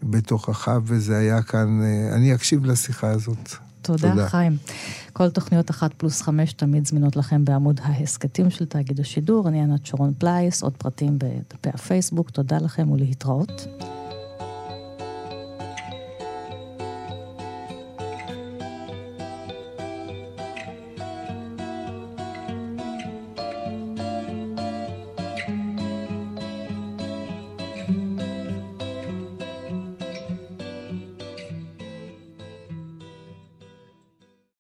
בתוכך, 0.04 0.72
וזה 0.84 1.18
היה 1.18 1.41
כאן, 1.41 1.82
אה, 1.84 2.16
אני 2.16 2.36
אקשיב 2.36 2.66
לשיחה 2.66 3.10
הזאת. 3.10 3.50
תודה, 3.82 4.10
תודה. 4.10 4.30
חיים. 4.30 4.58
כל 5.14 5.30
תוכניות 5.30 5.70
אחת 5.70 5.93
פלוס 5.93 6.22
חמש 6.22 6.54
תמיד 6.54 6.88
זמינות 6.88 7.16
לכם 7.16 7.45
בעמוד 7.45 7.80
ההסכתים 7.84 8.50
של 8.50 8.66
תאגיד 8.66 9.00
השידור. 9.00 9.48
אני 9.48 9.62
ענת 9.62 9.86
שרון 9.86 10.14
פלייס, 10.18 10.64
עוד 10.64 10.74
פרטים 10.78 11.20
בדפי 11.20 11.70
הפייסבוק. 11.74 12.30
תודה 12.30 12.58
לכם 12.58 12.91
ולהתראות. 12.91 13.68